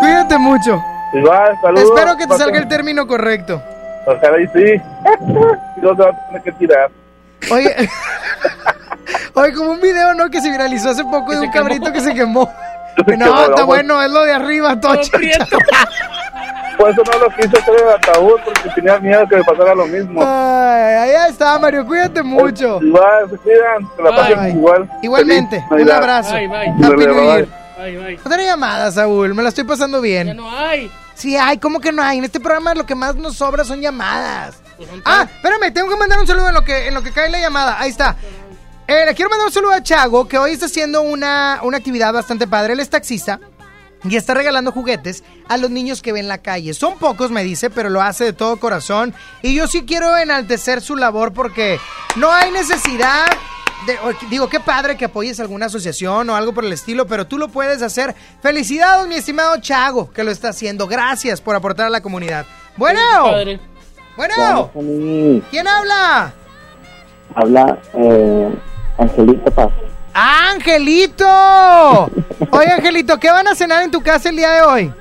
Cuídate 0.00 0.38
mucho. 0.38 0.82
Igual, 1.12 1.58
saludos. 1.60 1.84
Espero 1.84 2.16
que 2.16 2.26
te 2.26 2.36
salga 2.36 2.58
el 2.58 2.68
término 2.68 3.06
correcto. 3.06 3.62
Ojalá 4.06 4.40
y 4.40 4.46
sí. 4.48 4.82
Y 5.76 5.80
no 5.80 5.94
se 5.96 6.02
va 6.02 6.10
a 6.10 6.26
tener 6.26 6.42
que 6.42 6.52
tirar. 6.52 6.90
Oye, 7.50 7.74
oye, 9.34 9.54
como 9.54 9.72
un 9.72 9.80
video, 9.80 10.14
¿no? 10.14 10.30
Que 10.30 10.40
se 10.40 10.50
viralizó 10.50 10.90
hace 10.90 11.04
poco 11.04 11.32
de 11.32 11.40
un 11.40 11.50
cabrito 11.50 11.92
que 11.92 12.00
se 12.00 12.14
quemó. 12.14 12.48
Se 13.06 13.16
No, 13.16 13.24
quemó, 13.24 13.40
está 13.44 13.64
bueno, 13.64 14.02
es 14.02 14.10
lo 14.10 14.24
de 14.24 14.32
arriba, 14.32 14.78
todo. 14.78 14.92
Por 16.76 16.90
eso 16.90 17.02
no 17.12 17.18
lo 17.18 17.28
quise 17.36 17.56
hacer 17.58 17.74
en 17.78 17.88
el 17.88 17.94
ataúd, 17.94 18.40
porque 18.44 18.68
tenía 18.74 18.98
miedo 18.98 19.28
que 19.28 19.36
me 19.36 19.44
pasara 19.44 19.74
lo 19.74 19.86
mismo. 19.86 20.20
Ay, 20.24 21.12
ahí 21.14 21.30
está, 21.30 21.58
Mario, 21.58 21.86
cuídate 21.86 22.22
mucho. 22.22 22.80
Igual, 22.82 23.30
se 23.30 23.36
cuidan, 23.36 23.88
que 23.96 24.02
la 24.02 24.10
pasen 24.10 24.48
igual. 24.56 24.90
Igualmente, 25.02 25.64
Feliz 25.68 25.86
un 25.86 25.92
abrazo. 25.92 26.34
Bye, 26.34 26.48
bye. 26.48 26.68
Happy 26.82 27.06
New. 27.06 27.59
Year. 27.88 27.98
Bye, 27.98 28.16
bye. 28.16 28.18
Otra 28.24 28.42
llamada, 28.42 28.90
Saúl, 28.92 29.34
me 29.34 29.42
la 29.42 29.48
estoy 29.50 29.64
pasando 29.64 30.00
bien. 30.00 30.28
Ya 30.28 30.34
no 30.34 30.50
hay. 30.50 30.90
Sí, 31.14 31.36
hay, 31.36 31.58
¿cómo 31.58 31.80
que 31.80 31.92
no 31.92 32.02
hay? 32.02 32.18
En 32.18 32.24
este 32.24 32.40
programa 32.40 32.74
lo 32.74 32.86
que 32.86 32.94
más 32.94 33.14
nos 33.16 33.36
sobra 33.36 33.64
son 33.64 33.80
llamadas. 33.80 34.56
Ah, 35.04 35.28
espérame, 35.30 35.72
tengo 35.72 35.88
que 35.90 35.96
mandar 35.96 36.18
un 36.18 36.26
saludo 36.26 36.48
en 36.48 36.54
lo 36.54 36.64
que, 36.64 36.88
en 36.88 36.94
lo 36.94 37.02
que 37.02 37.12
cae 37.12 37.28
la 37.28 37.38
llamada. 37.38 37.78
Ahí 37.78 37.90
está. 37.90 38.16
Eh, 38.86 39.04
le 39.06 39.14
quiero 39.14 39.28
mandar 39.28 39.46
un 39.46 39.52
saludo 39.52 39.72
a 39.72 39.82
Chago, 39.82 40.26
que 40.26 40.38
hoy 40.38 40.52
está 40.52 40.66
haciendo 40.66 41.02
una, 41.02 41.60
una 41.62 41.76
actividad 41.76 42.12
bastante 42.12 42.46
padre. 42.46 42.72
Él 42.72 42.80
es 42.80 42.90
taxista 42.90 43.38
y 44.02 44.16
está 44.16 44.34
regalando 44.34 44.72
juguetes 44.72 45.22
a 45.48 45.58
los 45.58 45.70
niños 45.70 46.02
que 46.02 46.12
ven 46.12 46.26
la 46.26 46.38
calle. 46.38 46.72
Son 46.74 46.98
pocos, 46.98 47.30
me 47.30 47.44
dice, 47.44 47.70
pero 47.70 47.90
lo 47.90 48.00
hace 48.00 48.24
de 48.24 48.32
todo 48.32 48.56
corazón. 48.58 49.14
Y 49.42 49.54
yo 49.54 49.66
sí 49.66 49.82
quiero 49.82 50.16
enaltecer 50.16 50.80
su 50.80 50.96
labor 50.96 51.32
porque 51.32 51.78
no 52.16 52.32
hay 52.32 52.50
necesidad 52.50 53.26
de- 53.86 53.98
o- 53.98 54.28
digo, 54.28 54.48
qué 54.48 54.60
padre 54.60 54.96
que 54.96 55.06
apoyes 55.06 55.40
alguna 55.40 55.66
asociación 55.66 56.28
o 56.30 56.36
algo 56.36 56.52
por 56.52 56.64
el 56.64 56.72
estilo, 56.72 57.06
pero 57.06 57.26
tú 57.26 57.38
lo 57.38 57.48
puedes 57.48 57.82
hacer. 57.82 58.14
Felicidades, 58.42 59.06
mi 59.08 59.14
estimado 59.16 59.56
Chago, 59.60 60.10
que 60.12 60.22
lo 60.24 60.30
está 60.30 60.48
haciendo. 60.50 60.86
Gracias 60.86 61.40
por 61.40 61.54
aportar 61.56 61.86
a 61.86 61.90
la 61.90 62.00
comunidad. 62.00 62.44
Bueno, 62.76 63.00
bueno, 64.16 64.70
¿quién 65.50 65.66
habla? 65.66 66.32
Habla 67.34 67.78
eh, 67.94 68.54
Angelito 68.98 69.50
Paz. 69.52 69.70
¡Angelito! 70.12 71.26
Oye, 72.50 72.70
Angelito, 72.72 73.18
¿qué 73.18 73.30
van 73.30 73.46
a 73.48 73.54
cenar 73.54 73.82
en 73.82 73.90
tu 73.90 74.00
casa 74.02 74.28
el 74.28 74.36
día 74.36 74.50
de 74.50 74.62
hoy? 74.62 74.92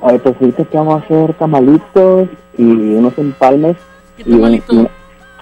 Oye, 0.00 0.18
pues 0.18 0.36
ahorita 0.40 0.64
que 0.64 0.76
vamos 0.78 1.02
a 1.02 1.04
hacer 1.04 1.34
tamalitos 1.34 2.28
y 2.56 2.62
unos 2.62 3.16
empalmes 3.18 3.76
y 4.18 4.32
un- 4.32 4.44
un- 4.44 4.62
un- 4.68 4.90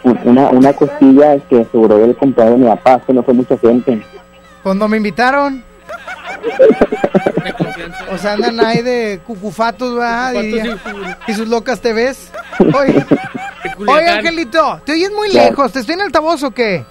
una, 0.04 0.48
una 0.50 0.72
costilla 0.72 1.38
que 1.48 1.60
aseguró 1.60 2.04
el 2.04 2.16
cumpleaños 2.16 2.58
de 2.58 2.64
mi 2.64 2.70
papá, 2.70 3.00
que 3.06 3.12
no 3.12 3.22
fue 3.22 3.34
mucha 3.34 3.56
gente. 3.58 4.02
Cuando 4.62 4.88
me 4.88 4.96
invitaron. 4.96 5.64
O 8.10 8.18
sea, 8.18 8.32
andan 8.32 8.60
ahí 8.64 8.82
de 8.82 9.20
cucufatos, 9.26 9.94
¿verdad? 9.94 10.34
Y 11.26 11.34
sus 11.34 11.48
locas 11.48 11.80
te 11.80 11.92
ves. 11.92 12.30
Oye, 12.58 13.04
oye, 13.86 14.08
Angelito, 14.08 14.80
te 14.84 14.92
oyes 14.92 15.10
muy 15.12 15.32
lejos. 15.32 15.72
¿Te 15.72 15.80
estoy 15.80 15.94
en 15.94 16.02
altavoz 16.02 16.42
o 16.42 16.50
qué? 16.50 16.84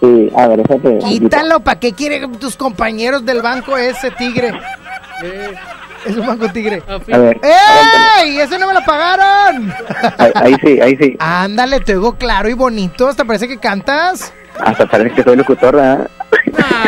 Sí, 0.00 0.30
a 0.36 0.48
ver, 0.48 0.62
déjate. 0.62 0.98
Quítalo, 0.98 1.60
¿para 1.60 1.78
qué 1.80 1.92
quieren 1.92 2.32
tus 2.32 2.56
compañeros 2.56 3.24
del 3.24 3.42
banco 3.42 3.76
ese 3.76 4.10
tigre? 4.12 4.52
Es 6.04 6.16
un 6.16 6.26
banco 6.26 6.48
tigre. 6.50 6.82
A 6.88 7.18
ver, 7.18 7.40
¡Ey! 8.22 8.38
¡Ese 8.38 8.58
no 8.58 8.66
me 8.66 8.74
lo 8.74 8.80
pagaron! 8.84 9.72
ahí, 10.18 10.30
ahí 10.34 10.56
sí, 10.64 10.80
ahí 10.80 10.96
sí. 10.96 11.16
Ándale, 11.18 11.80
te 11.80 11.94
oigo 11.94 12.14
claro 12.16 12.48
y 12.48 12.52
bonito. 12.54 13.08
¿Hasta 13.08 13.24
parece 13.24 13.48
que 13.48 13.58
cantas? 13.58 14.32
Hasta 14.60 14.86
parece 14.86 15.14
que 15.16 15.22
soy 15.22 15.36
locutor, 15.36 15.74
¿verdad? 15.76 16.08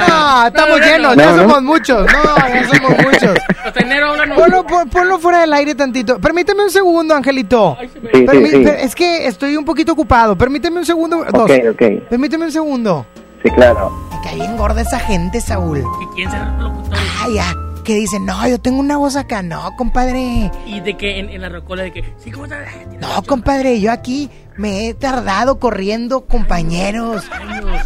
No, 0.09 0.47
estamos 0.47 0.81
llenos, 0.81 1.17
no. 1.17 1.23
ya 1.23 1.37
somos 1.37 1.63
muchos. 1.63 2.07
No, 2.13 2.37
ya 2.49 2.69
somos 2.69 2.91
muchos. 3.03 3.39
Ponlo, 4.37 4.67
pon- 4.67 4.89
ponlo 4.89 5.19
fuera 5.19 5.41
del 5.41 5.53
aire 5.53 5.75
tantito. 5.75 6.19
Permíteme 6.21 6.63
un 6.65 6.71
segundo, 6.71 7.15
Angelito. 7.15 7.77
Sí, 7.81 7.89
sí, 8.13 8.27
Permi- 8.27 8.51
sí. 8.51 8.65
Es 8.85 8.95
que 8.95 9.27
estoy 9.27 9.57
un 9.57 9.65
poquito 9.65 9.93
ocupado. 9.93 10.37
Permíteme 10.37 10.79
un 10.79 10.87
segundo. 10.87 11.25
Dos. 11.33 11.51
Ok, 11.51 11.51
ok. 11.73 12.09
Permíteme 12.09 12.45
un 12.47 12.53
segundo. 12.53 13.07
Sí, 13.43 13.51
claro. 13.51 13.91
Me 14.13 14.21
cae 14.23 14.35
bien 14.37 14.57
gorda 14.57 14.83
esa 14.83 14.99
gente, 15.01 15.41
Saúl. 15.41 15.79
¿Y 16.03 16.15
quién 16.15 16.31
será 16.31 16.53
el 16.57 16.63
locutor? 16.63 16.99
Ay, 17.25 17.35
ya. 17.35 17.55
Que 17.87 17.95
dicen, 17.95 18.27
no, 18.27 18.49
yo 18.49 18.59
tengo 18.59 18.81
una 18.81 18.97
voz 18.97 19.15
acá. 19.15 19.43
No, 19.43 19.77
compadre. 19.77 20.51
Y 20.67 20.81
de 20.81 20.97
que 20.97 21.21
en, 21.21 21.31
en 21.31 21.41
la 21.41 21.49
rocola 21.49 21.85
de 21.85 21.93
que. 21.93 22.03
Sí, 22.19 22.33
¿cómo? 22.33 22.49
No, 22.49 23.23
compadre, 23.23 23.81
yo 23.81 23.93
aquí 23.93 24.29
me 24.57 24.89
he 24.89 24.95
tardado 24.95 25.61
corriendo 25.61 26.27
compañeros. 26.27 27.23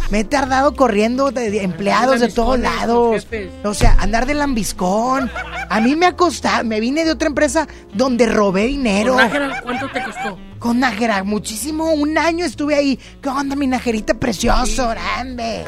Me 0.09 0.21
he 0.21 0.23
tardado 0.23 0.75
corriendo 0.75 1.29
de, 1.29 1.51
de 1.51 1.61
empleados 1.61 2.19
de 2.19 2.29
todos 2.29 2.59
lados. 2.59 3.27
O 3.63 3.73
sea, 3.75 3.95
andar 3.99 4.25
de 4.25 4.33
lambiscón. 4.33 5.29
A 5.69 5.79
mí 5.81 5.95
me 5.95 6.07
ha 6.07 6.15
costado. 6.15 6.63
Me 6.63 6.79
vine 6.79 7.05
de 7.05 7.11
otra 7.11 7.27
empresa 7.27 7.67
donde 7.93 8.25
robé 8.25 8.65
dinero. 8.65 9.13
Con 9.13 9.21
Nájera, 9.23 9.61
¿Cuánto 9.61 9.87
te 9.91 10.03
costó? 10.03 10.39
Con 10.57 10.79
Nájera, 10.79 11.23
muchísimo. 11.23 11.93
Un 11.93 12.17
año 12.17 12.43
estuve 12.43 12.73
ahí. 12.73 12.99
¿Qué 13.21 13.29
onda, 13.29 13.55
mi 13.55 13.67
Najerita 13.67 14.15
precioso, 14.15 14.89
grande? 14.89 15.63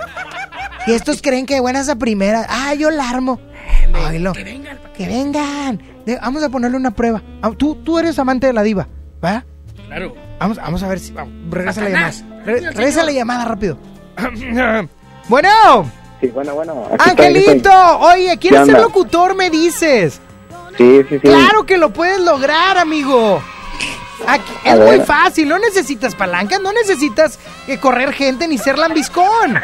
Y 0.87 0.93
estos 0.93 1.21
creen 1.21 1.45
que 1.45 1.59
buenas 1.59 1.87
a 1.87 1.97
primera. 1.97 2.47
Ah, 2.49 2.73
yo 2.73 2.89
la 2.89 3.07
armo. 3.07 3.39
Oílo. 4.09 4.33
Que 4.33 4.43
vengan. 4.43 4.79
Que 4.95 5.07
vengan. 5.07 5.81
De- 6.05 6.17
vamos 6.17 6.43
a 6.43 6.49
ponerle 6.49 6.77
una 6.77 6.91
prueba. 6.91 7.21
Ah, 7.41 7.51
Tú, 7.57 7.75
tú 7.75 7.99
eres 7.99 8.17
amante 8.19 8.47
de 8.47 8.53
la 8.53 8.63
diva, 8.63 8.87
¿va? 9.23 9.43
Claro. 9.87 10.13
Vamos, 10.39 10.57
vamos 10.57 10.83
a 10.83 10.87
ver 10.87 10.99
si. 10.99 11.11
vamos, 11.13 11.33
regresa 11.49 11.81
la 11.81 11.89
llamada. 11.89 12.11
Re- 12.45 12.59
regresa 12.61 13.03
la 13.03 13.11
llamada 13.11 13.45
rápido. 13.45 13.77
bueno, 15.29 15.49
Sí, 16.21 16.27
bueno, 16.27 16.53
bueno. 16.55 16.87
Angelito, 16.99 17.69
oye, 17.99 18.37
¿quieres 18.37 18.61
¿Qué 18.61 18.65
ser 18.67 18.81
locutor? 18.81 19.35
Me 19.35 19.49
dices. 19.49 20.21
Sí, 20.77 21.01
sí, 21.09 21.15
sí. 21.15 21.19
Claro 21.19 21.65
que 21.65 21.77
lo 21.77 21.91
puedes 21.91 22.19
lograr, 22.21 22.77
amigo. 22.77 23.41
Aquí- 24.25 24.53
es 24.63 24.79
ver. 24.79 24.97
muy 24.97 25.05
fácil, 25.05 25.49
no 25.49 25.59
necesitas 25.59 26.15
palancas, 26.15 26.61
no 26.61 26.71
necesitas 26.71 27.37
eh, 27.67 27.77
correr 27.77 28.13
gente 28.13 28.47
ni 28.47 28.57
ser 28.57 28.77
lambiscón. 28.77 29.59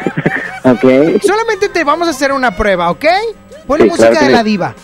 Ok. 0.62 0.82
Solamente 1.26 1.70
te 1.70 1.84
vamos 1.84 2.06
a 2.06 2.10
hacer 2.10 2.32
una 2.32 2.54
prueba, 2.54 2.90
¿ok? 2.90 3.06
Ponle 3.70 3.84
Sí, 3.84 3.90
música 3.90 4.10
claro 4.10 4.26
de 4.26 4.32
la 4.32 4.42
diva. 4.42 4.74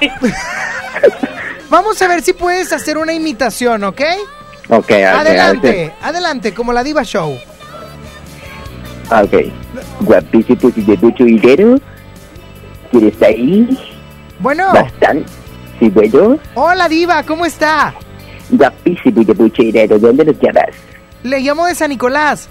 Vamos 1.68 2.00
a 2.00 2.08
ver 2.08 2.22
si 2.22 2.32
puedes 2.32 2.72
hacer 2.72 2.96
una 2.96 3.12
imitación, 3.12 3.84
¿ok? 3.84 4.00
Ok, 4.70 4.90
a 4.90 4.94
ver, 4.94 5.06
Adelante, 5.08 5.92
adelante, 6.00 6.54
como 6.54 6.72
la 6.72 6.82
diva 6.82 7.02
show. 7.04 7.38
Ok. 9.10 9.52
Guapísimo 10.00 10.72
y 10.76 10.80
de 10.80 10.96
mucho 10.96 11.24
dinero. 11.24 11.78
¿Quieres 12.90 13.12
estar 13.12 13.28
ahí? 13.28 13.78
Bueno, 14.38 14.72
Bastante. 14.72 15.30
Sí, 15.78 15.90
bueno. 15.90 16.38
hola 16.54 16.88
diva, 16.88 17.22
¿cómo 17.24 17.44
está? 17.44 17.92
Guapísimo 18.48 19.20
y 19.20 19.24
de 19.26 19.34
mucho 19.34 19.60
dinero. 19.60 19.98
¿Dónde 19.98 20.24
nos 20.24 20.40
llamas? 20.40 20.70
Le 21.22 21.38
llamo 21.40 21.66
de 21.66 21.74
San 21.74 21.90
Nicolás. 21.90 22.48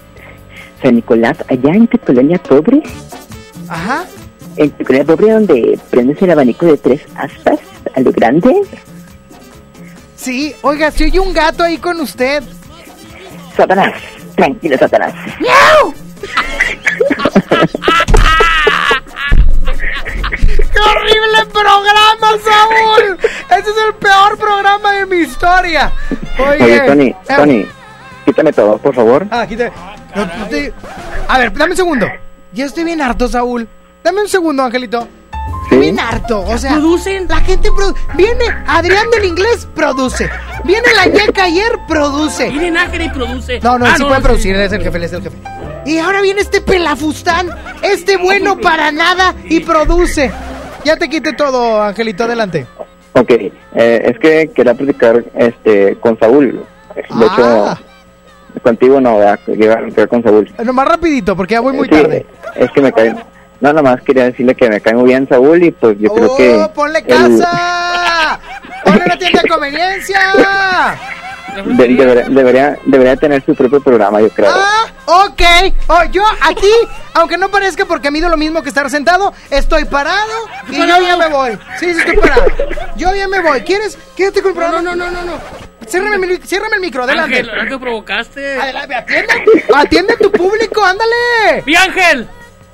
San 0.80 0.94
Nicolás, 0.94 1.38
allá 1.48 1.72
en 1.74 1.88
tu 1.88 1.98
colonia 1.98 2.40
pobre. 2.40 2.84
Ajá. 3.68 4.04
En 4.58 4.70
tu 4.72 4.84
colonia 4.84 5.04
pobre 5.06 5.30
donde 5.32 5.78
prendes 5.90 6.20
el 6.20 6.30
abanico 6.32 6.66
de 6.66 6.76
tres 6.76 7.00
aspas 7.14 7.60
a 7.94 8.00
lo 8.00 8.10
grande. 8.12 8.52
Sí, 10.16 10.52
oiga, 10.62 10.90
si 10.90 11.04
oye 11.04 11.20
un 11.20 11.32
gato 11.32 11.62
ahí 11.62 11.78
con 11.78 12.00
usted. 12.00 12.42
Satanás. 13.56 13.94
Tranquilo, 14.34 14.76
Satanás. 14.76 15.14
¡Miau! 15.40 15.94
¡Qué 20.72 20.80
horrible 20.80 21.46
programa, 21.52 22.28
Saúl! 22.44 23.18
Este 23.56 23.70
es 23.70 23.76
el 23.88 23.94
peor 23.94 24.38
programa 24.38 24.92
de 24.92 25.06
mi 25.06 25.16
historia. 25.18 25.92
Oye, 26.38 26.62
Oye, 26.64 26.80
Tony, 26.80 27.06
eh, 27.08 27.16
Tony, 27.36 27.66
quítame 28.24 28.52
todo, 28.52 28.78
por 28.78 28.94
favor. 28.94 29.26
Ah, 29.30 29.46
no, 30.14 30.26
no 30.26 30.46
te- 30.48 30.72
A 31.28 31.38
ver, 31.38 31.52
dame 31.52 31.72
un 31.72 31.76
segundo. 31.76 32.06
Ya 32.52 32.64
estoy 32.66 32.84
bien 32.84 33.00
harto, 33.02 33.28
Saúl. 33.28 33.68
Dame 34.02 34.22
un 34.22 34.28
segundo, 34.28 34.62
Angelito. 34.62 35.06
Bien 35.70 35.98
harto. 36.00 36.40
O 36.40 36.56
sea, 36.56 36.72
producen. 36.72 37.28
La 37.28 37.36
gente 37.40 37.68
produce. 37.76 38.00
Viene 38.16 38.44
Adrián 38.66 39.10
del 39.10 39.24
inglés, 39.26 39.68
produce. 39.74 40.28
Viene 40.64 40.86
la 40.96 41.06
ñeca 41.06 41.44
ayer, 41.44 41.72
produce. 41.86 42.48
Viene 42.50 42.70
Nájera 42.70 43.04
y 43.04 43.10
produce. 43.10 43.60
No, 43.60 43.78
no, 43.78 43.84
Ah, 43.86 43.90
él 43.90 43.96
sí 43.98 44.04
puede 44.04 44.20
producir, 44.20 44.54
él 44.54 44.62
es 44.62 44.72
el 44.72 44.82
jefe, 44.82 44.96
él 44.96 45.04
es 45.04 45.12
el 45.12 45.22
jefe. 45.22 45.36
Y 45.84 45.98
ahora 45.98 46.20
viene 46.22 46.40
este 46.40 46.60
pelafustán, 46.60 47.48
este 47.82 48.16
bueno 48.16 48.58
para 48.58 48.90
nada 48.92 49.34
y 49.44 49.60
produce. 49.60 50.30
Ya 50.84 50.96
te 50.96 51.08
quité 51.08 51.32
todo, 51.34 51.82
Angelito, 51.82 52.24
adelante. 52.24 52.66
Ok, 53.12 53.30
eh, 53.30 53.52
es 53.74 54.18
que 54.18 54.50
quería 54.54 54.74
platicar 54.74 55.24
este, 55.34 55.96
con 56.00 56.18
Saúl. 56.18 56.64
De 56.94 57.04
Ah. 57.10 57.76
hecho, 58.54 58.60
contigo 58.62 59.00
no, 59.00 59.18
¿verdad? 59.18 59.38
platicar 59.44 60.08
con 60.08 60.22
Saúl. 60.22 60.50
Nomás 60.64 60.88
rapidito, 60.88 61.36
porque 61.36 61.54
ya 61.54 61.60
voy 61.60 61.74
muy 61.74 61.84
Sí, 61.88 61.90
tarde. 62.02 62.26
Es 62.56 62.70
que 62.72 62.80
me 62.80 62.92
cae. 62.92 63.14
No, 63.60 63.70
nada 63.72 63.82
más 63.82 64.00
quería 64.02 64.24
decirle 64.24 64.54
que 64.54 64.68
me 64.68 64.80
cae 64.80 64.94
muy 64.94 65.06
bien 65.06 65.28
Saúl 65.28 65.62
y 65.64 65.70
pues 65.72 65.96
yo 65.98 66.12
creo 66.14 66.36
que. 66.36 66.54
¡Oh, 66.54 66.72
ponle 66.72 67.00
el- 67.00 67.06
casa! 67.06 68.38
¡Ponle 68.84 69.02
una 69.04 69.18
tienda 69.18 69.42
de 69.42 69.48
conveniencia! 69.48 70.18
de- 71.56 71.62
debería, 71.74 72.06
debería, 72.28 72.78
debería 72.84 73.16
tener 73.16 73.44
su 73.44 73.54
propio 73.56 73.80
programa, 73.80 74.20
yo 74.20 74.28
creo. 74.30 74.48
Ah, 74.52 74.84
ok. 75.06 75.42
Oh, 75.88 76.04
yo 76.04 76.22
aquí, 76.42 76.70
aunque 77.14 77.36
no 77.36 77.48
parezca 77.48 77.84
porque 77.84 78.12
mido 78.12 78.28
lo 78.28 78.36
mismo 78.36 78.62
que 78.62 78.68
estar 78.68 78.88
sentado, 78.90 79.32
estoy 79.50 79.84
parado 79.86 80.32
y 80.70 80.76
yo 80.76 80.86
ya 80.86 81.16
me 81.16 81.28
voy. 81.28 81.58
Sí, 81.80 81.92
sí, 81.92 81.98
estoy 81.98 82.16
parado. 82.16 82.44
Yo 82.96 83.12
ya 83.12 83.26
me 83.26 83.40
voy. 83.40 83.60
¿Quieres? 83.62 83.98
Quédate 84.16 84.40
con 84.40 84.50
el 84.50 84.56
programa. 84.56 84.82
No, 84.82 84.94
no, 84.94 85.06
no, 85.06 85.10
no, 85.10 85.22
no. 85.32 85.68
Ciérrame, 85.88 86.14
el 86.14 86.20
mi- 86.38 86.46
ciérrame 86.46 86.76
el 86.76 86.80
micro, 86.82 87.02
adelante. 87.04 87.38
Ángel, 87.38 87.58
Ángel, 87.58 87.80
provocaste. 87.80 88.60
Adelante, 88.60 88.94
atiende, 88.94 89.64
atiende 89.74 90.12
a 90.12 90.16
tu 90.18 90.30
público, 90.30 90.84
ándale. 90.84 91.62
¡Mi 91.66 91.74
Ángel! 91.74 92.28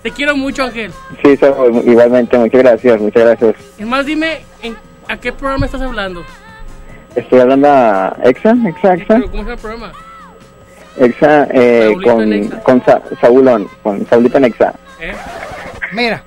Te 0.04 0.10
quiero 0.10 0.36
mucho, 0.36 0.64
Ángel. 0.64 0.92
Sí, 1.22 1.38
igualmente, 1.86 2.36
muchas 2.36 2.62
gracias, 2.62 3.00
muchas 3.00 3.22
gracias. 3.24 3.54
Es 3.78 3.86
más, 3.86 4.04
dime, 4.04 4.44
¿en- 4.62 4.76
¿a 5.08 5.16
qué 5.16 5.32
programa 5.32 5.64
estás 5.64 5.80
hablando? 5.80 6.22
Estoy 7.16 7.40
hablando 7.40 7.68
a 7.70 8.14
Exa, 8.22 8.54
Exa, 8.68 8.92
Exa, 8.94 9.14
¿Pero 9.14 9.30
¿Cómo 9.30 9.36
llama 9.42 9.52
el 9.54 9.58
programa? 9.58 9.92
Exa, 10.98 11.48
eh, 11.52 11.94
con, 12.04 12.30
Exa. 12.34 12.60
con 12.60 12.84
Sa- 12.84 13.00
Saulón, 13.18 13.66
con 13.82 14.06
Saulito 14.06 14.36
en 14.36 14.44
Exa. 14.44 14.74
¿Eh? 15.00 15.14
Mira, 15.92 16.22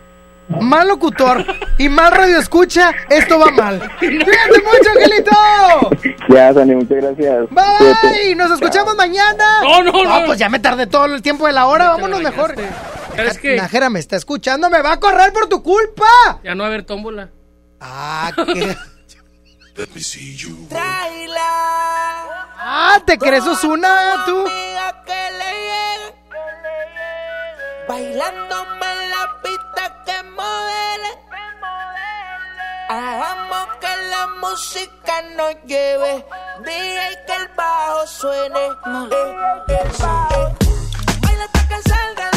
mal 0.59 0.87
locutor 0.87 1.45
y 1.77 1.87
mal 1.87 2.11
radio 2.13 2.39
escucha, 2.39 2.91
esto 3.11 3.37
va 3.37 3.51
mal. 3.51 3.79
Cuídate 3.99 4.61
mucho, 4.63 4.89
Angelito. 4.95 6.15
Ya, 6.29 6.51
Sandy, 6.51 6.73
muchas 6.77 6.97
gracias. 6.97 7.49
Bye, 7.51 7.63
Cuídate. 7.77 8.35
nos 8.37 8.51
escuchamos 8.53 8.95
mañana. 8.95 9.45
No, 9.61 9.83
no, 9.83 9.91
no. 10.03 10.25
pues 10.25 10.39
ya 10.39 10.49
me 10.49 10.57
tardé 10.59 10.87
todo 10.87 11.05
el 11.05 11.21
tiempo 11.21 11.45
de 11.45 11.53
la 11.53 11.67
hora, 11.67 11.89
vámonos 11.89 12.23
mejor. 12.23 12.55
¿Sabes 13.17 13.37
qué? 13.39 13.55
Najera 13.55 13.89
me 13.89 13.99
está 13.99 14.15
escuchando, 14.15 14.69
me 14.69 14.81
va 14.81 14.93
a 14.93 14.99
correr 14.99 15.33
por 15.33 15.49
tu 15.49 15.61
culpa. 15.63 16.05
Ya 16.43 16.55
no 16.55 16.63
va 16.63 16.67
a 16.67 16.69
haber 16.69 16.83
tómbola. 16.83 17.29
Ah, 17.79 18.31
qué. 18.35 18.77
Ah, 22.59 22.99
¿te 23.05 23.17
crees 23.17 23.45
Osuna 23.45 24.23
tú? 24.25 24.45
Bailándome 27.87 28.91
en 28.91 29.09
la 29.11 29.41
pista 29.43 30.03
que 30.05 30.23
modele. 30.31 31.11
Hagamos 32.89 33.67
que 33.79 33.87
la 34.09 34.27
música 34.41 35.21
nos 35.35 35.55
lleve. 35.65 36.25
DJ 36.65 37.25
que 37.27 37.35
el 37.35 37.47
bajo 37.55 38.07
suene. 38.07 38.69
Baila 41.21 41.43
hasta 41.45 41.67
que 41.67 41.89
salga 41.89 42.36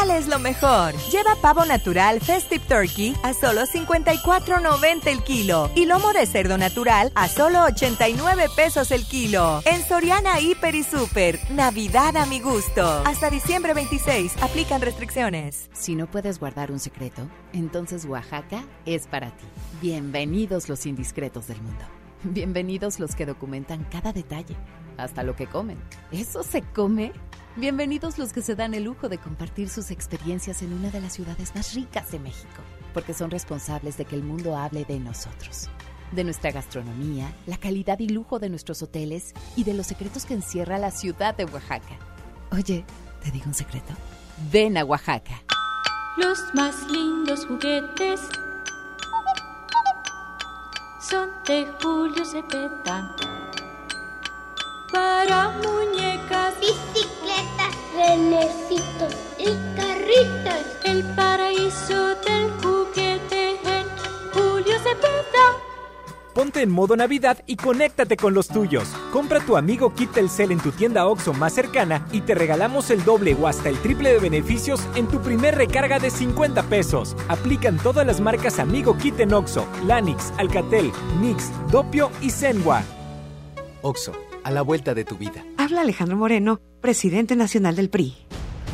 dales 0.00 0.28
lo 0.28 0.38
mejor. 0.38 0.94
Lleva 1.10 1.34
pavo 1.42 1.64
natural 1.64 2.20
Festive 2.20 2.64
Turkey 2.66 3.14
a 3.22 3.34
solo 3.34 3.62
54.90 3.62 5.06
el 5.06 5.22
kilo 5.22 5.70
y 5.74 5.86
lomo 5.86 6.12
de 6.12 6.26
cerdo 6.26 6.56
natural 6.56 7.12
a 7.14 7.28
solo 7.28 7.64
89 7.64 8.46
pesos 8.56 8.90
el 8.92 9.04
kilo. 9.04 9.60
En 9.64 9.82
Soriana 9.86 10.40
Hiper 10.40 10.74
y 10.74 10.84
Super, 10.84 11.38
Navidad 11.50 12.16
a 12.16 12.26
mi 12.26 12.40
gusto. 12.40 12.82
Hasta 13.04 13.30
diciembre 13.30 13.74
26, 13.74 14.42
aplican 14.42 14.80
restricciones. 14.80 15.68
Si 15.72 15.94
no 15.94 16.06
puedes 16.06 16.38
guardar 16.38 16.70
un 16.72 16.78
secreto, 16.78 17.28
entonces 17.52 18.04
Oaxaca 18.06 18.64
es 18.86 19.06
para 19.06 19.30
ti. 19.30 19.44
Bienvenidos 19.82 20.68
los 20.68 20.86
indiscretos 20.86 21.48
del 21.48 21.60
mundo. 21.60 21.84
Bienvenidos 22.22 23.00
los 23.00 23.14
que 23.14 23.26
documentan 23.26 23.84
cada 23.84 24.12
detalle, 24.12 24.56
hasta 24.96 25.22
lo 25.22 25.36
que 25.36 25.46
comen. 25.46 25.78
¿Eso 26.10 26.42
se 26.42 26.62
come? 26.62 27.12
Bienvenidos 27.56 28.16
los 28.16 28.32
que 28.32 28.42
se 28.42 28.54
dan 28.54 28.74
el 28.74 28.84
lujo 28.84 29.08
de 29.08 29.18
compartir 29.18 29.68
sus 29.68 29.90
experiencias 29.90 30.62
en 30.62 30.72
una 30.72 30.88
de 30.90 31.00
las 31.00 31.14
ciudades 31.14 31.52
más 31.56 31.74
ricas 31.74 32.12
de 32.12 32.20
México, 32.20 32.62
porque 32.94 33.12
son 33.12 33.28
responsables 33.28 33.96
de 33.96 34.04
que 34.04 34.14
el 34.14 34.22
mundo 34.22 34.56
hable 34.56 34.84
de 34.84 35.00
nosotros, 35.00 35.68
de 36.12 36.22
nuestra 36.22 36.52
gastronomía, 36.52 37.34
la 37.46 37.56
calidad 37.56 37.98
y 37.98 38.08
lujo 38.08 38.38
de 38.38 38.50
nuestros 38.50 38.82
hoteles 38.82 39.34
y 39.56 39.64
de 39.64 39.74
los 39.74 39.88
secretos 39.88 40.26
que 40.26 40.34
encierra 40.34 40.78
la 40.78 40.92
ciudad 40.92 41.36
de 41.36 41.44
Oaxaca. 41.44 41.98
Oye, 42.52 42.84
¿te 43.20 43.32
digo 43.32 43.46
un 43.46 43.54
secreto? 43.54 43.94
Ven 44.52 44.78
a 44.78 44.84
Oaxaca. 44.84 45.42
Los 46.18 46.38
más 46.54 46.88
lindos 46.88 47.46
juguetes 47.46 48.20
son 51.00 51.30
de 51.48 51.66
Julio 51.82 52.24
Cepeda. 52.24 53.39
Para 54.92 55.50
muñecas, 55.62 56.54
bicicletas, 56.60 57.74
renecitos 57.94 59.14
y 59.38 59.46
carritos. 59.76 60.66
El 60.84 61.04
paraíso 61.14 62.14
del 62.16 62.50
juguete 62.62 63.50
en 63.50 63.86
Julio 64.32 64.74
Cepeda. 64.78 65.70
Ponte 66.34 66.62
en 66.62 66.70
modo 66.70 66.96
Navidad 66.96 67.38
y 67.46 67.56
conéctate 67.56 68.16
con 68.16 68.34
los 68.34 68.48
tuyos. 68.48 68.88
Compra 69.12 69.40
tu 69.40 69.56
amigo 69.56 69.94
Kit 69.94 70.12
Telcel 70.12 70.52
en 70.52 70.58
tu 70.58 70.72
tienda 70.72 71.06
OXO 71.06 71.32
más 71.34 71.52
cercana 71.52 72.06
y 72.12 72.22
te 72.22 72.34
regalamos 72.34 72.90
el 72.90 73.04
doble 73.04 73.36
o 73.40 73.46
hasta 73.46 73.68
el 73.68 73.76
triple 73.78 74.12
de 74.12 74.20
beneficios 74.20 74.80
en 74.94 75.06
tu 75.06 75.20
primer 75.20 75.56
recarga 75.56 75.98
de 75.98 76.10
50 76.10 76.62
pesos. 76.64 77.16
Aplican 77.28 77.76
todas 77.78 78.06
las 78.06 78.20
marcas 78.20 78.58
Amigo 78.58 78.96
Kit 78.96 79.20
en 79.20 79.34
OXO, 79.34 79.66
Lanix, 79.86 80.32
Alcatel, 80.38 80.92
Nix, 81.20 81.50
Dopio 81.70 82.10
y 82.20 82.30
Zenwa. 82.30 82.82
OXO, 83.82 84.12
a 84.44 84.50
la 84.50 84.62
vuelta 84.62 84.94
de 84.94 85.04
tu 85.04 85.16
vida. 85.16 85.44
Habla 85.58 85.82
Alejandro 85.82 86.16
Moreno, 86.16 86.60
presidente 86.80 87.36
nacional 87.36 87.76
del 87.76 87.90
PRI. 87.90 88.16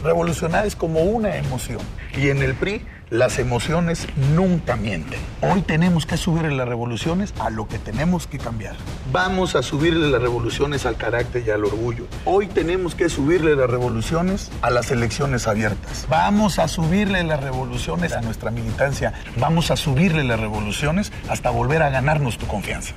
Revolucionar 0.02 0.66
es 0.66 0.76
como 0.76 1.02
una 1.02 1.36
emoción. 1.36 1.80
Y 2.16 2.28
en 2.28 2.42
el 2.42 2.54
PRI 2.54 2.82
las 3.10 3.38
emociones 3.38 4.06
nunca 4.34 4.76
mienten. 4.76 5.20
Hoy 5.40 5.62
tenemos 5.62 6.06
que 6.06 6.16
subirle 6.16 6.54
las 6.56 6.68
revoluciones 6.68 7.32
a 7.38 7.50
lo 7.50 7.68
que 7.68 7.78
tenemos 7.78 8.26
que 8.26 8.38
cambiar. 8.38 8.74
Vamos 9.12 9.54
a 9.54 9.62
subirle 9.62 10.10
las 10.10 10.20
revoluciones 10.20 10.86
al 10.86 10.96
carácter 10.96 11.44
y 11.46 11.50
al 11.50 11.64
orgullo. 11.64 12.06
Hoy 12.24 12.48
tenemos 12.48 12.94
que 12.94 13.08
subirle 13.08 13.54
las 13.54 13.70
revoluciones 13.70 14.50
a 14.60 14.70
las 14.70 14.90
elecciones 14.90 15.46
abiertas. 15.46 16.06
Vamos 16.08 16.58
a 16.58 16.66
subirle 16.66 17.22
las 17.22 17.42
revoluciones 17.42 18.12
a 18.12 18.20
nuestra 18.22 18.50
militancia. 18.50 19.12
Vamos 19.38 19.70
a 19.70 19.76
subirle 19.76 20.24
las 20.24 20.40
revoluciones 20.40 21.12
hasta 21.28 21.50
volver 21.50 21.82
a 21.82 21.90
ganarnos 21.90 22.38
tu 22.38 22.46
confianza. 22.46 22.94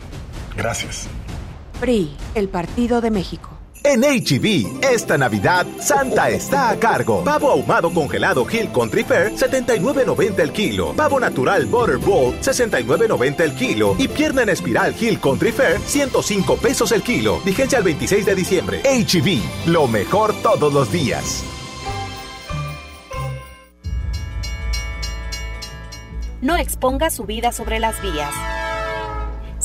Gracias. 0.58 1.08
PRI, 1.80 2.12
el 2.36 2.50
Partido 2.50 3.02
de 3.02 3.12
México. 3.12 3.50
En 3.82 4.02
HB, 4.02 4.84
esta 4.84 5.18
Navidad, 5.18 5.66
Santa 5.80 6.30
está 6.30 6.70
a 6.70 6.76
cargo. 6.78 7.24
Pavo 7.24 7.50
ahumado 7.50 7.94
congelado 7.94 8.46
Hill 8.52 8.70
Country 8.74 9.06
Fair, 9.06 9.32
79.90 9.32 10.40
el 10.40 10.52
kilo. 10.52 10.94
Pavo 10.94 11.18
natural 11.18 11.66
Butter 11.66 11.98
Bowl, 11.98 12.36
69.90 12.42 13.40
el 13.40 13.56
kilo. 13.56 13.96
Y 13.98 14.10
pierna 14.10 14.44
en 14.44 14.50
espiral 14.50 14.94
Hill 15.00 15.20
Country 15.22 15.54
Fair, 15.54 15.80
105 15.80 16.58
pesos 16.58 16.92
el 16.92 17.02
kilo. 17.02 17.40
Vigencia 17.46 17.78
al 17.78 17.86
26 17.86 18.26
de 18.26 18.36
diciembre. 18.36 18.82
HB, 18.84 19.70
lo 19.70 19.88
mejor 19.88 20.34
todos 20.42 20.74
los 20.74 20.92
días. 20.92 21.44
No 26.42 26.58
exponga 26.58 27.10
su 27.10 27.24
vida 27.24 27.54
sobre 27.54 27.80
las 27.80 28.02
vías. 28.02 28.59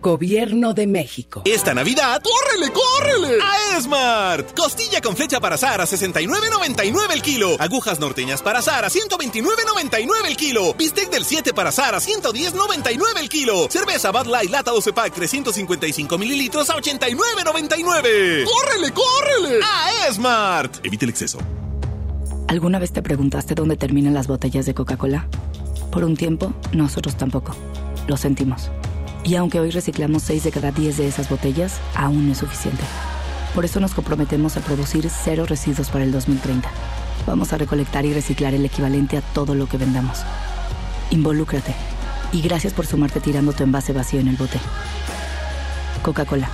Gobierno 0.00 0.74
de 0.74 0.86
México. 0.86 1.42
Esta 1.44 1.74
Navidad, 1.74 2.22
¡córrele, 2.22 2.72
córrele! 2.72 3.38
A 3.42 3.76
Esmart. 3.76 4.56
Costilla 4.56 5.00
con 5.00 5.16
flecha 5.16 5.40
para 5.40 5.56
azar 5.56 5.80
a 5.80 5.84
69.99 5.84 7.12
el 7.12 7.22
kilo. 7.22 7.56
Agujas 7.58 7.98
norteñas 7.98 8.40
para 8.40 8.60
azar 8.60 8.84
a 8.84 8.88
129.99 8.90 10.26
el 10.26 10.36
kilo. 10.36 10.72
Bistec 10.74 11.10
del 11.10 11.24
7 11.24 11.52
para 11.52 11.70
azar 11.70 11.96
a 11.96 11.98
110.99 11.98 13.18
el 13.18 13.28
kilo. 13.28 13.68
Cerveza 13.68 14.12
Bud 14.12 14.26
Light 14.26 14.50
lata 14.50 14.70
12 14.70 14.92
pack 14.92 15.14
355 15.14 16.16
mililitros 16.16 16.70
a 16.70 16.76
89.99. 16.76 18.44
¡Córrele, 18.44 18.92
córrele! 18.92 19.60
A 19.64 20.06
Esmart. 20.08 20.86
Evite 20.86 21.06
el 21.06 21.10
exceso. 21.10 21.38
¿Alguna 22.46 22.78
vez 22.78 22.92
te 22.92 23.02
preguntaste 23.02 23.54
dónde 23.54 23.76
terminan 23.76 24.14
las 24.14 24.28
botellas 24.28 24.64
de 24.64 24.74
Coca-Cola? 24.74 25.28
Por 25.90 26.04
un 26.04 26.16
tiempo, 26.16 26.54
nosotros 26.72 27.16
tampoco. 27.16 27.54
Lo 28.06 28.16
sentimos. 28.16 28.70
Y 29.24 29.34
aunque 29.36 29.60
hoy 29.60 29.70
reciclamos 29.70 30.22
6 30.22 30.44
de 30.44 30.52
cada 30.52 30.72
10 30.72 30.96
de 30.96 31.08
esas 31.08 31.28
botellas, 31.28 31.80
aún 31.94 32.26
no 32.26 32.32
es 32.32 32.38
suficiente. 32.38 32.82
Por 33.54 33.64
eso 33.64 33.80
nos 33.80 33.94
comprometemos 33.94 34.56
a 34.56 34.60
producir 34.60 35.10
cero 35.10 35.44
residuos 35.46 35.90
para 35.90 36.04
el 36.04 36.12
2030. 36.12 36.70
Vamos 37.26 37.52
a 37.52 37.58
recolectar 37.58 38.04
y 38.06 38.14
reciclar 38.14 38.54
el 38.54 38.64
equivalente 38.64 39.16
a 39.16 39.20
todo 39.20 39.54
lo 39.54 39.68
que 39.68 39.76
vendamos. 39.76 40.20
Involúcrate. 41.10 41.74
Y 42.32 42.42
gracias 42.42 42.72
por 42.72 42.86
sumarte 42.86 43.20
tirando 43.20 43.52
tu 43.52 43.64
envase 43.64 43.92
vacío 43.92 44.20
en 44.20 44.28
el 44.28 44.36
bote. 44.36 44.58
Coca-Cola. 46.02 46.48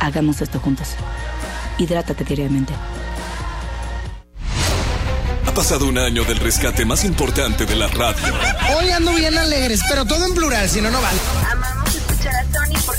Hagamos 0.00 0.40
esto 0.40 0.58
juntos. 0.58 0.88
Hidrátate 1.78 2.24
diariamente. 2.24 2.74
Ha 5.46 5.54
pasado 5.54 5.86
un 5.86 5.98
año 5.98 6.24
del 6.24 6.38
rescate 6.38 6.84
más 6.84 7.04
importante 7.04 7.66
de 7.66 7.76
la 7.76 7.86
radio. 7.86 8.34
Hoy 8.76 8.90
ando 8.90 9.12
bien 9.14 9.36
alegres, 9.36 9.80
pero 9.88 10.06
todo 10.06 10.26
en 10.26 10.34
plural, 10.34 10.68
si 10.68 10.80
no, 10.80 10.90
no 10.90 11.00
vale. 11.00 11.18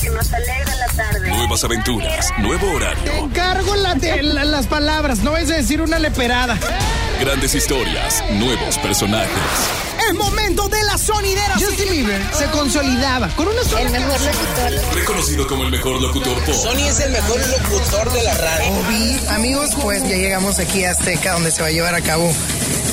Porque 0.03 0.17
nos 0.17 0.33
alegra 0.33 0.75
la 0.75 0.87
tarde. 0.87 1.29
Nuevas 1.29 1.63
aventuras, 1.63 2.29
nuevo 2.39 2.67
Te 2.67 2.75
horario, 2.75 3.13
encargo 3.13 3.75
la 3.75 3.95
te- 3.95 4.21
la- 4.21 4.43
las 4.43 4.67
palabras, 4.67 5.19
no 5.19 5.31
a 5.51 5.55
decir 5.55 5.81
una 5.81 5.97
leperada. 5.99 6.57
grandes 7.21 7.55
historias, 7.55 8.21
nuevos 8.31 8.77
personajes. 8.79 9.29
Es 10.09 10.13
momento 10.15 10.67
de 10.67 10.83
la 10.83 10.97
sonidera. 10.97 11.53
Justin 11.57 11.89
Bieber 11.89 12.21
se 12.37 12.45
consolidaba 12.47 13.29
con 13.29 13.47
una 13.47 13.63
sola 13.63 13.81
El 13.81 13.91
mejor 13.91 14.19
locutor. 14.19 14.95
Reconocido 14.95 15.47
como 15.47 15.63
el 15.63 15.71
mejor 15.71 16.01
locutor 16.01 16.37
pop. 16.43 16.53
Sony 16.53 16.87
es 16.89 16.99
el 16.99 17.11
mejor 17.11 17.39
locutor 17.47 18.11
de 18.11 18.23
la 18.23 18.33
radio. 18.37 18.71
Obi, 18.71 19.19
amigos, 19.29 19.69
pues 19.81 20.01
ya 20.03 20.17
llegamos 20.17 20.59
aquí 20.59 20.83
a 20.83 20.91
Azteca, 20.91 21.31
donde 21.33 21.51
se 21.51 21.61
va 21.61 21.67
a 21.67 21.71
llevar 21.71 21.95
a 21.95 22.01
cabo 22.01 22.33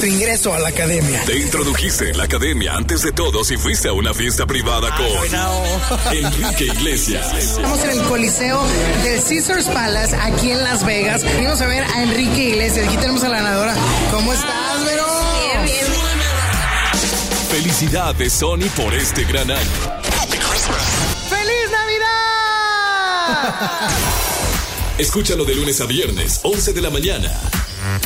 tu 0.01 0.07
ingreso 0.07 0.55
a 0.55 0.59
la 0.59 0.71
academia. 0.71 1.23
Te 1.27 1.37
introdujiste 1.37 2.09
en 2.09 2.17
la 2.17 2.25
academia 2.25 2.75
antes 2.75 3.03
de 3.03 3.13
todos 3.13 3.51
y 3.51 3.59
fuiste 3.59 3.89
a 3.89 3.93
una 3.93 4.15
fiesta 4.15 4.47
privada 4.47 4.89
con 4.97 5.07
Enrique 6.17 6.65
Iglesias. 6.65 7.35
Estamos 7.35 7.85
en 7.85 7.91
el 7.91 8.03
Coliseo 8.05 8.67
del 9.05 9.23
Caesars 9.23 9.67
Palace, 9.67 10.17
aquí 10.17 10.53
en 10.53 10.65
Las 10.65 10.87
Vegas. 10.87 11.23
Venimos 11.23 11.61
a 11.61 11.67
ver 11.67 11.85
a 11.85 12.03
Enrique 12.03 12.49
Iglesias. 12.49 12.87
Aquí 12.87 12.97
tenemos 12.97 13.23
a 13.25 13.29
la 13.29 13.43
ganadora. 13.43 13.75
¿Cómo 14.11 14.33
estás, 14.33 14.85
Vero? 14.87 15.05
Bien, 15.43 15.65
bien. 15.67 15.85
Felicidades 17.51 18.33
Sony 18.33 18.71
por 18.75 18.95
este 18.95 19.25
gran 19.25 19.51
año. 19.51 19.71
¡Feliz 21.29 21.71
Navidad! 21.71 23.51
Escúchalo 25.01 25.45
de 25.47 25.55
lunes 25.55 25.81
a 25.81 25.87
viernes, 25.87 26.41
11 26.43 26.75
de 26.75 26.83
la 26.83 26.91
mañana. 26.91 27.33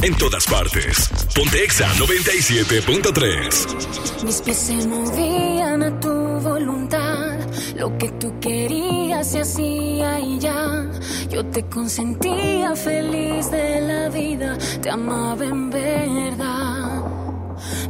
En 0.00 0.16
todas 0.16 0.46
partes. 0.46 1.10
Ponte 1.34 1.64
Exa 1.64 1.92
97.3. 1.94 4.22
Mis 4.24 4.40
pies 4.40 4.56
se 4.56 4.74
movían 4.86 5.82
a 5.82 5.98
tu 5.98 6.08
voluntad. 6.08 7.36
Lo 7.76 7.98
que 7.98 8.10
tú 8.10 8.38
querías 8.38 9.28
se 9.28 9.40
hacía 9.40 10.20
y 10.20 10.38
ya. 10.38 10.88
Yo 11.30 11.44
te 11.46 11.64
consentía 11.64 12.76
feliz 12.76 13.50
de 13.50 13.80
la 13.80 14.08
vida. 14.10 14.56
Te 14.80 14.88
amaba 14.88 15.44
en 15.44 15.70
verdad. 15.70 17.02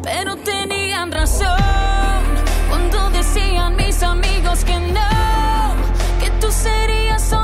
Pero 0.03 0.35
tenían 0.37 1.13
razón 1.13 2.23
cuando 2.71 3.11
decían 3.11 3.77
mis 3.77 4.03
amigos 4.03 4.65
que 4.65 4.81
no. 4.81 5.75
Que 6.21 6.31
tú 6.41 6.51
serías 6.51 7.31
un 7.33 7.44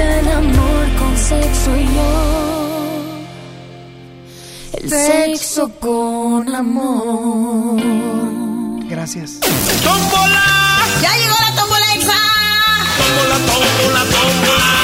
El 0.00 0.28
amor 0.28 0.86
con 0.98 1.16
sexo 1.16 1.76
y 1.76 1.84
yo. 1.94 3.20
El 4.72 4.90
sexo 4.90 5.70
con 5.80 6.54
amor. 6.54 7.80
Gracias. 8.88 9.40
¡Tómbola! 9.82 10.42
¡Ya 11.02 11.16
llegó 11.16 11.34
la 11.40 11.54
tómbola 11.54 11.94
exa! 11.94 12.18
¡Tómbola, 12.98 13.36
tómbola, 13.46 14.04
tómbola! 14.04 14.80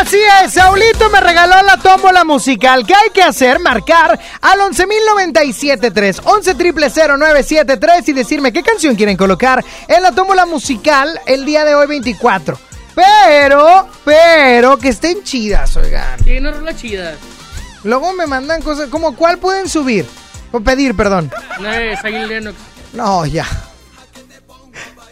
Así 0.00 0.18
es, 0.44 0.52
Saulito 0.52 1.08
me 1.10 1.20
regaló 1.20 1.62
la 1.62 1.76
tómbola 1.78 2.24
musical. 2.24 2.86
¿Qué 2.86 2.94
hay 2.94 3.10
que 3.10 3.22
hacer? 3.22 3.58
Marcar 3.60 4.18
al 4.40 4.60
11.097.3, 4.60 6.22
11.000.973 6.22 8.08
y 8.08 8.12
decirme 8.12 8.52
qué 8.52 8.62
canción 8.62 8.94
quieren 8.94 9.16
colocar 9.16 9.64
en 9.88 10.02
la 10.02 10.12
tómbola 10.12 10.46
musical 10.46 11.20
el 11.26 11.44
día 11.44 11.64
de 11.64 11.74
hoy 11.74 11.86
24. 11.86 12.65
Pero, 12.96 13.88
pero, 14.06 14.78
que 14.78 14.88
estén 14.88 15.22
chidas, 15.22 15.76
oigan. 15.76 16.18
Sí, 16.24 16.38
una 16.38 16.50
rola 16.50 16.74
chida. 16.74 17.14
Luego 17.84 18.14
me 18.14 18.26
mandan 18.26 18.62
cosas, 18.62 18.88
como 18.88 19.14
cuál 19.14 19.36
pueden 19.36 19.68
subir? 19.68 20.06
O 20.50 20.60
pedir, 20.60 20.96
perdón. 20.96 21.30
Zion 22.00 22.26
Lennox. 22.26 22.56
No, 22.94 23.26
ya. 23.26 23.46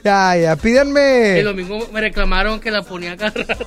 Ya, 0.02 0.36
ya, 0.36 0.56
pídanme 0.56 1.39
El 1.39 1.44
domingo 1.44 1.89
me 1.93 2.01
reclamaron 2.01 2.61
que 2.61 2.70
la 2.70 2.82
ponía 2.82 3.16
cada 3.16 3.31
rato. 3.31 3.66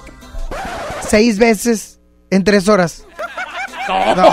seis 1.08 1.38
veces 1.38 2.00
en 2.32 2.44
tres 2.44 2.68
horas. 2.68 3.06
No. 3.88 4.26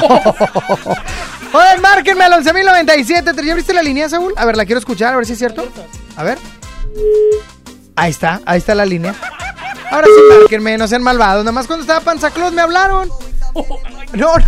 Oigan, 1.53 1.81
márquenme 1.83 2.25
al 2.25 2.33
11.097. 2.43 3.45
¿Ya 3.45 3.55
viste 3.55 3.73
la 3.75 3.83
línea, 3.83 4.09
Saúl? 4.09 4.33
A 4.37 4.45
ver, 4.47 4.57
la 4.57 4.65
quiero 4.65 4.79
escuchar, 4.79 5.13
a 5.13 5.17
ver 5.17 5.27
si 5.27 5.35
es 5.35 5.39
cierto. 5.39 5.69
A 6.17 6.25
ver. 6.25 6.39
Ahí 7.97 8.11
está, 8.11 8.41
ahí 8.47 8.59
está 8.59 8.75
la 8.75 8.85
línea. 8.87 9.15
Ahora 9.95 10.07
sí, 10.07 10.39
márquenme, 10.41 10.79
no 10.79 10.89
sean 10.89 11.03
malvados. 11.03 11.45
Nada 11.45 11.53
más 11.53 11.67
cuando 11.67 11.83
estaba 11.85 12.01
Panzaclos 12.01 12.53
me 12.53 12.63
hablaron. 12.63 13.09
No, 14.13 14.37
no. 14.37 14.45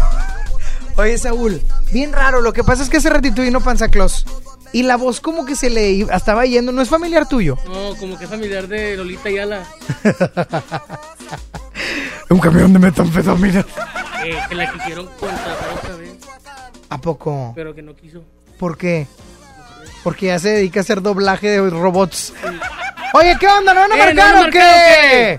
Oye, 0.97 1.17
Saúl, 1.19 1.61
bien 1.93 2.13
raro. 2.13 2.41
Lo 2.41 2.53
que 2.53 2.65
pasa 2.65 2.83
es 2.83 2.89
que 2.89 2.97
hace 2.97 3.11
ratito 3.11 3.43
vino 3.43 3.61
Panzaclos. 3.61 4.27
Y 4.73 4.83
la 4.83 4.97
voz 4.97 5.21
como 5.21 5.47
que 5.47 5.55
se 5.55 5.71
le 5.71 5.91
iba- 5.91 6.15
estaba 6.15 6.45
yendo. 6.47 6.73
¿No 6.73 6.83
es 6.83 6.89
familiar 6.89 7.29
tuyo? 7.29 7.57
No, 7.67 7.95
como 7.97 8.19
que 8.19 8.25
es 8.25 8.31
familiar 8.31 8.67
de 8.67 8.97
Lolita 8.97 9.31
Yala. 9.31 9.63
Un 12.29 12.39
camión 12.41 12.73
de 12.73 12.79
metanfetamina. 12.79 13.65
Eh, 14.25 14.39
que 14.49 14.55
la 14.55 14.73
quisieron 14.73 15.07
contratar 15.21 15.71
otra 15.79 15.95
vez. 15.97 16.13
¿A 16.91 16.99
poco? 16.99 17.53
Pero 17.55 17.75
que 17.75 17.83
no 17.83 17.95
quiso. 17.95 18.23
¿Por 18.59 18.77
qué? 18.77 19.07
Porque 20.03 20.27
ya 20.27 20.39
se 20.39 20.51
dedica 20.51 20.81
a 20.81 20.83
hacer 20.83 21.03
doblaje 21.03 21.49
de 21.49 21.71
robots. 21.71 22.33
Oye, 23.17 23.37
¿qué 23.41 23.47
onda? 23.49 23.73
¿No 23.75 23.81
van 23.81 23.93
a 23.93 23.95
Eh, 23.97 23.99
marcar 24.15 24.35
¿no 24.35 24.43
o 24.49 24.51
qué? 24.51 25.39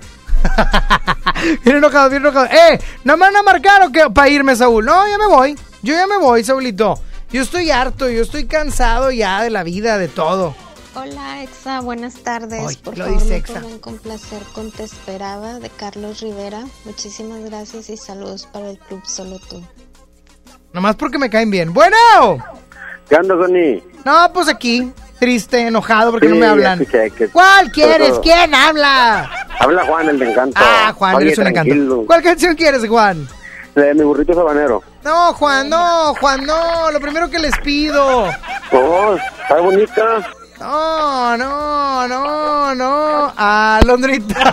bien 1.64 1.76
enojado, 1.76 2.10
bien 2.10 2.22
enojado. 2.22 2.46
¡Eh! 2.46 2.78
¿No 3.04 3.16
me 3.16 3.20
van 3.26 3.36
a 3.36 3.42
marcar 3.42 3.82
o 3.82 3.92
qué? 3.92 4.10
Para 4.12 4.28
irme, 4.28 4.56
Saúl. 4.56 4.84
No, 4.84 5.06
ya 5.08 5.18
me 5.18 5.26
voy. 5.26 5.56
Yo 5.82 5.94
ya 5.94 6.06
me 6.06 6.16
voy, 6.18 6.42
Saúlito. 6.42 7.00
Yo 7.30 7.42
estoy 7.42 7.70
harto, 7.70 8.08
yo 8.08 8.22
estoy 8.22 8.46
cansado 8.46 9.10
ya 9.10 9.42
de 9.42 9.50
la 9.50 9.62
vida, 9.62 9.98
de 9.98 10.08
todo. 10.08 10.54
Hola 10.94 11.42
Exa, 11.44 11.80
buenas 11.80 12.14
tardes. 12.24 12.64
Ay, 12.66 12.76
Por 12.76 12.98
lo 12.98 13.04
favor, 13.04 13.20
dice 13.20 13.30
me 13.30 13.36
Exa. 13.36 13.60
pueden 13.60 13.78
complacer 13.78 14.42
con 14.54 14.72
Te 14.72 14.82
Esperaba 14.82 15.60
de 15.60 15.70
Carlos 15.70 16.20
Rivera. 16.20 16.64
Muchísimas 16.84 17.40
gracias 17.44 17.90
y 17.90 17.96
saludos 17.96 18.48
para 18.52 18.70
el 18.70 18.78
Club 18.78 19.02
Solo 19.06 19.38
Tú. 19.38 19.62
Nomás 20.72 20.96
porque 20.96 21.18
me 21.18 21.30
caen 21.30 21.50
bien. 21.50 21.72
¡Bueno! 21.72 21.96
¿Qué 23.08 23.14
onda, 23.16 23.34
Sony? 23.36 23.80
No, 24.04 24.32
pues 24.32 24.48
aquí, 24.48 24.90
triste, 25.18 25.60
enojado 25.66 26.10
porque 26.12 26.28
no 26.28 26.36
me 26.36 26.46
hablan. 26.46 26.84
que- 26.86 27.28
¿Cuál 27.32 27.70
quieres? 27.72 28.18
¿Quién 28.22 28.54
habla? 28.54 29.28
Habla 29.60 29.84
Juan, 29.84 30.08
el 30.08 30.18
de 30.18 30.30
Encanto. 30.30 30.60
Ah, 30.62 30.92
Juan, 30.96 31.14
Oye, 31.16 31.26
eres 31.26 31.38
un 31.38 31.46
encanto. 31.48 32.04
¿Cuál 32.06 32.22
canción 32.22 32.54
quieres, 32.54 32.86
Juan? 32.88 33.28
De 33.74 33.94
mi 33.94 34.02
burrito 34.02 34.34
sabanero. 34.34 34.82
No, 35.04 35.32
Juan, 35.34 35.68
no, 35.68 36.14
Juan, 36.14 36.44
no. 36.44 36.90
Lo 36.90 37.00
primero 37.00 37.28
que 37.30 37.38
les 37.38 37.56
pido. 37.58 38.28
Oh, 38.72 39.16
está 39.42 39.60
bonita. 39.60 40.26
No, 40.60 41.36
no, 41.36 42.08
no, 42.08 42.74
no. 42.74 43.32
Ah, 43.36 43.80
Londrita. 43.86 44.52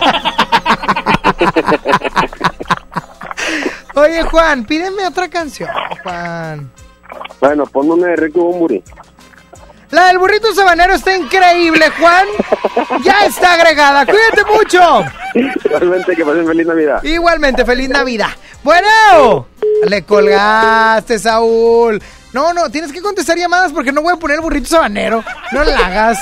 Oye, 3.94 4.22
Juan, 4.24 4.64
pídeme 4.64 5.06
otra 5.06 5.28
canción, 5.28 5.70
Juan. 6.02 6.70
Bueno, 7.40 7.64
ponme 7.66 7.94
una 7.94 8.08
de 8.08 8.16
Ricky 8.16 8.38
Bumburi. 8.38 8.82
La 9.90 10.06
del 10.06 10.18
burrito 10.18 10.52
sabanero 10.54 10.94
está 10.94 11.16
increíble, 11.16 11.90
Juan. 11.98 12.26
Ya 13.04 13.24
está 13.26 13.54
agregada. 13.54 14.04
Cuídate 14.04 14.44
mucho. 14.52 15.04
Realmente 15.64 16.16
que 16.16 16.24
pasen 16.24 16.46
feliz 16.46 16.66
Navidad. 16.66 17.02
Igualmente, 17.04 17.64
feliz 17.64 17.88
Navidad. 17.88 18.30
Bueno, 18.64 19.46
le 19.86 20.02
colgaste, 20.02 21.18
Saúl. 21.18 22.02
No, 22.32 22.52
no, 22.52 22.68
tienes 22.70 22.92
que 22.92 23.00
contestar 23.00 23.36
llamadas 23.38 23.72
porque 23.72 23.92
no 23.92 24.02
voy 24.02 24.12
a 24.14 24.16
poner 24.16 24.36
el 24.36 24.42
burrito 24.42 24.68
sabanero. 24.68 25.22
No 25.52 25.62
la 25.64 25.78
hagas. 25.78 26.18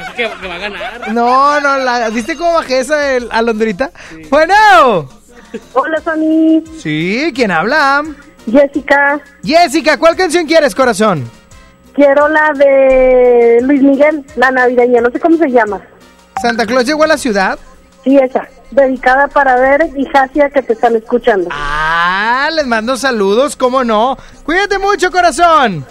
Así 0.00 0.12
que, 0.16 0.28
que 0.40 0.48
va 0.48 0.56
a 0.56 0.58
ganar. 0.58 1.12
No, 1.12 1.60
no 1.60 1.78
la 1.78 1.94
hagas. 1.96 2.12
¿Viste 2.12 2.36
cómo 2.36 2.54
bajé 2.54 2.80
esa 2.80 2.96
del- 2.96 3.28
alondrita? 3.30 3.90
Bueno. 4.28 5.08
Hola, 5.72 6.00
Sony. 6.02 6.62
Sí, 6.82 7.32
¿quién 7.34 7.52
habla? 7.52 8.02
Jessica. 8.50 9.20
Jessica, 9.44 9.96
¿cuál 9.96 10.16
canción 10.16 10.46
quieres, 10.46 10.74
corazón? 10.74 11.30
Quiero 11.94 12.28
la 12.28 12.52
de 12.54 13.60
Luis 13.62 13.82
Miguel, 13.82 14.24
la 14.36 14.50
navideña, 14.50 15.00
no 15.00 15.10
sé 15.10 15.20
cómo 15.20 15.36
se 15.36 15.48
llama. 15.48 15.80
¿Santa 16.42 16.66
Claus 16.66 16.84
llegó 16.84 17.04
a 17.04 17.06
la 17.06 17.18
ciudad? 17.18 17.58
Sí, 18.02 18.18
esa. 18.18 18.48
Dedicada 18.70 19.28
para 19.28 19.56
ver 19.56 19.88
y 19.96 20.04
Jasia 20.06 20.50
que 20.50 20.62
te 20.62 20.72
están 20.72 20.96
escuchando. 20.96 21.48
Ah, 21.52 22.50
les 22.52 22.66
mando 22.66 22.96
saludos, 22.96 23.54
¿cómo 23.54 23.84
no? 23.84 24.18
Cuídate 24.44 24.78
mucho, 24.78 25.12
corazón. 25.12 25.86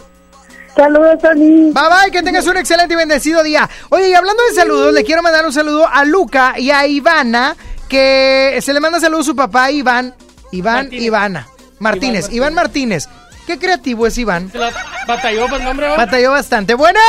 Saludos, 0.76 1.20
Tony. 1.22 1.72
Bye 1.72 1.74
bye, 1.74 2.12
que 2.12 2.22
tengas 2.24 2.46
un 2.48 2.58
excelente 2.58 2.94
y 2.94 2.98
bendecido 2.98 3.44
día. 3.44 3.70
Oye, 3.90 4.10
y 4.10 4.14
hablando 4.14 4.44
de 4.50 4.56
saludos, 4.56 4.94
le 4.94 5.04
quiero 5.04 5.22
mandar 5.22 5.46
un 5.46 5.54
saludo 5.54 5.88
a 5.88 6.04
Luca 6.04 6.56
y 6.58 6.72
a 6.72 6.86
Ivana, 6.88 7.56
que 7.88 8.60
se 8.62 8.74
le 8.74 8.80
manda 8.80 9.00
saludos 9.00 9.28
a 9.28 9.32
su 9.32 9.36
papá 9.36 9.72
Iván, 9.72 10.14
Iván, 10.52 10.76
Martínez. 10.76 11.04
Ivana, 11.04 11.48
Martínez, 11.80 12.30
Iván 12.32 12.54
Martínez. 12.54 13.08
Qué 13.46 13.60
creativo 13.60 14.08
es 14.08 14.18
Iván. 14.18 14.52
Se 14.52 14.58
la 14.58 14.72
batalló 15.08 15.46
para 15.46 15.58
el 15.58 15.64
nombre. 15.64 15.88
Batalló 15.90 16.32
bastante. 16.32 16.74
Bueno, 16.76 17.00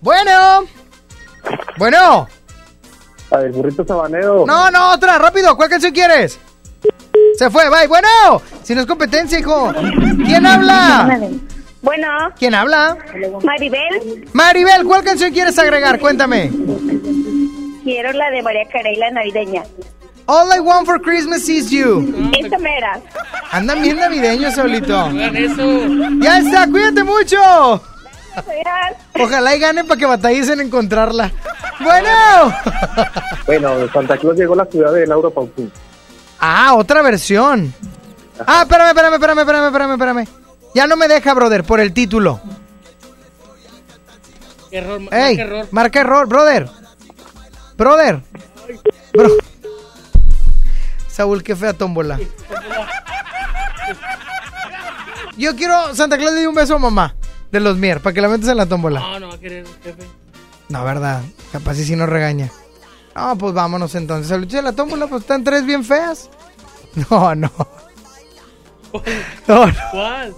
bueno, 0.00 0.64
bueno. 1.76 2.28
A 3.30 3.36
ver, 3.38 3.52
burrito 3.52 3.84
sabanero. 3.84 4.44
No, 4.46 4.70
no, 4.70 4.92
otra, 4.92 5.18
rápido. 5.18 5.56
¿Cuál 5.56 5.68
canción 5.68 5.92
quieres? 5.92 6.38
Se 7.36 7.50
fue, 7.50 7.68
bye. 7.68 7.86
Bueno, 7.86 8.08
si 8.62 8.74
no 8.74 8.80
es 8.80 8.86
competencia, 8.86 9.38
hijo. 9.38 9.72
¿Quién 10.24 10.46
habla? 10.46 11.20
Bueno, 11.80 12.08
¿Quién 12.36 12.54
habla? 12.54 12.96
Maribel, 13.44 14.28
Maribel, 14.32 14.84
¿cuál 14.84 15.04
canción 15.04 15.32
quieres 15.32 15.56
agregar? 15.58 16.00
Cuéntame. 16.00 16.50
quiero 17.84 18.12
la 18.12 18.30
de 18.30 18.42
María 18.42 18.64
Carey, 18.70 18.96
la 18.96 19.10
navideña. 19.12 19.62
All 20.30 20.52
I 20.52 20.60
want 20.60 20.84
for 20.86 21.00
Christmas 21.00 21.48
is 21.48 21.70
you. 21.70 22.30
Esa 22.38 22.58
mera. 22.58 23.00
Andan 23.50 23.80
bien 23.80 23.96
navideños, 23.96 24.54
Saulito. 24.54 25.10
Ya 26.20 26.38
está, 26.38 26.66
cuídate 26.70 27.02
mucho. 27.02 27.82
Ojalá 29.18 29.56
y 29.56 29.58
ganen 29.58 29.86
para 29.86 29.98
que 29.98 30.04
batalles 30.06 30.48
en 30.50 30.60
encontrarla. 30.60 31.32
Bueno. 31.80 32.52
Bueno, 33.46 33.88
Santa 33.92 34.18
Claus 34.18 34.36
llegó 34.36 34.52
a 34.52 34.58
la 34.58 34.64
ciudad 34.66 34.92
de 34.92 35.06
Laura 35.06 35.30
Pausín. 35.30 35.72
Ah, 36.38 36.74
otra 36.74 37.00
versión. 37.00 37.72
Ah, 38.46 38.62
espérame, 38.62 38.88
espérame, 38.90 39.14
espérame, 39.14 39.38
espérame, 39.40 39.66
espérame, 39.66 39.92
espérame. 39.92 40.28
Ya 40.74 40.86
no 40.86 40.96
me 40.96 41.08
deja, 41.08 41.32
brother, 41.34 41.64
por 41.64 41.80
el 41.80 41.92
título. 41.94 42.40
Error, 44.70 45.00
Ey, 45.10 45.36
marca 45.36 45.42
error. 45.42 45.68
marca 45.70 46.00
error, 46.00 46.28
brother. 46.28 46.68
Brother. 47.78 48.20
Bro. 49.14 49.28
Saúl, 51.18 51.42
qué 51.42 51.56
fea 51.56 51.72
tómbola. 51.72 52.16
Yo 55.36 55.56
quiero 55.56 55.92
Santa 55.96 56.16
Claus 56.16 56.32
le 56.32 56.40
dio 56.42 56.48
un 56.48 56.54
beso 56.54 56.76
a 56.76 56.78
mamá 56.78 57.16
de 57.50 57.58
los 57.58 57.76
Mier 57.76 58.00
para 58.00 58.14
que 58.14 58.20
la 58.20 58.28
metas 58.28 58.48
en 58.48 58.56
la 58.56 58.66
tómbola. 58.66 59.00
No, 59.00 59.18
no 59.18 59.28
va 59.30 59.34
a 59.34 59.38
querer, 59.40 59.66
jefe. 59.82 60.04
No, 60.68 60.84
verdad. 60.84 61.20
Capaz 61.50 61.74
si 61.74 61.96
nos 61.96 62.08
regaña. 62.08 62.52
No, 63.16 63.36
pues 63.36 63.52
vámonos 63.52 63.96
entonces. 63.96 64.30
El 64.30 64.46
de 64.46 64.62
la 64.62 64.70
tómbola, 64.70 65.08
pues 65.08 65.22
están 65.22 65.42
tres 65.42 65.66
bien 65.66 65.82
feas. 65.84 66.30
No, 67.10 67.34
no. 67.34 67.50
No, 69.48 69.66
no. 69.66 69.74
¿Cuál? 69.90 70.34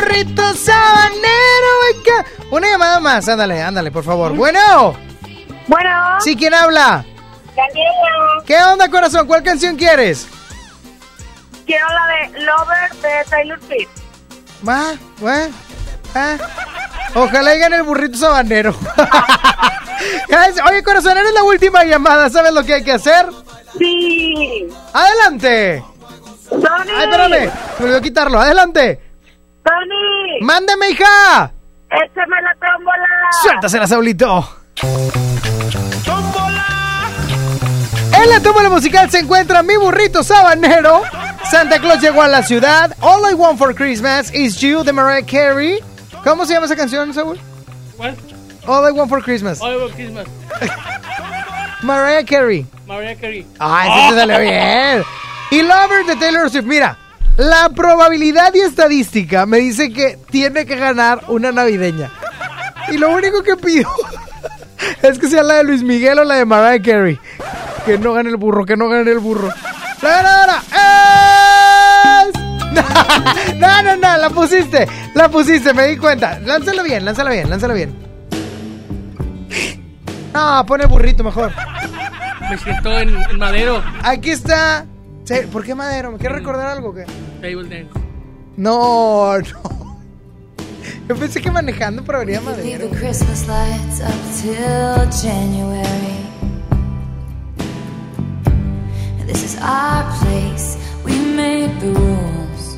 Burrito 0.00 0.54
sabanero. 0.54 1.30
Una 2.50 2.68
llamada 2.68 3.00
más, 3.00 3.28
ándale, 3.28 3.62
ándale, 3.62 3.90
por 3.90 4.02
favor. 4.04 4.34
Bueno. 4.34 4.96
Bueno. 5.66 5.90
Sí, 6.20 6.34
¿quién 6.36 6.54
habla? 6.54 7.04
Daniela, 7.54 8.42
¿Qué 8.46 8.56
onda, 8.62 8.88
corazón? 8.88 9.26
¿Cuál 9.26 9.42
canción 9.42 9.76
quieres? 9.76 10.26
quiero 11.66 11.86
la 11.88 12.06
de 12.06 12.40
Lover 12.40 12.90
de 13.02 13.30
Taylor 13.30 13.60
Swift. 13.60 13.88
Va, 14.68 14.94
bueno. 15.18 15.54
ah. 16.16 16.36
Ojalá 17.14 17.54
gane 17.54 17.76
el 17.76 17.82
burrito 17.84 18.18
sabanero. 18.18 18.74
Oye, 20.68 20.82
corazón, 20.82 21.16
eres 21.18 21.32
la 21.32 21.44
última 21.44 21.84
llamada. 21.84 22.28
¿Sabes 22.30 22.52
lo 22.52 22.64
que 22.64 22.74
hay 22.74 22.82
que 22.84 22.92
hacer? 22.92 23.26
Sí. 23.78 24.66
¡Adelante! 24.92 25.84
Tony. 26.48 26.90
Ay, 26.96 27.04
espérame. 27.04 27.50
Me 27.78 27.84
olvidó 27.84 28.00
quitarlo. 28.00 28.40
¡Adelante! 28.40 29.09
Tony. 29.70 30.40
¡Mándeme, 30.40 30.90
hija! 30.90 31.52
Échame 31.90 32.36
la 32.42 32.54
tómbola. 32.54 33.08
¡Suéltasela, 33.42 33.86
Saulito! 33.86 34.48
En 38.12 38.30
la 38.30 38.40
tómbola 38.42 38.68
musical 38.68 39.10
se 39.10 39.20
encuentra 39.20 39.62
mi 39.62 39.76
burrito 39.76 40.22
sabanero. 40.22 41.02
Santa 41.50 41.78
Claus 41.78 42.00
llegó 42.00 42.22
a 42.22 42.28
la 42.28 42.42
ciudad. 42.42 42.94
All 43.00 43.30
I 43.30 43.34
want 43.34 43.58
for 43.58 43.74
Christmas 43.74 44.32
is 44.34 44.58
you 44.60 44.82
de 44.84 44.92
Mariah 44.92 45.24
Carey. 45.24 45.78
¿Cómo 46.24 46.44
se 46.44 46.52
llama 46.54 46.66
esa 46.66 46.76
canción, 46.76 47.14
Saúl? 47.14 47.38
¿Cuál? 47.96 48.16
All 48.66 48.86
I 48.88 48.92
want 48.92 49.08
for 49.08 49.22
Christmas. 49.22 49.60
All 49.62 49.74
About 49.74 49.94
Christmas. 49.94 50.26
Mariah 51.82 52.24
Carey. 52.24 52.66
Mariah 52.86 53.16
Carey. 53.16 53.46
Ah, 53.58 53.86
ese 53.88 54.14
te 54.14 54.20
salió 54.20 54.38
bien. 54.40 55.04
Y 55.50 55.62
Lover 55.62 56.04
de 56.06 56.16
Taylor 56.16 56.50
Swift. 56.50 56.66
Mira, 56.66 56.96
la 57.40 57.70
probabilidad 57.70 58.52
y 58.54 58.60
estadística 58.60 59.46
me 59.46 59.56
dice 59.58 59.90
que 59.94 60.18
tiene 60.30 60.66
que 60.66 60.76
ganar 60.76 61.22
una 61.28 61.50
navideña. 61.50 62.10
Y 62.90 62.98
lo 62.98 63.10
único 63.14 63.42
que 63.42 63.56
pido 63.56 63.90
es 65.02 65.18
que 65.18 65.26
sea 65.26 65.42
la 65.42 65.54
de 65.54 65.64
Luis 65.64 65.82
Miguel 65.82 66.18
o 66.18 66.24
la 66.24 66.34
de 66.34 66.44
Mariah 66.44 66.82
Carey. 66.82 67.18
Que 67.86 67.96
no 67.96 68.12
gane 68.12 68.28
el 68.28 68.36
burro, 68.36 68.66
que 68.66 68.76
no 68.76 68.90
gane 68.90 69.10
el 69.10 69.20
burro. 69.20 69.48
La 70.02 70.10
ganadora 70.10 70.62
es... 72.26 72.40
No, 73.56 73.82
no, 73.82 73.96
no, 73.96 74.16
la 74.18 74.30
pusiste, 74.30 74.86
la 75.14 75.28
pusiste, 75.30 75.72
me 75.72 75.86
di 75.86 75.96
cuenta. 75.96 76.38
Lánzala 76.40 76.82
bien, 76.82 77.04
lánzala 77.04 77.30
bien, 77.30 77.48
lánzala 77.48 77.72
bien. 77.72 77.94
No, 80.34 80.64
pon 80.66 80.80
el 80.82 80.88
burrito 80.88 81.24
mejor. 81.24 81.52
Me 82.50 82.58
siento 82.58 82.98
en, 82.98 83.16
en 83.30 83.38
madero. 83.38 83.82
Aquí 84.02 84.30
está. 84.30 84.86
Sí, 85.30 85.46
¿Por 85.52 85.64
qué 85.64 85.76
madero? 85.76 86.10
¿Me 86.10 86.18
quieres 86.18 86.38
recordar 86.38 86.66
algo? 86.66 86.92
¿qué? 86.92 87.04
Table 87.40 87.68
dance. 87.68 87.92
No, 88.56 89.38
no. 89.38 90.00
Yo 91.08 91.14
pensé 91.14 91.40
que 91.40 91.52
manejando, 91.52 92.02
pero 92.04 92.18
venía 92.18 92.40
Leave 92.40 92.56
madero. 92.56 92.88
the 92.88 92.96
Christmas 92.96 93.46
lights 93.46 94.00
up 94.00 94.10
till 94.42 95.08
January. 95.22 96.26
This 99.24 99.44
is 99.44 99.56
our 99.62 100.02
place. 100.18 100.76
We 101.04 101.16
made 101.36 101.78
the 101.80 101.92
rules. 101.92 102.76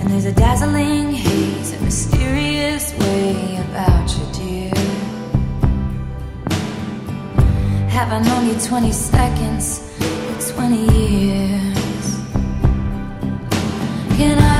And 0.00 0.10
there's 0.10 0.26
a 0.26 0.32
dazzling 0.32 1.12
haze, 1.14 1.72
a 1.72 1.82
mysterious 1.82 2.92
way 2.98 3.56
about 3.70 4.10
you, 4.10 4.26
dear. 4.34 4.74
Have 7.88 8.12
I 8.12 8.20
known 8.22 8.48
you 8.48 8.54
20 8.60 8.92
seconds 8.92 9.89
20 10.48 10.76
years? 10.96 12.18
Can 14.16 14.38
I 14.38 14.59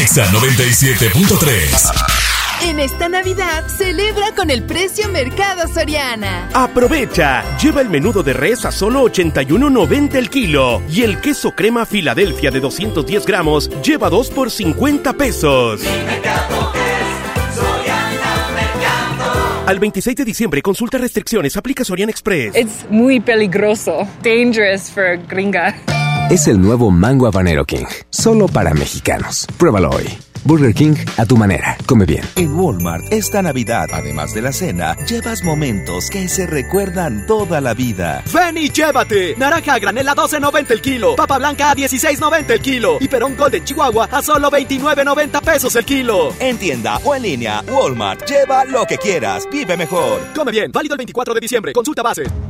Nexa 0.00 0.24
97.3. 0.32 1.92
En 2.62 2.80
esta 2.80 3.10
Navidad, 3.10 3.68
celebra 3.68 4.34
con 4.34 4.50
el 4.50 4.62
precio 4.62 5.10
Mercado 5.10 5.68
Soriana. 5.68 6.48
Aprovecha, 6.54 7.44
lleva 7.58 7.82
el 7.82 7.90
menudo 7.90 8.22
de 8.22 8.32
res 8.32 8.64
a 8.64 8.72
solo 8.72 9.02
81.90 9.02 10.14
el 10.14 10.30
kilo 10.30 10.80
y 10.88 11.02
el 11.02 11.20
queso 11.20 11.50
crema 11.50 11.84
Filadelfia 11.84 12.50
de 12.50 12.60
210 12.60 13.26
gramos 13.26 13.68
lleva 13.82 14.08
2 14.08 14.30
por 14.30 14.50
50 14.50 15.12
pesos. 15.12 15.82
Al 19.66 19.78
26 19.78 20.16
de 20.16 20.24
diciembre, 20.24 20.62
consulta 20.62 20.96
restricciones, 20.96 21.58
aplica 21.58 21.84
Sorian 21.84 22.08
Express. 22.08 22.54
Es 22.54 22.86
muy 22.88 23.20
peligroso. 23.20 24.08
Dangerous 24.22 24.90
for 24.90 25.18
gringa. 25.28 25.74
Es 26.30 26.46
el 26.46 26.60
nuevo 26.60 26.92
Mango 26.92 27.26
Habanero 27.26 27.64
King, 27.64 27.86
solo 28.08 28.46
para 28.46 28.72
mexicanos. 28.72 29.48
Pruébalo 29.58 29.90
hoy. 29.90 30.04
Burger 30.44 30.72
King 30.72 30.94
a 31.16 31.26
tu 31.26 31.36
manera. 31.36 31.76
Come 31.86 32.06
bien. 32.06 32.22
En 32.36 32.54
Walmart, 32.54 33.12
esta 33.12 33.42
Navidad, 33.42 33.88
además 33.92 34.32
de 34.32 34.40
la 34.40 34.52
cena, 34.52 34.96
llevas 35.06 35.42
momentos 35.42 36.08
que 36.08 36.28
se 36.28 36.46
recuerdan 36.46 37.26
toda 37.26 37.60
la 37.60 37.74
vida. 37.74 38.22
Ven 38.32 38.58
y 38.58 38.70
llévate. 38.70 39.34
Naranja 39.38 39.74
a 39.74 39.78
granel 39.80 40.08
a 40.08 40.14
12.90 40.14 40.70
el 40.70 40.80
kilo. 40.80 41.16
Papa 41.16 41.38
blanca 41.38 41.72
a 41.72 41.74
16.90 41.74 42.48
el 42.48 42.60
kilo. 42.60 42.98
Y 43.00 43.08
perón 43.08 43.36
Golden 43.36 43.64
Chihuahua 43.64 44.08
a 44.12 44.22
solo 44.22 44.52
29.90 44.52 45.42
pesos 45.42 45.74
el 45.74 45.84
kilo. 45.84 46.32
En 46.38 46.58
tienda 46.58 46.98
o 47.02 47.12
en 47.16 47.22
línea, 47.22 47.64
Walmart. 47.68 48.24
Lleva 48.24 48.64
lo 48.66 48.86
que 48.86 48.98
quieras. 48.98 49.48
Vive 49.50 49.76
mejor. 49.76 50.20
Come 50.32 50.52
bien. 50.52 50.70
Válido 50.70 50.94
el 50.94 50.98
24 50.98 51.34
de 51.34 51.40
diciembre. 51.40 51.72
Consulta 51.72 52.02
base. 52.02 52.49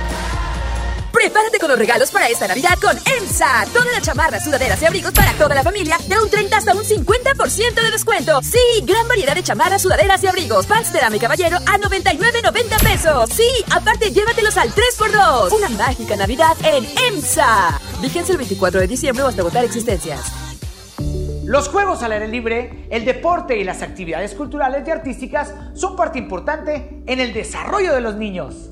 Prepárate 1.21 1.59
con 1.59 1.69
los 1.69 1.77
regalos 1.77 2.09
para 2.09 2.29
esta 2.29 2.47
Navidad 2.47 2.79
con 2.81 2.97
EMSA. 2.97 3.67
Todas 3.71 3.91
las 3.93 4.01
chamarras, 4.01 4.43
sudaderas 4.43 4.81
y 4.81 4.85
abrigos 4.85 5.11
para 5.11 5.31
toda 5.33 5.53
la 5.53 5.61
familia 5.61 5.99
de 6.07 6.17
un 6.17 6.27
30 6.27 6.57
hasta 6.57 6.73
un 6.73 6.83
50% 6.83 7.75
de 7.75 7.91
descuento. 7.91 8.41
Sí, 8.41 8.57
gran 8.81 9.07
variedad 9.07 9.35
de 9.35 9.43
chamarras, 9.43 9.83
sudaderas 9.83 10.23
y 10.23 10.27
abrigos. 10.27 10.65
Pants 10.65 10.91
de 10.91 11.19
caballero 11.19 11.57
a 11.57 11.77
99.90 11.77 12.83
pesos. 12.83 13.29
Sí, 13.29 13.47
aparte 13.69 14.11
llévatelos 14.11 14.57
al 14.57 14.69
3x2. 14.69 15.51
Una 15.51 15.69
mágica 15.69 16.15
Navidad 16.15 16.57
en 16.63 16.87
EMSA. 17.07 17.79
Vigencia 18.01 18.31
el 18.31 18.39
24 18.39 18.79
de 18.79 18.87
diciembre 18.87 19.23
hasta 19.23 19.41
agotar 19.41 19.63
existencias. 19.63 20.21
Los 21.45 21.69
juegos 21.69 22.01
al 22.01 22.13
aire 22.13 22.29
libre, 22.29 22.87
el 22.89 23.05
deporte 23.05 23.59
y 23.59 23.63
las 23.63 23.83
actividades 23.83 24.33
culturales 24.33 24.87
y 24.87 24.89
artísticas 24.89 25.53
son 25.75 25.95
parte 25.95 26.17
importante 26.17 27.03
en 27.05 27.19
el 27.19 27.31
desarrollo 27.31 27.93
de 27.93 28.01
los 28.01 28.15
niños. 28.15 28.71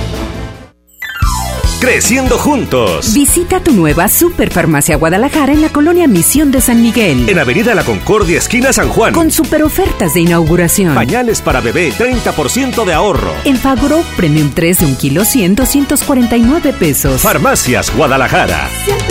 Creciendo 1.81 2.37
juntos. 2.37 3.11
Visita 3.15 3.59
tu 3.59 3.71
nueva 3.73 4.07
Superfarmacia 4.07 4.97
Guadalajara 4.97 5.51
en 5.51 5.63
la 5.63 5.69
colonia 5.69 6.07
Misión 6.07 6.51
de 6.51 6.61
San 6.61 6.79
Miguel. 6.79 7.27
En 7.27 7.39
Avenida 7.39 7.73
La 7.73 7.83
Concordia, 7.83 8.37
esquina 8.37 8.71
San 8.71 8.87
Juan. 8.89 9.15
Con 9.15 9.31
super 9.31 9.63
ofertas 9.63 10.13
de 10.13 10.19
inauguración. 10.19 10.93
Pañales 10.93 11.41
para 11.41 11.59
bebé, 11.59 11.91
30% 11.91 12.85
de 12.85 12.93
ahorro. 12.93 13.33
En 13.45 13.57
Fagro, 13.57 14.03
Premium 14.15 14.51
3 14.53 14.77
de 14.77 14.85
un 14.85 14.95
kilo 14.95 15.25
100, 15.25 15.55
249 15.55 16.71
pesos. 16.73 17.19
Farmacias 17.19 17.91
Guadalajara. 17.95 18.69
Siempre 18.85 19.10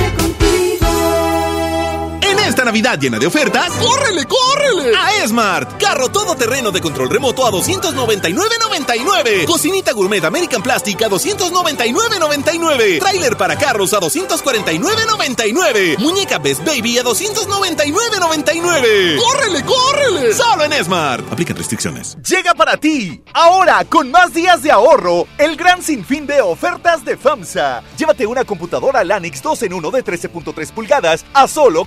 Navidad 2.71 3.01
llena 3.01 3.19
de 3.19 3.27
ofertas, 3.27 3.69
¡córrele, 3.81 4.25
córrele! 4.27 4.97
A 4.97 5.25
Esmart. 5.25 5.83
Carro 5.83 6.09
todoterreno 6.09 6.71
de 6.71 6.81
control 6.81 7.11
remoto 7.11 7.45
a 7.45 7.51
299.99. 7.51 9.45
Cocinita 9.45 9.91
gourmet 9.91 10.25
American 10.25 10.63
Plastic 10.63 11.03
a 11.03 11.09
299.99. 11.09 13.01
Trailer 13.01 13.37
para 13.37 13.59
carros 13.59 13.93
a 13.93 13.99
249.99. 13.99 15.99
Muñeca 15.99 16.39
Best 16.39 16.65
Baby 16.65 16.99
a 16.99 17.03
299.99. 17.03 19.19
¡Córrele, 19.19 19.65
córrele! 19.65 20.33
Solo 20.33 20.63
en 20.63 20.73
Esmart. 20.75 21.33
Aplican 21.33 21.57
restricciones. 21.57 22.17
Llega 22.23 22.55
para 22.55 22.77
ti, 22.77 23.21
ahora 23.35 23.85
con 23.85 24.13
más 24.13 24.33
días 24.33 24.63
de 24.63 24.71
ahorro, 24.71 25.27
el 25.39 25.57
gran 25.57 25.83
sinfín 25.83 26.25
de 26.29 26.41
ofertas 26.41 27.05
de 27.05 27.17
FAMSA. 27.17 27.83
Llévate 27.99 28.29
una 28.29 28.45
computadora 28.45 29.03
Lanix 29.03 29.43
2 29.43 29.65
en 29.65 29.73
1 29.73 29.91
de 29.91 30.05
13.3 30.05 30.71
pulgadas 30.71 31.25
a 31.35 31.49
solo 31.49 31.85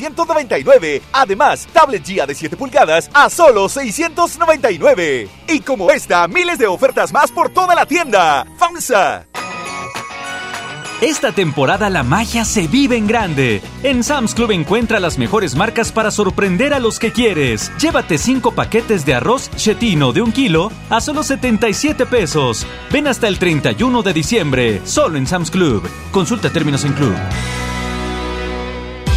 4.999. 0.00 1.02
Además, 1.12 1.68
tablet 1.72 2.04
GIA 2.04 2.26
de 2.26 2.34
7 2.34 2.56
pulgadas 2.56 3.10
a 3.12 3.30
solo 3.30 3.68
699. 3.68 5.28
Y 5.48 5.60
como 5.60 5.90
esta, 5.90 6.26
miles 6.28 6.58
de 6.58 6.66
ofertas 6.66 7.12
más 7.12 7.30
por 7.30 7.50
toda 7.50 7.74
la 7.74 7.86
tienda. 7.86 8.46
FAMSA. 8.58 9.26
Esta 11.00 11.32
temporada 11.32 11.90
la 11.90 12.02
magia 12.02 12.44
se 12.44 12.66
vive 12.66 12.96
en 12.96 13.06
grande. 13.06 13.60
En 13.82 14.02
Sam's 14.02 14.34
Club 14.34 14.52
encuentra 14.52 15.00
las 15.00 15.18
mejores 15.18 15.54
marcas 15.54 15.92
para 15.92 16.10
sorprender 16.10 16.72
a 16.72 16.78
los 16.78 16.98
que 16.98 17.12
quieres. 17.12 17.70
Llévate 17.78 18.16
5 18.16 18.52
paquetes 18.52 19.04
de 19.04 19.14
arroz 19.14 19.50
chetino 19.56 20.12
de 20.12 20.22
un 20.22 20.32
kilo 20.32 20.70
a 20.88 21.00
solo 21.00 21.22
77 21.22 22.06
pesos. 22.06 22.66
Ven 22.90 23.08
hasta 23.08 23.28
el 23.28 23.38
31 23.38 24.02
de 24.02 24.12
diciembre, 24.14 24.80
solo 24.84 25.18
en 25.18 25.26
Sam's 25.26 25.50
Club. 25.50 25.86
Consulta 26.10 26.50
términos 26.50 26.84
en 26.84 26.92
club. 26.94 27.14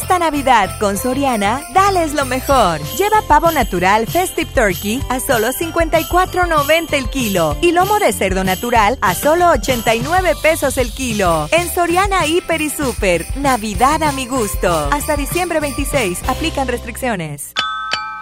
Esta 0.00 0.18
Navidad 0.18 0.78
con 0.78 0.98
Soriana, 0.98 1.62
dales 1.72 2.12
lo 2.12 2.26
mejor. 2.26 2.80
Lleva 2.98 3.22
pavo 3.26 3.50
natural 3.50 4.06
Festive 4.06 4.50
Turkey 4.52 5.02
a 5.08 5.20
solo 5.20 5.48
54.90 5.48 6.92
el 6.92 7.08
kilo 7.08 7.56
y 7.62 7.72
lomo 7.72 7.98
de 7.98 8.12
cerdo 8.12 8.44
natural 8.44 8.98
a 9.00 9.14
solo 9.14 9.50
89 9.50 10.34
pesos 10.42 10.76
el 10.76 10.92
kilo. 10.92 11.48
En 11.50 11.72
Soriana 11.72 12.26
Hiper 12.26 12.60
y 12.60 12.68
Super, 12.68 13.26
Navidad 13.36 14.02
a 14.02 14.12
mi 14.12 14.26
gusto. 14.26 14.88
Hasta 14.92 15.16
diciembre 15.16 15.60
26, 15.60 16.28
aplican 16.28 16.68
restricciones. 16.68 17.52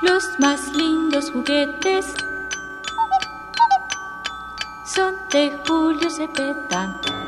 Los 0.03 0.25
más 0.39 0.61
lindos 0.75 1.31
juguetes 1.33 2.07
son 4.95 5.17
de 5.33 5.51
Julio 5.67 6.09
Cepeda 6.09 7.24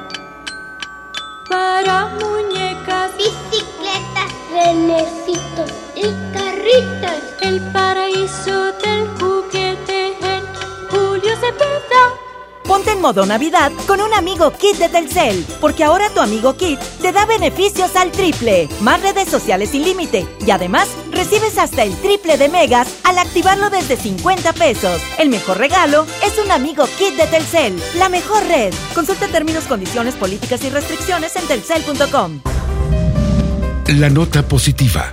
para 1.49 2.07
muñecas, 2.21 3.13
bicicletas, 3.17 4.33
renecitos 4.53 5.71
y 5.95 6.13
carritos. 6.33 7.23
El 7.43 7.61
paraíso 7.73 8.73
del 8.73 9.09
juguete 9.19 10.17
en 10.21 10.45
Julio 10.91 11.35
Cepeda 11.37 12.26
modo 13.01 13.27
Navidad 13.27 13.71
con 13.87 14.01
un 14.01 14.13
amigo 14.15 14.53
Kit 14.53 14.77
de 14.79 14.89
Telcel, 14.89 15.45
porque 15.61 15.85
ahora 15.85 16.11
tu 16.11 16.21
amigo 16.21 16.57
Kit 16.57 16.79
te 17.01 17.13
da 17.13 17.25
beneficios 17.25 17.95
al 17.97 18.11
triple, 18.11 18.69
más 18.81 19.01
redes 19.03 19.29
sociales 19.29 19.71
sin 19.71 19.85
límite 19.85 20.27
y 20.45 20.51
además 20.51 20.89
recibes 21.13 21.59
hasta 21.59 21.85
el 21.85 21.95
triple 21.97 22.37
de 22.37 22.49
megas 22.49 22.89
al 23.05 23.19
activarlo 23.19 23.71
desde 23.71 23.97
50 23.97 24.53
pesos. 24.55 25.01
El 25.19 25.29
mejor 25.29 25.59
regalo 25.59 26.07
es 26.25 26.39
un 26.45 26.51
amigo 26.51 26.87
Kit 26.99 27.17
de 27.17 27.27
Telcel, 27.27 27.81
la 27.97 28.09
mejor 28.09 28.45
red. 28.45 28.75
Consulta 28.95 29.29
términos, 29.29 29.65
condiciones, 29.65 30.15
políticas 30.15 30.65
y 30.65 30.71
restricciones 30.71 31.37
en 31.37 31.47
telcel.com. 31.47 32.41
La 33.89 34.11
nota 34.11 34.43
positiva. 34.43 35.13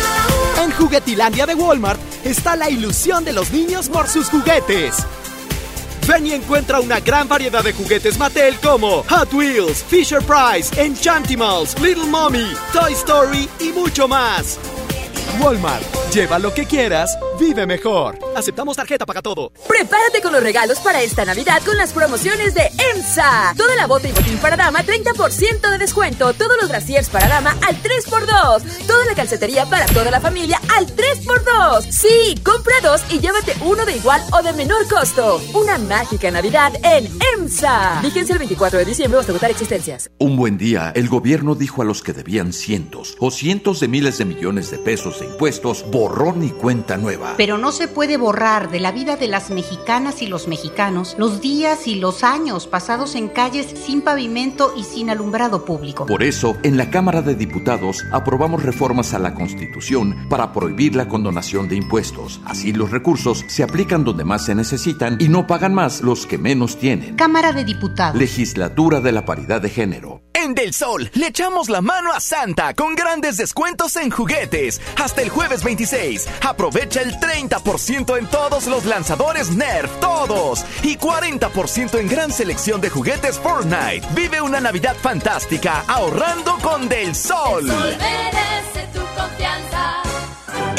Juguetilandia 0.81 1.45
de 1.45 1.53
Walmart 1.53 1.99
está 2.25 2.55
la 2.55 2.67
ilusión 2.67 3.23
de 3.23 3.33
los 3.33 3.51
niños 3.51 3.87
por 3.87 4.07
sus 4.07 4.29
juguetes. 4.29 4.95
Ven 6.07 6.25
encuentra 6.25 6.79
una 6.79 6.99
gran 6.99 7.27
variedad 7.27 7.63
de 7.63 7.71
juguetes 7.71 8.17
Mattel 8.17 8.57
como 8.57 9.03
Hot 9.03 9.31
Wheels, 9.31 9.83
Fisher 9.83 10.23
Price, 10.23 10.73
Enchantimals, 10.83 11.79
Little 11.79 12.07
Mommy, 12.07 12.51
Toy 12.73 12.93
Story 12.93 13.47
y 13.59 13.69
mucho 13.69 14.07
más. 14.07 14.57
Walmart, 15.39 15.85
lleva 16.13 16.39
lo 16.39 16.53
que 16.53 16.65
quieras, 16.65 17.17
vive 17.39 17.65
mejor. 17.65 18.19
Aceptamos 18.35 18.75
tarjeta 18.75 19.05
para 19.05 19.21
todo. 19.21 19.51
Prepárate 19.67 20.21
con 20.21 20.33
los 20.33 20.43
regalos 20.43 20.79
para 20.79 21.01
esta 21.01 21.23
Navidad 21.23 21.61
con 21.65 21.77
las 21.77 21.93
promociones 21.93 22.53
de 22.53 22.69
EMSA. 22.93 23.53
Toda 23.55 23.75
la 23.75 23.87
bota 23.87 24.09
y 24.09 24.11
botín 24.11 24.37
para 24.37 24.57
dama, 24.57 24.83
30% 24.83 25.71
de 25.71 25.77
descuento. 25.77 26.33
Todos 26.33 26.57
los 26.59 26.69
brasiers 26.69 27.09
para 27.09 27.27
dama 27.29 27.55
al 27.65 27.81
3x2. 27.81 28.85
Toda 28.87 29.05
la 29.05 29.15
calcetería 29.15 29.65
para 29.67 29.85
toda 29.85 30.11
la 30.11 30.19
familia 30.19 30.59
al 30.75 30.85
3x2. 30.87 31.89
Sí, 31.89 32.35
compra 32.43 32.75
dos 32.83 33.01
y 33.09 33.19
llévate 33.19 33.53
uno 33.63 33.85
de 33.85 33.95
igual 33.95 34.21
o 34.33 34.43
de 34.43 34.53
menor 34.53 34.87
costo. 34.87 35.41
Una 35.53 35.77
mágica 35.77 36.29
Navidad 36.29 36.73
en 36.83 37.09
EMSA. 37.37 38.01
Fíjense 38.01 38.33
el 38.33 38.39
24 38.39 38.79
de 38.79 38.85
diciembre 38.85 39.19
hasta 39.19 39.31
agotar 39.31 39.51
existencias. 39.51 40.11
Un 40.17 40.35
buen 40.35 40.57
día, 40.57 40.91
el 40.93 41.07
gobierno 41.07 41.55
dijo 41.55 41.81
a 41.81 41.85
los 41.85 42.03
que 42.03 42.11
debían 42.11 42.51
cientos 42.51 43.15
o 43.19 43.31
cientos 43.31 43.79
de 43.79 43.87
miles 43.87 44.17
de 44.17 44.25
millones 44.25 44.71
de 44.71 44.77
pesos 44.77 45.19
de 45.19 45.27
impuestos, 45.27 45.85
borrón 46.01 46.43
y 46.43 46.49
cuenta 46.49 46.97
nueva. 46.97 47.35
Pero 47.37 47.59
no 47.59 47.71
se 47.71 47.87
puede 47.87 48.17
borrar 48.17 48.71
de 48.71 48.79
la 48.79 48.91
vida 48.91 49.17
de 49.17 49.27
las 49.27 49.51
mexicanas 49.51 50.23
y 50.23 50.27
los 50.27 50.47
mexicanos 50.47 51.15
los 51.19 51.41
días 51.41 51.87
y 51.87 51.93
los 51.93 52.23
años 52.23 52.65
pasados 52.65 53.13
en 53.13 53.27
calles 53.27 53.67
sin 53.67 54.01
pavimento 54.01 54.73
y 54.75 54.83
sin 54.83 55.11
alumbrado 55.11 55.63
público. 55.63 56.07
Por 56.07 56.23
eso, 56.23 56.57
en 56.63 56.75
la 56.75 56.89
Cámara 56.89 57.21
de 57.21 57.35
Diputados 57.35 58.03
aprobamos 58.11 58.63
reformas 58.63 59.13
a 59.13 59.19
la 59.19 59.35
Constitución 59.35 60.25
para 60.27 60.51
prohibir 60.53 60.95
la 60.95 61.07
condonación 61.07 61.69
de 61.69 61.75
impuestos. 61.75 62.41
Así 62.45 62.73
los 62.73 62.89
recursos 62.89 63.45
se 63.47 63.61
aplican 63.61 64.03
donde 64.03 64.23
más 64.23 64.45
se 64.45 64.55
necesitan 64.55 65.17
y 65.19 65.29
no 65.29 65.45
pagan 65.45 65.75
más 65.75 66.01
los 66.01 66.25
que 66.25 66.39
menos 66.39 66.79
tienen. 66.79 67.15
Cámara 67.15 67.53
de 67.53 67.63
Diputados. 67.63 68.17
Legislatura 68.17 69.01
de 69.01 69.11
la 69.11 69.23
Paridad 69.23 69.61
de 69.61 69.69
Género. 69.69 70.23
En 70.33 70.55
Del 70.55 70.73
Sol 70.73 71.09
le 71.13 71.27
echamos 71.27 71.69
la 71.69 71.81
mano 71.81 72.11
a 72.13 72.19
Santa 72.19 72.73
con 72.73 72.95
grandes 72.95 73.37
descuentos 73.37 73.95
en 73.95 74.09
juguetes. 74.09 74.81
Hasta 74.97 75.21
el 75.21 75.29
jueves 75.29 75.63
26. 75.63 76.27
Aprovecha 76.47 77.01
el 77.01 77.13
30% 77.15 78.17
en 78.17 78.27
todos 78.27 78.67
los 78.67 78.85
lanzadores 78.85 79.51
Nerf, 79.51 79.91
todos. 79.99 80.63
Y 80.83 80.97
40% 80.97 81.99
en 81.99 82.07
gran 82.07 82.31
selección 82.31 82.81
de 82.81 82.89
juguetes 82.89 83.39
Fortnite. 83.39 84.01
Vive 84.15 84.41
una 84.41 84.59
Navidad 84.59 84.95
fantástica 85.01 85.83
ahorrando 85.87 86.57
con 86.59 86.87
Del 86.87 87.15
Sol. 87.15 87.67
Sol 87.67 87.97
merece 87.97 88.87
tu 88.93 89.01
confianza. 89.19 90.10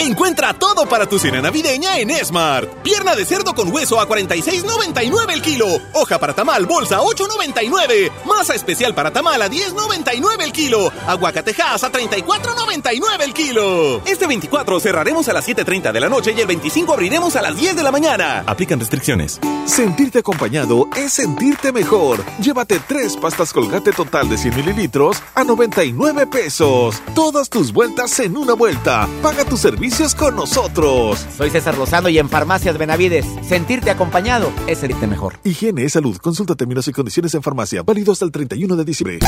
Encuentra 0.02 0.52
todo 0.52 0.88
para 0.88 1.06
tu 1.06 1.16
cena 1.16 1.40
navideña 1.40 1.96
en 2.00 2.10
Smart. 2.24 2.68
Pierna 2.82 3.14
de 3.14 3.24
cerdo 3.24 3.54
con 3.54 3.72
hueso 3.72 4.00
a 4.00 4.08
46.99 4.08 5.32
el 5.32 5.40
kilo. 5.40 5.66
Hoja 5.92 6.18
para 6.18 6.34
tamal 6.34 6.66
bolsa 6.66 6.98
8.99. 6.98 8.10
Masa 8.26 8.56
especial 8.56 8.96
para 8.96 9.12
tamal 9.12 9.40
a 9.40 9.48
10.99 9.48 10.42
el 10.42 10.52
kilo. 10.52 10.92
Aguacatejas 11.06 11.84
a 11.84 11.92
34.99 11.92 13.20
el 13.20 13.32
kilo. 13.32 14.02
Este 14.04 14.26
24 14.26 14.80
cerraremos 14.80 15.28
a 15.28 15.34
las 15.34 15.46
7.30 15.46 15.92
de 15.92 16.00
la 16.00 16.08
noche 16.08 16.34
y 16.36 16.40
el 16.40 16.48
25 16.48 16.92
abriremos 16.92 17.36
a 17.36 17.42
las 17.42 17.56
10 17.56 17.76
de 17.76 17.82
la 17.84 17.92
mañana. 17.92 18.42
Aplican 18.44 18.80
restricciones. 18.80 19.38
Sentirte 19.66 20.18
acompañado 20.18 20.88
es 20.96 21.12
sentirte 21.12 21.70
mejor. 21.70 22.24
Llévate 22.40 22.80
tres 22.88 23.16
pastas 23.16 23.52
colgate 23.52 23.92
total 23.92 24.28
de 24.28 24.36
100 24.36 24.56
mililitros 24.56 25.22
a 25.36 25.44
99 25.44 26.26
pesos. 26.26 27.00
Todas 27.14 27.48
tus 27.48 27.72
vueltas 27.72 28.18
en 28.18 28.36
una 28.36 28.54
vuelta. 28.54 29.08
Paga 29.22 29.44
tus 29.44 29.64
servicios 29.92 30.14
con 30.14 30.36
nosotros. 30.36 31.26
Soy 31.36 31.50
César 31.50 31.76
Lozano 31.76 32.08
y 32.08 32.18
en 32.18 32.30
Farmacias 32.30 32.78
Benavides, 32.78 33.26
sentirte 33.46 33.90
acompañado 33.90 34.50
es 34.66 34.78
sentirte 34.78 35.06
mejor. 35.06 35.38
Higiene 35.44 35.84
y 35.84 35.90
salud. 35.90 36.16
Consulta 36.16 36.54
términos 36.54 36.88
y 36.88 36.92
condiciones 36.92 37.34
en 37.34 37.42
farmacia. 37.42 37.82
Válido 37.82 38.12
hasta 38.12 38.24
el 38.24 38.32
31 38.32 38.74
de 38.74 38.84
diciembre. 38.86 39.18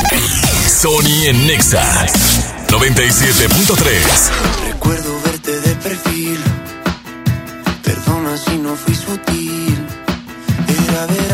Sony 0.66 1.26
en 1.26 1.46
Nexa 1.46 2.06
97.3. 2.68 4.72
Recuerdo 4.72 5.20
verte 5.22 5.60
de 5.60 5.74
perfil. 5.76 6.38
Perdona 7.82 8.38
si 8.38 8.56
no 8.56 8.74
fui 8.74 8.94
sutil. 8.94 9.86
Era 10.66 11.06
verano 11.06 11.33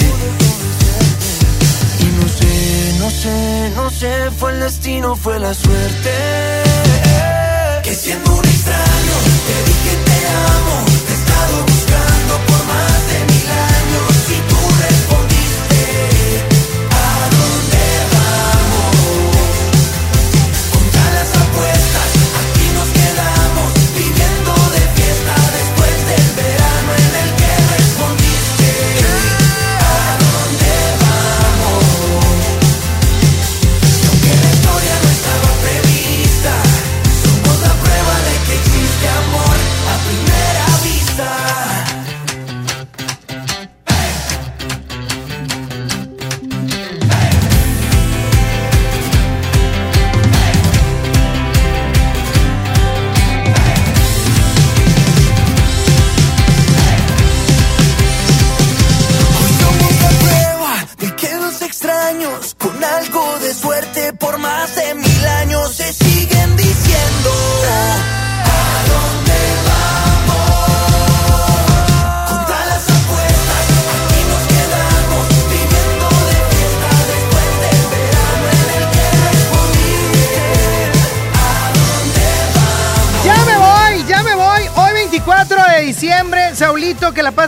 Fue 4.37 4.51
el 4.51 4.59
destino, 4.59 5.15
fue 5.15 5.39
la 5.39 5.53
suerte. 5.53 6.11
Que 7.83 7.93
siendo 7.93 8.50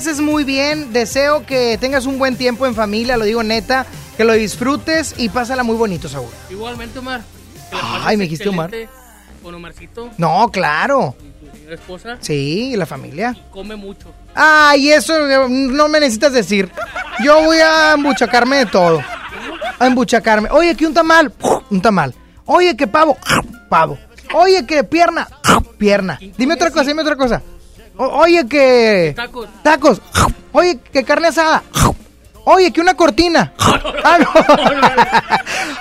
pases 0.04 0.20
muy 0.20 0.44
bien. 0.44 0.92
Deseo 0.92 1.46
que 1.46 1.78
tengas 1.78 2.06
un 2.06 2.20
buen 2.20 2.36
tiempo 2.36 2.68
en 2.68 2.76
familia, 2.76 3.16
lo 3.16 3.24
digo 3.24 3.42
neta, 3.42 3.86
que 4.18 4.26
lo 4.26 4.34
disfrutes 4.34 5.16
y 5.18 5.30
pásala 5.30 5.64
muy 5.64 5.78
bonito, 5.78 6.10
Saúl. 6.10 6.28
Igualmente, 6.50 7.00
Omar. 7.00 7.22
Ay, 7.72 8.18
me 8.18 8.26
dijiste 8.26 8.50
Omar. 8.50 8.70
Con 9.42 9.56
Omarcito. 9.56 10.10
No, 10.18 10.50
claro. 10.52 11.16
Tu 11.18 11.58
señora 11.58 11.76
esposa. 11.76 12.18
Sí, 12.20 12.72
y 12.74 12.76
la 12.76 12.86
familia. 12.86 13.34
Come 13.52 13.78
mucho. 13.78 14.12
Ay, 14.36 14.92
eso 14.92 15.14
no 15.48 15.88
me 15.88 16.02
necesitas 16.02 16.34
decir. 16.34 16.70
Yo 17.24 17.42
voy 17.42 17.60
a 17.60 17.94
embuchacarme 17.94 18.58
de 18.58 18.66
todo. 18.66 19.02
A 19.80 19.88
embuchacarme. 19.88 20.50
Oye, 20.52 20.76
que 20.76 20.86
un 20.86 20.94
tamal, 20.94 21.34
un 21.70 21.82
tamal. 21.82 22.14
Oye, 22.46 22.76
que 22.76 22.88
pavo, 22.88 23.18
pavo. 23.70 23.98
Oye, 24.34 24.66
que 24.66 24.84
pierna, 24.84 25.30
pierna. 25.78 26.20
Dime 26.38 26.56
otra 26.56 26.72
cosa, 26.72 26.88
dime 26.88 27.04
otra 27.04 27.16
cosa. 27.16 27.42
O- 27.98 28.06
oye, 28.22 28.48
que 28.48 29.14
Tacos. 29.16 29.50
tacos. 29.64 30.02
Oye, 30.52 30.80
que 30.92 31.04
carne 31.04 31.28
asada. 31.28 31.64
Oye, 32.46 32.72
que 32.72 32.82
una 32.82 32.96
cortina. 32.96 33.54
Ah, 34.06 34.18
no. 34.20 34.28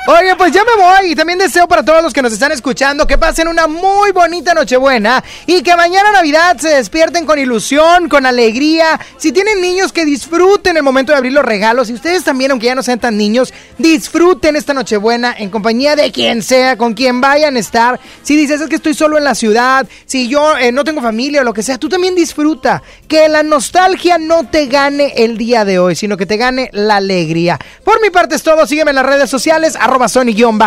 Oye, 0.15 0.37
pues 0.37 0.53
ya 0.53 0.63
me 0.65 0.81
voy. 0.81 1.11
Y 1.11 1.17
también 1.17 1.39
deseo 1.39 1.67
para 1.67 1.85
todos 1.85 2.05
los 2.05 2.13
que 2.13 2.23
nos 2.23 2.33
están 2.33 2.53
escuchando 2.53 3.05
que 3.05 3.19
pasen 3.19 3.49
una 3.49 3.67
muy 3.67 4.13
bonita 4.13 4.55
Nochebuena 4.55 5.25
y 5.45 5.61
que 5.63 5.75
mañana 5.75 6.13
Navidad 6.13 6.57
se 6.57 6.69
despierten 6.69 7.27
con 7.27 7.41
ilusión, 7.41 8.09
con 8.09 8.25
alegría. 8.25 9.01
Si 9.17 9.33
tienen 9.33 9.61
niños, 9.61 9.93
que 9.93 10.05
disfruten 10.05 10.77
el 10.77 10.85
momento 10.85 11.11
de 11.11 11.19
abrir 11.19 11.33
los 11.33 11.45
regalos. 11.45 11.91
Y 11.91 11.95
ustedes 11.95 12.23
también, 12.23 12.53
aunque 12.53 12.67
ya 12.67 12.77
no 12.77 12.85
sean 12.85 13.01
tan 13.01 13.17
niños, 13.17 13.53
disfruten 13.77 14.55
esta 14.55 14.73
Nochebuena 14.73 15.35
en 15.37 15.51
compañía 15.51 15.97
de 15.97 16.13
quien 16.13 16.43
sea, 16.43 16.77
con 16.77 16.95
quien 16.95 17.21
vayan 17.21 17.57
a 17.57 17.59
estar. 17.59 17.99
Si 18.23 18.37
dices 18.37 18.61
es 18.61 18.69
que 18.69 18.77
estoy 18.77 18.95
solo 18.95 19.19
en 19.19 19.25
la 19.25 19.35
ciudad, 19.35 19.89
si 20.07 20.29
yo 20.29 20.57
eh, 20.59 20.71
no 20.71 20.85
tengo 20.85 21.03
familia 21.03 21.41
o 21.41 21.45
lo 21.45 21.55
que 21.55 21.65
sea, 21.65 21.77
tú 21.79 21.89
también 21.89 22.15
disfruta. 22.15 22.85
Que 23.09 23.29
la 23.29 23.43
nostalgia 23.43 24.19
no 24.19 24.49
te 24.49 24.67
gane 24.67 25.15
el 25.17 25.37
día 25.37 25.65
de 25.65 25.81
hoy, 25.81 25.97
sino 25.97 26.17
que 26.17 26.27
te 26.27 26.37
gane 26.37 26.52
la 26.73 26.97
alegría. 26.97 27.59
Por 27.85 28.01
mi 28.01 28.11
parte 28.11 28.37
es 28.37 28.43
todo. 28.43 28.67
Sígueme 28.67 28.91
en 28.91 28.97
las 28.97 29.07
redes 29.07 29.31
sociales, 29.31 29.77
arroba 29.79 30.09
Sony-on. 30.09 30.59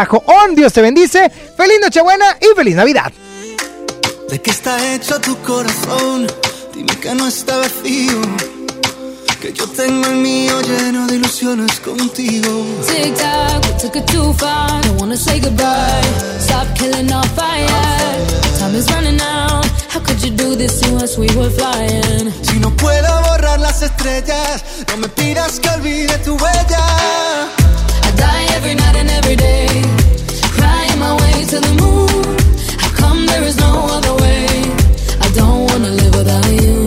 Dios 0.55 0.73
te 0.73 0.81
bendice. 0.81 1.29
Feliz 1.57 1.79
Nochebuena 1.81 2.37
y 2.41 2.55
feliz 2.55 2.75
Navidad. 2.75 3.11
¿De 4.29 4.41
qué 4.41 4.51
está 4.51 4.93
hecho 4.93 5.19
tu 5.21 5.35
corazón? 5.43 6.27
Dime 6.73 6.95
que 6.99 7.13
no 7.13 7.27
está 7.27 7.57
vacío. 7.57 8.21
Que 9.41 9.53
yo 9.53 9.67
tengo 9.67 10.07
el 10.07 10.15
mío 10.15 10.59
lleno 10.61 11.05
de 11.05 11.15
ilusiones 11.17 11.79
contigo. 11.81 12.65
Tic 12.87 13.15
tac, 13.15 13.63
we 13.63 13.77
took 13.79 13.95
it 13.95 14.05
too 14.07 14.33
far. 14.33 14.81
Don't 14.81 14.99
wanna 14.99 15.15
say 15.15 15.39
goodbye. 15.39 16.01
Stop 16.39 16.65
killing 16.73 17.11
our 17.13 17.27
fire. 17.35 17.67
Time 18.59 18.75
is 18.75 18.91
running 18.91 19.21
out. 19.21 19.54
How 19.95 20.01
could 20.01 20.21
you 20.21 20.31
do 20.31 20.57
this 20.57 20.81
to 20.81 20.97
us? 20.97 21.17
We 21.17 21.27
were 21.37 21.49
flying. 21.49 22.29
Si 22.43 22.59
no 22.59 22.69
puedo 22.75 23.07
borrar 23.29 23.61
las 23.61 23.81
estrellas, 23.81 24.61
no 24.89 24.97
me 24.97 25.07
pidas 25.07 25.57
que 25.61 25.69
olvide 25.69 26.17
tu 26.17 26.35
huella. 26.35 27.47
I 28.03 28.11
die 28.17 28.45
every 28.57 28.75
night 28.75 28.97
and 28.97 29.09
every 29.09 29.37
day. 29.37 29.69
Crying 30.57 30.99
my 30.99 31.13
way 31.21 31.45
to 31.45 31.61
the 31.61 31.73
moon. 31.81 32.35
How 32.81 32.91
come 32.99 33.25
there 33.25 33.43
is 33.47 33.55
no 33.55 33.71
other 33.95 34.13
way? 34.21 34.47
I 35.21 35.29
don't 35.33 35.71
wanna 35.71 35.91
live 35.91 36.13
without 36.13 36.45
you. 36.51 36.85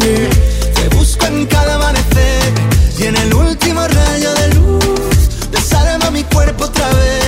Te 0.75 0.95
busco 0.95 1.25
en 1.29 1.47
cada 1.47 1.77
amanecer 1.77 2.53
y 2.99 3.05
en 3.05 3.17
el 3.17 3.33
último 3.33 3.89
rayo 3.89 4.35
de 4.35 4.49
luz. 4.55 5.51
Desarma 5.51 6.11
mi 6.11 6.25
cuerpo 6.25 6.65
otra 6.65 6.89
vez. 6.91 7.28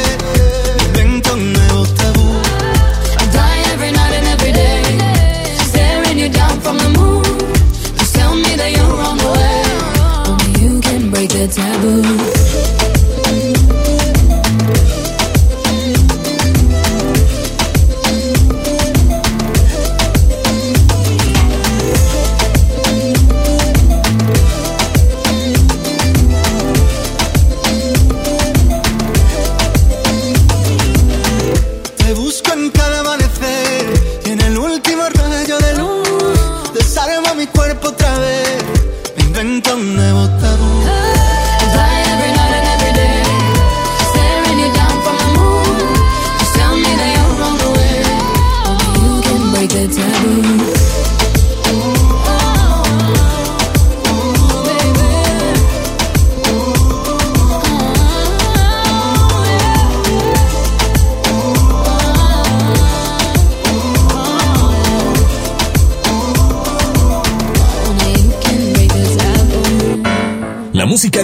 The 11.41 11.47
taboo. 11.47 12.40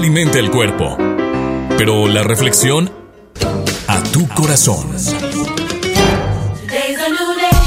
Alimenta 0.08 0.40
el 0.40 0.50
cuerpo, 0.50 0.96
pero 1.78 2.08
la 2.08 2.24
reflexión 2.24 2.90
a 3.90 4.02
tu 4.04 4.26
corazón. 4.30 4.90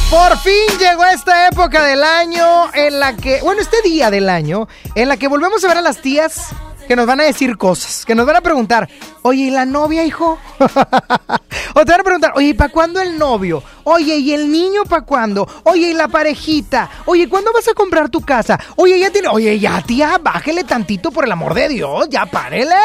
Por 0.09 0.39
fin 0.39 0.79
llegó 0.79 1.05
esta 1.05 1.49
época 1.49 1.85
del 1.85 2.03
año 2.03 2.73
en 2.73 2.99
la 2.99 3.15
que, 3.15 3.43
bueno, 3.43 3.61
este 3.61 3.83
día 3.83 4.11
del 4.11 4.31
año, 4.31 4.69
en 4.95 5.09
la 5.09 5.19
que 5.19 5.29
volvemos 5.29 5.63
a 5.65 5.69
ver 5.69 5.77
a 5.77 5.83
las 5.83 6.01
tías 6.01 6.47
que 6.89 6.97
nos 6.97 7.07
van 7.07 7.21
a 7.21 7.25
decir 7.25 7.59
cosas, 7.59 8.07
que 8.07 8.15
nos 8.15 8.25
van 8.25 8.37
a 8.37 8.41
preguntar, 8.41 8.89
oye, 9.21 9.43
¿y 9.43 9.51
la 9.51 9.67
novia, 9.67 10.03
hijo? 10.03 10.39
o 11.75 11.85
te 11.85 11.93
van 11.93 12.01
a 12.01 12.05
preguntar, 12.05 12.33
oye, 12.37 12.49
¿y 12.49 12.55
para 12.55 12.73
cuándo 12.73 13.03
el 13.03 13.19
novio? 13.19 13.63
Oye, 13.93 14.19
¿y 14.19 14.33
el 14.35 14.53
niño 14.53 14.85
para 14.85 15.05
cuándo? 15.05 15.49
Oye, 15.65 15.91
¿y 15.91 15.95
la 15.95 16.07
parejita? 16.07 16.89
Oye, 17.07 17.29
¿cuándo 17.29 17.53
vas 17.53 17.67
a 17.67 17.75
comprar 17.75 18.09
tu 18.09 18.21
casa? 18.21 18.57
Oye, 18.77 19.01
ya 19.01 19.11
tiene, 19.11 19.27
oye, 19.27 19.59
ya 19.59 19.83
tía, 19.83 20.17
bájele 20.23 20.63
tantito 20.63 21.11
por 21.11 21.25
el 21.25 21.33
amor 21.33 21.55
de 21.55 21.69
Dios, 21.71 22.09
ya 22.09 22.25
párele. 22.27 22.77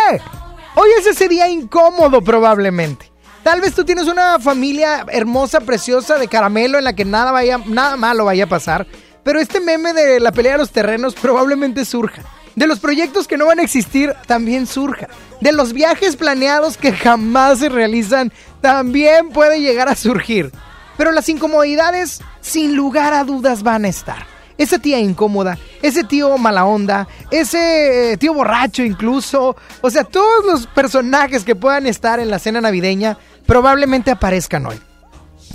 Hoy 0.74 0.90
es 0.98 1.06
ese 1.06 1.28
día 1.28 1.48
incómodo 1.48 2.24
probablemente. 2.24 3.12
Tal 3.44 3.62
vez 3.62 3.76
tú 3.76 3.86
tienes 3.86 4.08
una 4.08 4.40
familia 4.40 5.06
hermosa, 5.08 5.60
preciosa, 5.60 6.18
de 6.18 6.28
caramelo 6.28 6.80
en 6.80 6.86
la 6.86 6.94
que 6.94 7.06
nada, 7.06 7.32
vaya, 7.32 7.60
nada 7.68 7.98
malo 7.98 8.26
vaya 8.26 8.46
a 8.46 8.50
pasar. 8.50 8.88
Pero 9.24 9.40
este 9.40 9.60
meme 9.60 9.94
de 9.94 10.20
la 10.20 10.32
pelea 10.32 10.54
de 10.54 10.58
los 10.58 10.72
terrenos 10.72 11.14
probablemente 11.14 11.86
surja. 11.86 12.24
De 12.56 12.66
los 12.66 12.80
proyectos 12.80 13.28
que 13.28 13.38
no 13.38 13.46
van 13.46 13.60
a 13.60 13.64
existir 13.64 14.16
también 14.26 14.66
surja. 14.66 15.08
De 15.40 15.52
los 15.52 15.72
viajes 15.72 16.16
planeados 16.16 16.78
que 16.78 16.94
jamás 16.94 17.60
se 17.60 17.70
realizan 17.70 18.34
también 18.60 19.30
puede 19.30 19.62
llegar 19.62 19.88
a 19.88 19.96
surgir. 19.96 20.52
Pero 20.98 21.12
las 21.12 21.30
incomodidades 21.30 22.22
sin 22.42 22.76
lugar 22.76 23.14
a 23.14 23.24
dudas 23.24 23.64
van 23.64 23.86
a 23.86 23.90
estar. 23.90 24.26
Esa 24.58 24.80
tía 24.80 25.00
incómoda, 25.00 25.58
ese 25.82 26.06
tío 26.06 26.38
mala 26.38 26.66
onda, 26.66 27.10
ese 27.30 28.14
eh, 28.14 28.18
tío 28.18 28.34
borracho 28.34 28.84
incluso, 28.84 29.58
o 29.82 29.90
sea, 29.90 30.06
todos 30.06 30.46
los 30.46 30.68
personajes 30.68 31.44
que 31.44 31.56
puedan 31.56 31.88
estar 31.88 32.22
en 32.22 32.30
la 32.30 32.40
cena 32.40 32.62
navideña 32.62 33.18
probablemente 33.46 34.12
aparezcan 34.12 34.66
hoy. 34.66 34.80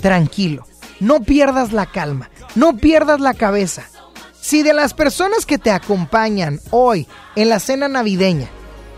Tranquilo, 0.01 0.67
no 0.99 1.21
pierdas 1.21 1.73
la 1.73 1.87
calma, 1.87 2.29
no 2.53 2.77
pierdas 2.77 3.19
la 3.19 3.33
cabeza. 3.33 3.87
Si 4.39 4.61
de 4.61 4.73
las 4.73 4.93
personas 4.93 5.47
que 5.47 5.57
te 5.57 5.71
acompañan 5.71 6.59
hoy 6.69 7.07
en 7.35 7.49
la 7.49 7.59
cena 7.59 7.87
navideña 7.87 8.49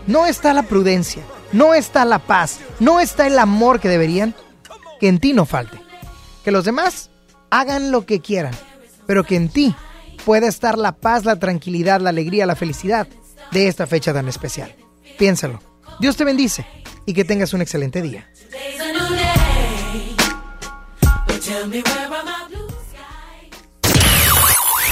no 0.06 0.26
está 0.26 0.52
la 0.52 0.64
prudencia, 0.64 1.22
no 1.52 1.72
está 1.72 2.04
la 2.04 2.18
paz, 2.18 2.58
no 2.78 3.00
está 3.00 3.26
el 3.26 3.38
amor 3.38 3.80
que 3.80 3.88
deberían, 3.88 4.34
que 5.00 5.08
en 5.08 5.18
ti 5.18 5.32
no 5.32 5.46
falte. 5.46 5.83
Que 6.44 6.50
los 6.50 6.64
demás 6.64 7.10
hagan 7.50 7.90
lo 7.90 8.04
que 8.04 8.20
quieran, 8.20 8.54
pero 9.06 9.24
que 9.24 9.36
en 9.36 9.48
ti 9.48 9.74
pueda 10.24 10.46
estar 10.46 10.78
la 10.78 10.92
paz, 10.92 11.24
la 11.24 11.36
tranquilidad, 11.36 12.00
la 12.00 12.10
alegría, 12.10 12.46
la 12.46 12.56
felicidad 12.56 13.08
de 13.50 13.68
esta 13.68 13.86
fecha 13.86 14.12
tan 14.12 14.28
especial. 14.28 14.74
Piénsalo. 15.18 15.60
Dios 16.00 16.16
te 16.16 16.24
bendice 16.24 16.66
y 17.06 17.14
que 17.14 17.24
tengas 17.24 17.52
un 17.52 17.62
excelente 17.62 18.02
día. 18.02 18.28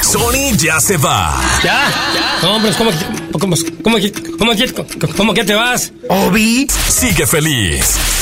Sony 0.03 0.57
ya 0.57 0.79
se 0.79 0.97
va. 0.99 1.41
¿Ya? 1.65 2.39
No, 2.43 2.57
hombre, 2.57 2.73
¿cómo, 2.77 2.91
cómo, 3.33 3.57
cómo, 3.83 3.99
cómo, 4.39 4.55
cómo, 4.74 5.15
cómo 5.16 5.35
que 5.35 5.45
te 5.45 5.55
vas? 5.55 5.93
Obi 6.09 6.66
sigue 6.89 7.27
feliz. 7.27 8.22